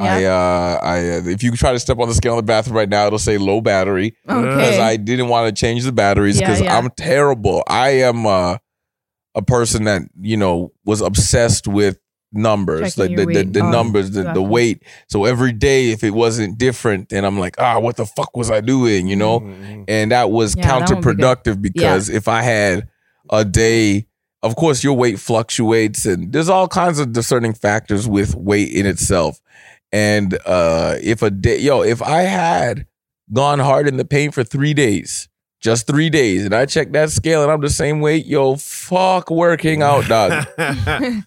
I 0.00 0.24
uh, 0.24 0.78
I 0.82 0.98
uh, 0.98 1.22
if 1.26 1.42
you 1.42 1.52
try 1.52 1.72
to 1.72 1.78
step 1.78 1.98
on 1.98 2.08
the 2.08 2.14
scale 2.14 2.32
in 2.32 2.38
the 2.38 2.42
bathroom 2.42 2.76
right 2.76 2.88
now, 2.88 3.06
it'll 3.06 3.18
say 3.18 3.38
low 3.38 3.60
battery 3.60 4.16
because 4.26 4.44
okay. 4.46 4.80
I 4.80 4.96
didn't 4.96 5.28
want 5.28 5.54
to 5.54 5.60
change 5.60 5.84
the 5.84 5.92
batteries 5.92 6.38
because 6.38 6.60
yeah. 6.60 6.76
I'm 6.78 6.90
terrible. 6.96 7.62
I 7.68 7.90
am 7.90 8.26
uh, 8.26 8.56
a 9.34 9.42
person 9.42 9.84
that 9.84 10.02
you 10.20 10.36
know 10.36 10.72
was 10.84 11.00
obsessed 11.02 11.68
with 11.68 11.98
numbers, 12.32 12.94
Checking 12.94 13.16
like 13.16 13.26
the, 13.26 13.32
your 13.34 13.44
the, 13.44 13.50
the 13.50 13.60
Oh, 13.60 13.70
numbers, 13.70 14.10
the, 14.12 14.32
the 14.32 14.42
weight. 14.42 14.82
So 15.08 15.24
every 15.26 15.52
day, 15.52 15.90
if 15.90 16.02
it 16.02 16.12
wasn't 16.12 16.56
different, 16.58 17.10
then 17.10 17.24
I'm 17.24 17.38
like, 17.38 17.56
ah, 17.58 17.78
what 17.78 17.96
the 17.96 18.06
fuck 18.06 18.34
was 18.36 18.50
I 18.50 18.60
doing? 18.62 19.06
You 19.08 19.16
know, 19.16 19.40
Mhm. 19.40 19.84
and 19.88 20.10
that 20.10 20.30
was 20.30 20.56
Yeah, 20.56 20.66
that 20.78 20.88
be 20.88 20.94
good. 20.94 21.18
counterproductive 21.18 21.60
because 21.60 22.08
if 22.08 22.28
I 22.28 22.40
had 22.42 22.88
a 23.30 23.44
day, 23.44 24.06
of 24.42 24.56
course, 24.56 24.82
your 24.82 24.94
weight 24.94 25.20
fluctuates, 25.20 26.06
and 26.06 26.32
there's 26.32 26.48
all 26.48 26.66
kinds 26.68 26.98
of 26.98 27.12
discerning 27.12 27.52
factors 27.52 28.08
with 28.08 28.34
weight 28.34 28.72
in 28.72 28.86
itself. 28.86 29.38
And 29.92 30.38
uh, 30.46 30.96
if 31.02 31.22
a 31.22 31.30
day, 31.30 31.58
yo, 31.58 31.82
if 31.82 32.00
I 32.02 32.22
had 32.22 32.86
gone 33.32 33.58
hard 33.58 33.86
in 33.88 33.96
the 33.98 34.04
paint 34.04 34.32
for 34.34 34.42
three 34.44 34.72
days, 34.74 35.28
just 35.60 35.86
three 35.86 36.10
days, 36.10 36.44
and 36.44 36.54
I 36.54 36.66
check 36.66 36.92
that 36.92 37.10
scale 37.10 37.42
and 37.42 37.52
I'm 37.52 37.60
the 37.60 37.70
same 37.70 38.00
weight, 38.00 38.26
yo, 38.26 38.56
fuck 38.56 39.30
working 39.30 39.82
out, 39.82 40.06
dog. 40.06 40.46
I 40.58 41.22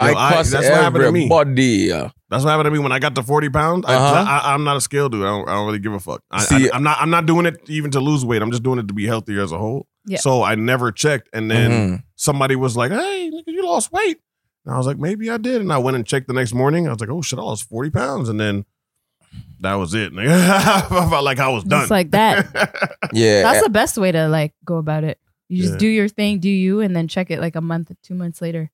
I- 0.00 0.32
cuss 0.32 0.50
that's 0.50 0.64
what 0.68 0.74
happened 0.74 1.04
to 1.04 1.12
me. 1.12 1.24
everybody. 1.24 1.88
That's 2.30 2.44
what 2.44 2.50
happened 2.50 2.66
to 2.66 2.70
me 2.70 2.78
when 2.78 2.92
I 2.92 2.98
got 2.98 3.14
to 3.16 3.22
forty 3.22 3.48
pounds. 3.48 3.84
I, 3.86 3.94
Uh-huh. 3.94 4.24
I, 4.28 4.54
I'm 4.54 4.62
not 4.64 4.76
a 4.76 4.80
scale 4.80 5.08
dude. 5.08 5.22
I 5.22 5.28
don't, 5.28 5.48
I 5.48 5.54
don't 5.54 5.66
really 5.66 5.78
give 5.78 5.92
a 5.92 5.98
fuck. 6.00 6.22
I, 6.30 6.42
See- 6.42 6.70
I, 6.70 6.76
am 6.76 6.82
not. 6.82 6.98
I'm 7.00 7.10
not 7.10 7.26
doing 7.26 7.46
it 7.46 7.56
even 7.68 7.90
to 7.92 8.00
lose 8.00 8.24
weight. 8.24 8.42
I'm 8.42 8.50
just 8.50 8.62
doing 8.62 8.78
it 8.78 8.86
to 8.88 8.94
be 8.94 9.06
healthier 9.06 9.42
as 9.42 9.50
a 9.50 9.58
whole. 9.58 9.86
Yeah. 10.06 10.18
So 10.18 10.42
I 10.42 10.54
never 10.54 10.92
checked, 10.92 11.28
and 11.32 11.50
then 11.50 11.70
Mhm. 11.70 12.02
somebody 12.16 12.54
was 12.54 12.76
like, 12.76 12.92
"Hey, 12.92 13.30
you 13.46 13.64
lost 13.66 13.90
weight." 13.92 14.18
And 14.68 14.74
I 14.74 14.76
was 14.78 14.86
like, 14.86 14.98
"Maybe 14.98 15.30
I 15.30 15.38
did." 15.38 15.62
And 15.62 15.72
I 15.72 15.78
went 15.78 15.96
and 15.96 16.06
checked 16.06 16.26
the 16.28 16.34
next 16.34 16.52
morning. 16.52 16.86
I 16.86 16.90
was 16.90 17.00
like, 17.00 17.08
"Oh 17.08 17.22
shit, 17.22 17.38
I 17.38 17.42
lost 17.42 17.66
forty 17.66 17.88
pounds." 17.88 18.28
And 18.28 18.38
then 18.38 18.66
that 19.60 19.74
was 19.76 19.94
it. 19.94 20.12
nigga. 20.12 20.28
I 20.30 21.08
felt 21.08 21.24
like 21.24 21.38
I 21.38 21.48
was 21.48 21.64
done. 21.64 21.80
Just 21.80 21.90
like 21.90 22.10
that. 22.10 22.96
Yeah, 23.14 23.42
That's 23.42 23.62
the 23.64 23.70
best 23.70 23.96
way 23.96 24.12
to 24.12 24.28
like 24.28 24.52
go 24.66 24.76
about 24.76 25.02
it. 25.04 25.18
You 25.48 25.62
just 25.62 25.74
Yeah. 25.74 25.78
do 25.78 25.86
your 25.88 26.08
thing, 26.08 26.40
do 26.40 26.50
you, 26.50 26.80
and 26.80 26.94
then 26.94 27.08
check 27.08 27.30
it 27.30 27.40
like 27.40 27.56
a 27.56 27.62
month, 27.62 27.90
two 28.02 28.14
months 28.14 28.42
later. 28.42 28.70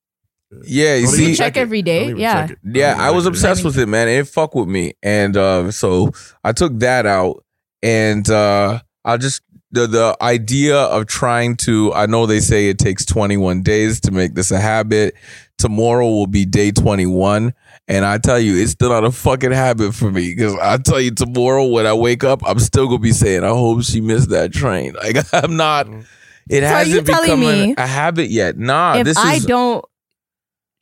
yeah. 0.67 0.97
You 0.97 1.07
see, 1.07 1.23
even 1.23 1.35
check 1.37 1.57
it. 1.57 1.61
every 1.61 1.83
day, 1.83 2.13
yeah. 2.15 2.49
check 2.49 2.51
it. 2.51 2.59
Don't 2.65 2.75
Yeah, 2.75 2.97
I 2.99 3.13
was 3.13 3.23
check 3.25 3.29
it. 3.29 3.37
obsessed 3.37 3.65
with 3.65 3.79
it, 3.79 3.87
man. 3.87 4.09
It 4.09 4.27
fucked 4.27 4.57
with 4.57 4.67
me, 4.69 4.95
and 5.05 5.37
uh, 5.37 5.71
so 5.71 6.11
I 6.43 6.51
took 6.53 6.77
that 6.81 7.07
out, 7.07 7.45
and 7.85 8.29
uh, 8.29 8.81
I 9.05 9.17
just 9.17 9.43
the 9.71 9.87
the 9.87 10.17
idea 10.21 10.77
of 10.77 11.07
trying 11.07 11.57
to. 11.59 11.93
I 11.95 12.07
know 12.07 12.27
they 12.27 12.41
say 12.41 12.69
it 12.69 12.79
takes 12.79 13.05
21 13.05 13.63
days 13.63 14.01
to 14.01 14.11
make 14.11 14.35
this 14.35 14.51
a 14.51 14.59
habit. 14.59 15.15
Tomorrow 15.65 16.07
will 16.07 16.27
be 16.27 16.45
day 16.45 16.71
21, 16.73 17.55
and 17.89 18.05
I 18.05 18.19
tell 18.19 18.39
you, 18.39 18.61
it's 18.63 18.73
still 18.73 18.91
not 18.91 19.03
a 19.05 19.11
fucking 19.11 19.53
habit 19.53 19.95
for 19.95 20.11
me 20.11 20.35
because 20.35 20.55
I 20.61 20.77
tell 20.77 21.01
you, 21.01 21.11
tomorrow 21.11 21.65
when 21.67 21.87
I 21.87 21.95
wake 21.95 22.23
up, 22.23 22.43
I'm 22.47 22.59
still 22.59 22.87
gonna 22.87 22.99
be 22.99 23.13
saying, 23.13 23.45
"I 23.45 23.49
hope 23.49 23.83
she 23.83 24.03
missed 24.03 24.29
that 24.29 24.53
train." 24.53 24.93
Like 25.03 25.17
I'm 25.33 25.57
not. 25.57 25.87
Mm-hmm. 25.87 26.01
It 26.51 26.61
So 26.61 26.67
hasn't 26.67 27.07
telling 27.07 27.25
become 27.41 27.43
a- 27.45 27.67
me 27.69 27.75
a 27.79 27.87
habit 27.87 28.29
yet. 28.29 28.59
Nah, 28.59 28.97
if 28.99 29.05
this 29.07 29.17
is. 29.17 29.25
I 29.25 29.39
don't 29.39 29.83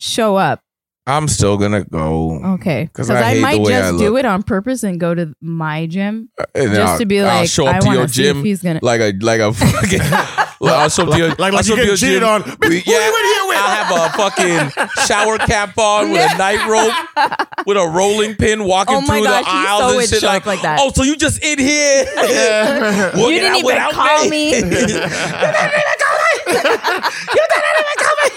show 0.01 0.35
up, 0.35 0.61
I'm 1.07 1.29
still 1.29 1.57
gonna 1.59 1.85
go. 1.85 2.41
Okay, 2.55 2.85
because 2.85 3.09
I 3.09 3.21
I, 3.21 3.23
hate 3.23 3.35
the 3.37 3.41
might 3.43 3.61
way 3.61 3.75
I 3.77 3.81
just 3.91 3.99
do 3.99 4.17
it 4.17 4.25
on 4.25 4.43
purpose 4.43 4.83
and 4.83 4.99
go 4.99 5.15
to 5.15 5.33
my 5.41 5.87
gym 5.87 6.29
uh, 6.41 6.45
And 6.57 6.71
just 6.71 6.81
I'll- 6.81 6.99
to 6.99 7.07
be 7.07 7.21
I'll 7.21 7.27
like, 7.27 7.49
show 7.49 7.67
up 7.69 7.77
I 7.77 7.79
to 7.79 7.87
your 7.87 7.97
want 7.99 8.09
to 8.09 8.15
see 8.17 8.27
if 8.27 8.35
gym 8.35 8.45
he's 8.45 8.63
gonna. 8.63 8.81
like 8.83 9.01
a 9.01 9.13
like 9.21 9.41
a 9.41 9.53
fucking. 9.53 10.01
Well, 10.63 10.79
I'll 10.81 10.89
show 10.89 11.03
up 11.03 11.17
to 11.19 11.29
Like, 11.29 11.39
like 11.39 11.55
I'll 11.55 11.63
you 11.65 11.73
up 11.75 11.79
to 11.81 11.85
getting 11.85 11.97
cheated 11.97 12.21
gym. 12.21 12.29
on. 12.29 12.43
Bitch, 12.45 12.69
We- 12.69 12.81
who 12.81 12.93
you 12.93 13.35
here 13.35 13.49
with? 13.49 13.59
I 13.59 13.75
have 13.83 13.91
a 13.91 14.09
fucking 14.17 14.89
shower 15.07 15.37
cap 15.39 15.77
on 15.77 16.11
with 16.13 16.33
a 16.33 16.39
night 16.39 16.65
rope 16.69 16.95
with 17.67 17.77
a 17.77 17.87
rolling 17.87 18.37
pin 18.37 18.63
walking 18.65 18.95
Oh 18.97 19.01
my 19.01 19.07
through 19.19 19.25
gosh, 19.25 19.45
the 19.45 19.51
you 19.51 19.57
aisles 19.57 19.93
so 19.93 19.99
and 19.99 20.09
shit 20.09 20.23
like, 20.23 20.47
like 20.47 20.63
that. 20.63 20.79
Oh, 20.81 20.93
so 20.95 21.03
you 21.03 21.17
just 21.17 21.43
in 21.43 21.59
here? 21.59 22.05
You 23.17 23.29
didn't 23.41 23.57
even 23.57 23.77
call 23.91 24.29
me. 24.29 24.51
you 24.55 24.61
didn't 24.61 24.73
even 24.73 25.99
call 25.99 26.19
me. 26.23 26.39
you 26.47 26.55
didn't 27.51 27.79
even 27.83 27.97
call 27.99 28.17
me. 28.25 28.31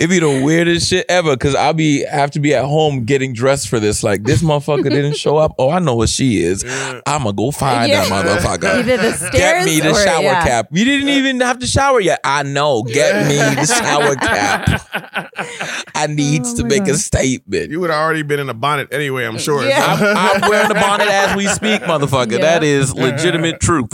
It'd 0.00 0.08
be 0.08 0.18
the 0.18 0.42
weirdest 0.42 0.88
shit 0.88 1.04
ever 1.10 1.32
because 1.36 1.54
I'll 1.54 1.74
be 1.74 2.04
have 2.06 2.30
to 2.30 2.40
be 2.40 2.54
at 2.54 2.64
home 2.64 3.04
getting 3.04 3.34
dressed 3.34 3.68
for 3.68 3.78
this. 3.78 4.02
Like 4.02 4.22
this 4.22 4.42
motherfucker 4.42 4.84
didn't 4.88 5.18
show 5.18 5.36
up. 5.36 5.54
Oh, 5.58 5.68
I 5.68 5.78
know 5.78 5.94
what 5.94 6.08
she 6.08 6.42
is. 6.42 6.64
I'ma 7.06 7.32
go 7.32 7.50
find 7.50 7.90
Yeah. 7.90 8.08
that 8.08 8.24
motherfucker. 8.26 8.78
Either 8.78 8.96
the 8.96 9.12
stairs 9.12 9.30
Get 9.32 9.64
me 9.66 9.80
the 9.80 9.90
or- 9.90 9.94
shower 10.02 10.22
yeah. 10.22 10.42
cap. 10.42 10.68
You 10.72 10.86
didn't 10.86 11.10
even 11.10 11.40
have 11.42 11.58
to 11.58 11.66
shower 11.66 12.00
yet. 12.00 12.18
I 12.24 12.42
know. 12.44 12.82
Get 12.82 13.26
me 13.28 13.36
the 13.36 13.66
shower 13.66 14.14
cap. 14.14 14.88
I 15.94 16.06
need 16.06 16.42
Oh 16.46 16.56
to 16.56 16.62
my 16.62 16.68
make 16.70 16.88
a 16.88 16.94
statement. 16.94 17.70
You 17.70 17.80
would 17.80 17.90
have 17.90 18.00
already 18.00 18.22
been 18.22 18.40
in 18.40 18.48
a 18.48 18.54
bonnet 18.54 18.88
anyway. 18.92 19.24
I'm 19.26 19.36
sure. 19.38 19.62
Yeah. 19.66 19.84
I'm, 19.84 20.42
I'm 20.42 20.50
wearing 20.50 20.68
the 20.68 20.74
bonnet 20.74 21.08
as 21.08 21.36
we 21.36 21.46
speak, 21.48 21.82
motherfucker. 21.82 22.32
Yeah. 22.32 22.38
That 22.38 22.64
is 22.64 22.94
legitimate 22.94 23.60
truth. 23.60 23.92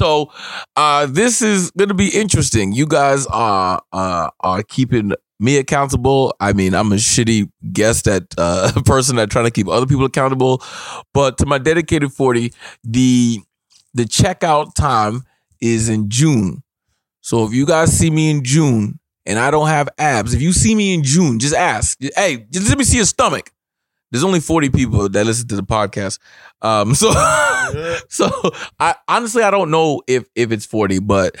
So, 0.00 0.32
uh, 0.76 1.04
this 1.04 1.42
is 1.42 1.70
gonna 1.72 1.92
be 1.92 2.08
interesting. 2.08 2.72
You 2.72 2.86
guys 2.86 3.26
are 3.26 3.82
uh, 3.92 4.30
are 4.40 4.62
keeping 4.62 5.12
me 5.38 5.58
accountable. 5.58 6.34
I 6.40 6.54
mean, 6.54 6.72
I'm 6.74 6.90
a 6.92 6.94
shitty 6.94 7.50
guest 7.70 8.08
at 8.08 8.22
uh, 8.38 8.72
person 8.86 9.16
that 9.16 9.30
trying 9.30 9.44
to 9.44 9.50
keep 9.50 9.68
other 9.68 9.84
people 9.84 10.06
accountable. 10.06 10.62
But 11.12 11.36
to 11.36 11.44
my 11.44 11.58
dedicated 11.58 12.14
forty, 12.14 12.54
the 12.82 13.40
the 13.92 14.04
checkout 14.04 14.74
time 14.74 15.24
is 15.60 15.90
in 15.90 16.08
June. 16.08 16.62
So 17.20 17.44
if 17.44 17.52
you 17.52 17.66
guys 17.66 17.92
see 17.92 18.08
me 18.10 18.30
in 18.30 18.42
June 18.42 18.98
and 19.26 19.38
I 19.38 19.50
don't 19.50 19.68
have 19.68 19.90
abs, 19.98 20.32
if 20.32 20.40
you 20.40 20.54
see 20.54 20.74
me 20.74 20.94
in 20.94 21.04
June, 21.04 21.38
just 21.38 21.54
ask. 21.54 21.98
Hey, 22.16 22.46
just 22.50 22.70
let 22.70 22.78
me 22.78 22.84
see 22.84 22.96
your 22.96 23.04
stomach. 23.04 23.50
There's 24.10 24.24
only 24.24 24.40
40 24.40 24.70
people 24.70 25.08
that 25.08 25.24
listen 25.24 25.48
to 25.48 25.56
the 25.56 25.62
podcast. 25.62 26.18
Um, 26.62 26.94
so 26.94 27.10
so 28.08 28.30
I 28.78 28.94
honestly 29.08 29.42
I 29.42 29.50
don't 29.50 29.70
know 29.70 30.02
if 30.06 30.24
if 30.34 30.52
it's 30.52 30.66
40, 30.66 31.00
but 31.00 31.36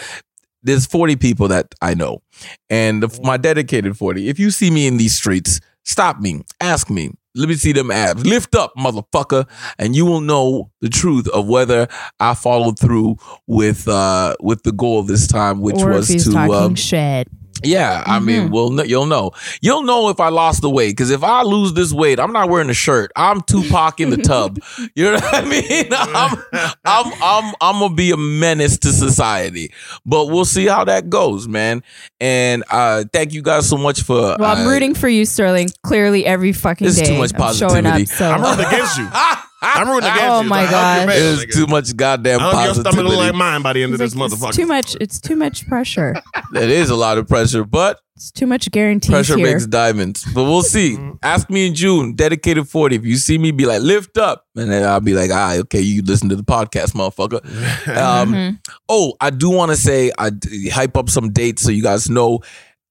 there's 0.62 0.86
40 0.86 1.16
people 1.16 1.48
that 1.48 1.74
I 1.80 1.94
know. 1.94 2.22
And 2.68 3.02
the, 3.02 3.20
my 3.22 3.36
dedicated 3.36 3.96
40. 3.96 4.28
If 4.28 4.38
you 4.38 4.50
see 4.50 4.70
me 4.70 4.86
in 4.86 4.98
these 4.98 5.16
streets, 5.16 5.60
stop 5.84 6.20
me, 6.20 6.42
ask 6.60 6.90
me. 6.90 7.12
Let 7.36 7.48
me 7.48 7.54
see 7.54 7.70
them 7.72 7.92
abs. 7.92 8.26
Lift 8.26 8.56
up, 8.56 8.72
motherfucker, 8.76 9.48
and 9.78 9.94
you 9.94 10.04
will 10.04 10.20
know 10.20 10.72
the 10.80 10.88
truth 10.88 11.28
of 11.28 11.46
whether 11.46 11.86
I 12.18 12.34
followed 12.34 12.76
through 12.76 13.18
with 13.46 13.86
uh 13.86 14.34
with 14.40 14.64
the 14.64 14.72
goal 14.72 15.04
this 15.04 15.28
time, 15.28 15.60
which 15.60 15.76
or 15.76 15.90
was 15.90 16.10
if 16.10 16.14
he's 16.14 16.24
to 16.24 16.32
talking 16.32 16.54
um, 16.54 16.74
shit. 16.74 17.28
Yeah, 17.62 18.02
I 18.06 18.18
mean, 18.18 18.48
Mhm. 18.48 18.50
well, 18.50 18.70
kn- 18.76 18.88
you'll 18.88 19.06
know. 19.06 19.32
You'll 19.60 19.82
know 19.82 20.08
if 20.08 20.20
I 20.20 20.28
lost 20.28 20.62
the 20.62 20.70
weight 20.70 20.90
because 20.90 21.10
if 21.10 21.22
I 21.22 21.42
lose 21.42 21.72
this 21.74 21.92
weight, 21.92 22.18
I'm 22.20 22.32
not 22.32 22.48
wearing 22.48 22.70
a 22.70 22.74
shirt. 22.74 23.10
I'm 23.16 23.40
Tupac 23.42 24.00
in 24.00 24.10
the 24.10 24.16
tub. 24.16 24.58
You 24.94 25.04
know 25.04 25.12
what 25.14 25.34
I 25.34 25.44
mean? 25.44 25.86
I'm, 25.92 26.38
I'm, 26.84 27.12
I'm, 27.22 27.54
I'm 27.60 27.80
gonna 27.80 27.94
be 27.94 28.10
a 28.10 28.16
menace 28.16 28.78
to 28.78 28.92
society. 28.92 29.72
But 30.04 30.26
we'll 30.26 30.44
see 30.44 30.66
how 30.66 30.84
that 30.84 31.08
goes, 31.10 31.46
man. 31.48 31.82
And 32.20 32.64
uh, 32.70 33.04
thank 33.12 33.32
you 33.32 33.42
guys 33.42 33.68
so 33.68 33.76
much 33.76 34.02
for. 34.02 34.36
Well, 34.38 34.44
I'm 34.44 34.66
uh, 34.66 34.70
rooting 34.70 34.94
for 34.94 35.08
you, 35.08 35.24
Sterling. 35.24 35.68
Clearly, 35.82 36.26
every 36.26 36.52
fucking 36.52 36.84
There's 36.86 36.96
day. 36.98 37.06
too 37.06 37.18
much 37.18 37.32
I'm 37.34 37.54
showing 37.54 37.84
positivity. 37.84 38.02
up. 38.02 38.08
So 38.08 38.30
I'm 38.30 38.42
rooting 38.42 38.66
against 38.66 38.98
you. 38.98 39.08
I'm 39.62 39.88
rooting 39.88 40.08
against 40.10 40.22
Oh 40.24 40.40
you. 40.42 40.48
my 40.48 40.62
so 40.62 40.68
I 40.68 40.70
God. 40.70 41.08
fail, 41.08 41.34
It's 41.34 41.44
nigga. 41.44 41.52
too 41.54 41.66
much 41.66 41.96
goddamn 41.96 42.40
I 42.40 42.42
hope 42.42 42.52
your 42.64 42.74
stomach 42.74 42.76
look 42.76 42.94
positivity. 43.06 43.16
like 43.16 43.34
mine 43.34 43.62
by 43.62 43.72
the 43.74 43.82
end 43.82 43.94
of 43.94 44.00
It's 44.00 44.14
this 44.14 44.20
like, 44.20 44.30
motherfucker. 44.32 44.54
too 44.54 44.66
much. 44.66 44.96
It's 45.00 45.20
too 45.20 45.36
much 45.36 45.66
pressure. 45.68 46.14
It 46.54 46.68
is 46.70 46.90
a 46.90 46.96
lot 46.96 47.16
of 47.18 47.28
pressure, 47.28 47.62
but 47.64 48.00
It's 48.16 48.32
too 48.32 48.46
much 48.46 48.68
guarantees 48.72 49.10
pressure 49.10 49.36
here. 49.36 49.46
makes 49.52 49.66
diamonds. 49.66 50.24
But 50.34 50.44
we'll 50.44 50.62
see. 50.62 50.98
Ask 51.22 51.48
me 51.48 51.68
in 51.68 51.74
June. 51.76 52.14
Dedicated 52.16 52.68
40. 52.68 52.96
If 52.96 53.04
you 53.04 53.16
see 53.16 53.38
me, 53.38 53.52
be 53.52 53.66
like, 53.66 53.82
lift 53.82 54.18
up. 54.18 54.46
And 54.56 54.68
then 54.70 54.82
I'll 54.84 55.00
be 55.00 55.14
like, 55.14 55.30
ah, 55.32 55.54
okay, 55.58 55.80
you 55.80 56.02
listen 56.02 56.28
to 56.30 56.36
the 56.36 56.42
podcast, 56.42 56.92
motherfucker. 56.92 57.40
Um, 57.96 58.32
Mhm. 58.34 58.58
Oh, 58.88 59.14
I 59.20 59.30
do 59.30 59.48
want 59.50 59.70
to 59.70 59.76
say, 59.76 60.10
I 60.18 60.30
d- 60.30 60.68
hype 60.70 60.96
up 60.96 61.08
some 61.08 61.30
dates 61.32 61.62
so 61.62 61.70
you 61.70 61.82
guys 61.82 62.10
know. 62.10 62.40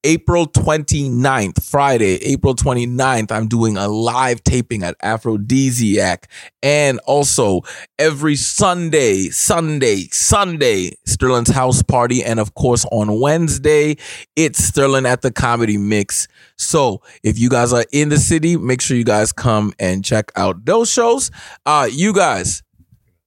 April 0.05 0.47
29th, 0.47 1.61
Friday, 1.61 2.15
April 2.23 2.55
29th, 2.55 3.31
I'm 3.33 3.47
doing 3.49 3.75
a 3.75 3.87
live 3.89 4.41
taping 4.45 4.81
at 4.83 4.95
Aphrodisiac. 5.03 6.29
And 6.63 6.99
also 7.05 7.61
every 7.97 8.37
Sunday, 8.37 9.23
Sunday, 9.29 10.07
Sunday, 10.11 10.91
Sterling's 11.05 11.49
house 11.49 11.83
party. 11.83 12.23
And 12.23 12.39
of 12.39 12.53
course, 12.53 12.85
on 12.93 13.19
Wednesday, 13.19 13.97
it's 14.37 14.63
Sterling 14.63 15.05
at 15.05 15.21
the 15.21 15.31
Comedy 15.31 15.77
Mix. 15.77 16.27
So 16.57 17.01
if 17.23 17.37
you 17.37 17.49
guys 17.49 17.73
are 17.73 17.85
in 17.91 18.07
the 18.07 18.17
city, 18.17 18.55
make 18.55 18.79
sure 18.81 18.95
you 18.95 19.03
guys 19.03 19.33
come 19.33 19.73
and 19.79 20.03
check 20.05 20.31
out 20.37 20.63
those 20.65 20.89
shows. 20.89 21.29
Uh, 21.65 21.89
you 21.91 22.13
guys, 22.13 22.63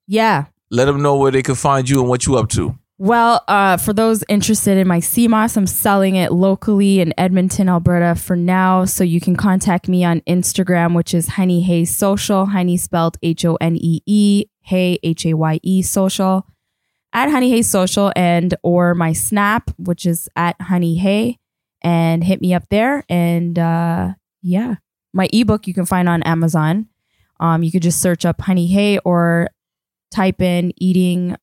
Yeah. 0.07 0.47
let 0.71 0.87
them 0.87 1.03
know 1.03 1.17
where 1.17 1.31
they 1.31 1.43
can 1.43 1.55
find 1.55 1.89
you 1.89 2.01
and 2.01 2.09
what 2.09 2.27
you 2.27 2.37
up 2.37 2.49
to. 2.51 2.79
Well, 3.03 3.43
uh, 3.49 3.79
for 3.79 3.93
those 3.93 4.23
interested 4.29 4.79
in 4.79 4.87
my 4.87 5.01
sea 5.01 5.27
moss, 5.27 5.57
I'm 5.57 5.67
selling 5.67 6.15
it 6.15 6.31
locally 6.31 7.01
in 7.01 7.13
Edmonton, 7.19 7.69
Alberta 7.69 8.15
for 8.15 8.37
now. 8.37 8.85
So 8.85 9.03
you 9.03 9.21
can 9.21 9.35
contact 9.35 9.89
me 9.89 10.05
on 10.05 10.21
Instagram, 10.21 10.95
which 10.95 11.13
is 11.13 11.31
Honee 11.31 11.65
Haye 11.65 11.85
Social. 11.85 12.47
Honee 12.47 12.79
spelled 12.79 13.19
H 13.21 13.45
O 13.45 13.57
N 13.57 13.75
E 13.75 14.03
E, 14.07 14.45
Haye 14.61 15.01
H 15.03 15.27
A 15.27 15.35
Y 15.35 15.59
E 15.65 15.83
Social, 15.83 16.47
at 17.13 17.29
Honee 17.29 17.51
Haye 17.51 17.63
Social, 17.63 18.13
and 18.15 18.55
or 18.63 18.95
my 18.95 19.13
Snap, 19.13 19.73
which 19.79 20.07
is 20.07 20.29
at 20.37 20.57
Honee 20.61 20.99
Haye, 20.99 21.41
and 21.83 22.23
hit 22.23 22.41
me 22.41 22.55
up 22.55 22.69
there. 22.71 23.03
And 23.09 23.59
uh, 23.59 24.13
yeah, 24.43 24.77
my 25.13 25.29
ebook 25.33 25.67
you 25.67 25.75
can 25.75 25.87
find 25.87 26.09
on 26.09 26.23
Amazon. 26.23 26.87
Um, 27.41 27.65
you 27.65 27.73
could 27.73 27.83
just 27.83 28.01
search 28.01 28.25
up 28.25 28.39
Honee 28.43 28.71
Haye 28.71 28.99
or 28.99 29.49
type 30.13 30.41
in 30.41 30.73
eating 30.77 31.37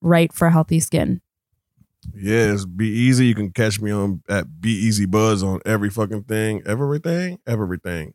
right 0.00 0.32
for 0.32 0.50
healthy 0.50 0.80
skin. 0.80 1.20
Yes, 2.14 2.64
B 2.64 2.86
Easy. 2.88 3.26
You 3.26 3.34
can 3.34 3.50
catch 3.50 3.80
me 3.80 3.90
on 3.90 4.22
at 4.28 4.60
B 4.60 4.70
Easy 4.70 5.06
Buzz 5.06 5.42
on 5.42 5.60
every 5.66 5.90
fucking 5.90 6.24
thing, 6.24 6.62
everything, 6.66 7.38
everything. 7.46 8.14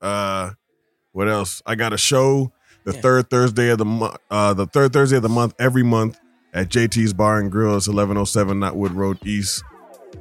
Uh, 0.00 0.50
what 1.12 1.28
else? 1.28 1.62
I 1.66 1.74
got 1.74 1.92
a 1.92 1.98
show 1.98 2.52
the 2.84 2.92
Yeah. 2.94 3.00
third 3.00 3.30
Thursday 3.30 3.70
of 3.70 3.78
the 3.78 3.84
month. 3.84 4.16
Uh, 4.30 4.54
the 4.54 4.66
third 4.66 4.92
Thursday 4.92 5.16
of 5.16 5.22
the 5.22 5.28
month 5.28 5.54
every 5.58 5.82
month 5.82 6.18
at 6.52 6.68
JT's 6.68 7.12
Bar 7.12 7.40
and 7.40 7.50
Grill. 7.50 7.76
It's 7.76 7.88
eleven 7.88 8.16
oh 8.16 8.24
seven 8.24 8.60
Knottwood 8.60 8.94
Road 8.94 9.18
East, 9.26 9.64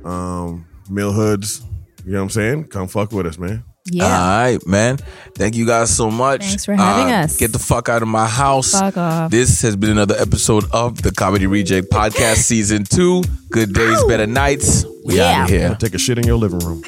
um, 0.03 0.65
Mill 0.89 1.13
Woods. 1.15 1.61
You 2.05 2.13
know 2.13 2.17
what 2.19 2.23
I'm 2.23 2.29
saying? 2.31 2.63
Come 2.65 2.87
fuck 2.87 3.11
with 3.11 3.27
us, 3.27 3.37
man. 3.37 3.63
Yeah. 3.85 4.05
All 4.05 4.09
right, 4.11 4.65
man. 4.65 4.97
Thank 5.35 5.55
you 5.55 5.65
guys 5.65 5.95
so 5.95 6.09
much. 6.09 6.41
Thanks 6.45 6.63
for 6.65 6.73
having 6.73 7.13
Uh, 7.13 7.23
us. 7.23 7.35
Get 7.37 7.51
the 7.51 7.59
fuck 7.59 7.89
out 7.89 8.01
of 8.01 8.07
my 8.07 8.25
house. 8.27 8.71
Fuck 8.71 8.95
off. 8.97 9.29
This 9.31 9.61
has 9.61 9.75
been 9.75 9.89
another 9.91 10.15
episode 10.17 10.63
of 10.71 11.01
the 11.01 11.11
Comedy 11.11 11.47
Reject 11.47 11.89
Podcast 11.91 12.37
Season 12.43 12.85
2. 12.85 13.23
Good 13.51 13.73
days, 13.73 14.01
better 14.05 14.25
nights. 14.27 14.85
We 15.05 15.17
Yeah. 15.17 15.41
out 15.41 15.43
of 15.43 15.49
here. 15.49 15.75
Take 15.79 15.95
a 15.95 15.99
shit 15.99 16.17
in 16.17 16.25
your 16.25 16.37
living 16.37 16.59
room. 16.59 16.81